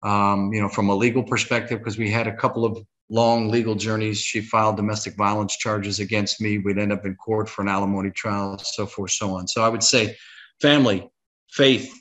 um, 0.02 0.52
you 0.52 0.60
know, 0.60 0.68
from 0.68 0.88
a 0.88 0.94
legal 0.96 1.22
perspective, 1.22 1.78
because 1.78 1.96
we 1.96 2.10
had 2.10 2.26
a 2.26 2.36
couple 2.36 2.64
of 2.64 2.76
long 3.08 3.50
legal 3.50 3.76
journeys. 3.76 4.18
She 4.18 4.40
filed 4.40 4.76
domestic 4.76 5.14
violence 5.16 5.56
charges 5.56 6.00
against 6.00 6.40
me. 6.40 6.58
We'd 6.58 6.78
end 6.78 6.92
up 6.92 7.06
in 7.06 7.14
court 7.14 7.48
for 7.48 7.62
an 7.62 7.68
alimony 7.68 8.10
trial, 8.10 8.58
so 8.58 8.86
forth, 8.86 9.12
so 9.12 9.36
on. 9.36 9.46
So 9.46 9.62
I 9.62 9.68
would 9.68 9.84
say 9.84 10.16
family, 10.60 11.08
faith, 11.52 11.92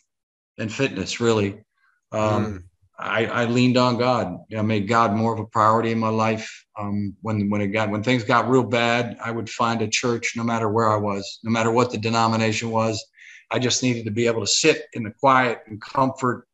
and 0.58 0.74
fitness 0.74 1.20
really. 1.20 1.64
Um, 2.12 2.46
mm. 2.46 2.64
I, 2.98 3.26
I 3.26 3.46
leaned 3.46 3.78
on 3.78 3.98
God. 3.98 4.38
I 4.58 4.62
made 4.62 4.88
God 4.88 5.14
more 5.14 5.34
of 5.34 5.40
a 5.40 5.46
priority 5.46 5.92
in 5.92 6.00
my 6.00 6.10
life. 6.10 6.66
Um, 6.80 7.16
when 7.22 7.50
when 7.50 7.62
it 7.62 7.68
got 7.68 7.90
when 7.90 8.04
things 8.04 8.24
got 8.24 8.50
real 8.50 8.64
bad, 8.64 9.18
I 9.24 9.32
would 9.32 9.50
find 9.50 9.82
a 9.82 9.88
church 9.88 10.34
no 10.36 10.44
matter 10.44 10.70
where 10.70 10.90
I 10.90 10.98
was, 10.98 11.40
no 11.44 11.52
matter 11.52 11.72
what 11.72 11.92
the 11.92 11.98
denomination 11.98 12.70
was. 12.70 13.04
I 13.52 13.60
just 13.60 13.84
needed 13.84 14.06
to 14.06 14.12
be 14.12 14.28
able 14.28 14.42
to 14.42 14.48
sit 14.48 14.84
in 14.94 15.04
the 15.04 15.12
quiet 15.12 15.60
and 15.68 15.82
comfort 15.82 16.48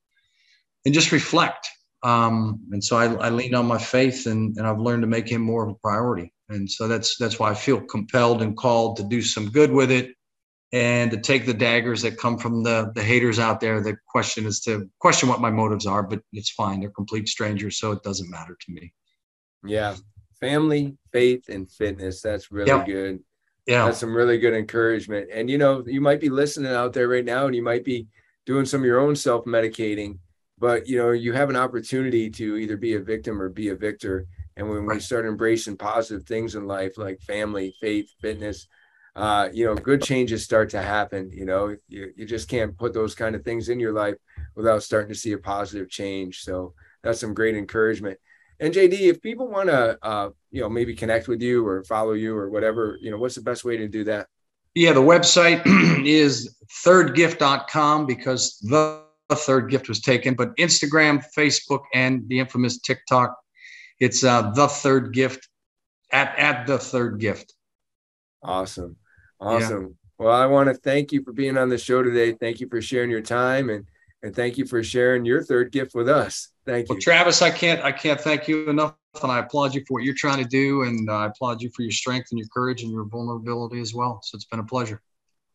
and 0.85 0.93
just 0.93 1.11
reflect. 1.11 1.69
Um, 2.03 2.59
and 2.71 2.83
so 2.83 2.97
I, 2.97 3.13
I 3.13 3.29
leaned 3.29 3.55
on 3.55 3.67
my 3.67 3.77
faith, 3.77 4.25
and, 4.25 4.57
and 4.57 4.65
I've 4.65 4.79
learned 4.79 5.03
to 5.03 5.07
make 5.07 5.29
Him 5.29 5.41
more 5.41 5.63
of 5.63 5.69
a 5.69 5.75
priority. 5.75 6.33
And 6.49 6.69
so 6.69 6.87
that's 6.87 7.17
that's 7.17 7.39
why 7.39 7.51
I 7.51 7.53
feel 7.53 7.79
compelled 7.79 8.41
and 8.41 8.57
called 8.57 8.97
to 8.97 9.03
do 9.03 9.21
some 9.21 9.49
good 9.49 9.71
with 9.71 9.91
it 9.91 10.15
and 10.73 11.11
to 11.11 11.17
take 11.17 11.45
the 11.45 11.53
daggers 11.53 12.01
that 12.01 12.17
come 12.17 12.37
from 12.37 12.63
the 12.63 12.91
the 12.95 13.03
haters 13.03 13.39
out 13.39 13.59
there 13.59 13.81
the 13.81 13.95
question 14.07 14.45
is 14.45 14.61
to 14.61 14.89
question 14.99 15.27
what 15.27 15.41
my 15.41 15.51
motives 15.51 15.85
are 15.85 16.03
but 16.03 16.21
it's 16.33 16.51
fine. 16.51 16.79
They're 16.79 16.89
complete 16.89 17.27
strangers 17.27 17.77
so 17.77 17.91
it 17.91 18.03
doesn't 18.03 18.29
matter 18.29 18.57
to 18.59 18.71
me. 18.71 18.93
Yeah. 19.65 19.95
Family 20.39 20.97
faith 21.11 21.49
and 21.49 21.69
fitness. 21.69 22.21
That's 22.21 22.51
really 22.51 22.69
yeah. 22.69 22.85
good. 22.85 23.19
Yeah. 23.67 23.85
That's 23.85 23.99
some 23.99 24.15
really 24.15 24.39
good 24.39 24.53
encouragement. 24.53 25.29
And 25.31 25.49
you 25.49 25.57
know 25.57 25.83
you 25.85 26.01
might 26.01 26.21
be 26.21 26.29
listening 26.29 26.71
out 26.71 26.93
there 26.93 27.07
right 27.07 27.25
now 27.25 27.45
and 27.45 27.55
you 27.55 27.63
might 27.63 27.83
be 27.83 28.07
doing 28.45 28.65
some 28.65 28.81
of 28.81 28.85
your 28.85 28.99
own 28.99 29.15
self-medicating 29.15 30.17
but 30.57 30.87
you 30.87 30.97
know 30.97 31.11
you 31.11 31.33
have 31.33 31.49
an 31.49 31.55
opportunity 31.55 32.29
to 32.29 32.55
either 32.55 32.77
be 32.77 32.93
a 32.93 32.99
victim 32.99 33.41
or 33.41 33.49
be 33.49 33.69
a 33.69 33.75
victor. 33.75 34.27
And 34.57 34.69
when 34.69 34.85
right. 34.85 34.95
we 34.95 35.01
start 35.01 35.25
embracing 35.25 35.77
positive 35.77 36.25
things 36.25 36.55
in 36.55 36.67
life 36.67 36.97
like 36.97 37.19
family 37.21 37.73
faith 37.81 38.09
fitness 38.21 38.67
uh, 39.15 39.49
you 39.51 39.65
know, 39.65 39.75
good 39.75 40.01
changes 40.01 40.43
start 40.43 40.69
to 40.69 40.81
happen. 40.81 41.29
You 41.31 41.45
know, 41.45 41.75
you, 41.87 42.13
you 42.15 42.25
just 42.25 42.47
can't 42.47 42.77
put 42.77 42.93
those 42.93 43.13
kind 43.13 43.35
of 43.35 43.43
things 43.43 43.69
in 43.69 43.79
your 43.79 43.93
life 43.93 44.15
without 44.55 44.83
starting 44.83 45.09
to 45.09 45.19
see 45.19 45.33
a 45.33 45.37
positive 45.37 45.89
change. 45.89 46.43
So 46.43 46.73
that's 47.03 47.19
some 47.19 47.33
great 47.33 47.55
encouragement. 47.55 48.17
And 48.59 48.73
JD, 48.73 48.93
if 49.01 49.21
people 49.21 49.47
want 49.47 49.69
to, 49.69 49.97
uh, 50.01 50.29
you 50.51 50.61
know, 50.61 50.69
maybe 50.69 50.93
connect 50.93 51.27
with 51.27 51.41
you 51.41 51.65
or 51.65 51.83
follow 51.83 52.13
you 52.13 52.37
or 52.37 52.49
whatever, 52.49 52.97
you 53.01 53.11
know, 53.11 53.17
what's 53.17 53.35
the 53.35 53.41
best 53.41 53.65
way 53.65 53.75
to 53.77 53.87
do 53.87 54.03
that? 54.05 54.27
Yeah, 54.75 54.93
the 54.93 55.01
website 55.01 55.61
is 56.05 56.55
thirdgift.com 56.85 58.05
because 58.05 58.59
the 58.59 59.01
third 59.31 59.69
gift 59.69 59.89
was 59.89 59.99
taken, 59.99 60.35
but 60.35 60.55
Instagram, 60.57 61.23
Facebook, 61.35 61.81
and 61.93 62.27
the 62.29 62.39
infamous 62.39 62.79
TikTok, 62.79 63.35
it's 63.99 64.23
uh, 64.23 64.51
the 64.51 64.67
third 64.67 65.13
gift 65.13 65.49
at 66.11 66.37
at 66.37 66.67
the 66.67 66.77
third 66.77 67.19
gift. 67.19 67.53
Awesome. 68.43 68.95
Awesome. 69.41 69.81
Yeah. 69.83 70.25
Well, 70.25 70.33
I 70.33 70.45
want 70.45 70.67
to 70.69 70.75
thank 70.75 71.11
you 71.11 71.23
for 71.23 71.33
being 71.33 71.57
on 71.57 71.69
the 71.69 71.77
show 71.77 72.03
today. 72.03 72.33
Thank 72.33 72.59
you 72.59 72.67
for 72.69 72.81
sharing 72.81 73.09
your 73.09 73.21
time 73.21 73.69
and 73.69 73.85
and 74.23 74.35
thank 74.35 74.57
you 74.57 74.67
for 74.67 74.83
sharing 74.83 75.25
your 75.25 75.43
third 75.43 75.71
gift 75.71 75.95
with 75.95 76.07
us. 76.07 76.49
Thank 76.65 76.89
you. 76.89 76.95
Well, 76.95 77.01
Travis, 77.01 77.41
I 77.41 77.49
can't 77.49 77.83
I 77.83 77.91
can't 77.91 78.21
thank 78.21 78.47
you 78.47 78.69
enough 78.69 78.95
and 79.21 79.31
I 79.31 79.39
applaud 79.39 79.73
you 79.73 79.83
for 79.87 79.95
what 79.95 80.03
you're 80.03 80.13
trying 80.13 80.43
to 80.43 80.49
do 80.49 80.83
and 80.83 81.09
I 81.09 81.25
applaud 81.25 81.61
you 81.61 81.71
for 81.75 81.81
your 81.81 81.91
strength 81.91 82.27
and 82.31 82.39
your 82.39 82.47
courage 82.53 82.83
and 82.83 82.91
your 82.91 83.05
vulnerability 83.05 83.81
as 83.81 83.95
well. 83.95 84.19
So 84.23 84.35
it's 84.35 84.45
been 84.45 84.59
a 84.59 84.63
pleasure. 84.63 85.01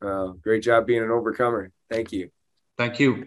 Uh, 0.02 0.28
great 0.42 0.62
job 0.62 0.86
being 0.86 1.02
an 1.02 1.10
overcomer. 1.10 1.70
Thank 1.88 2.12
you. 2.12 2.30
Thank 2.76 2.98
you. 2.98 3.26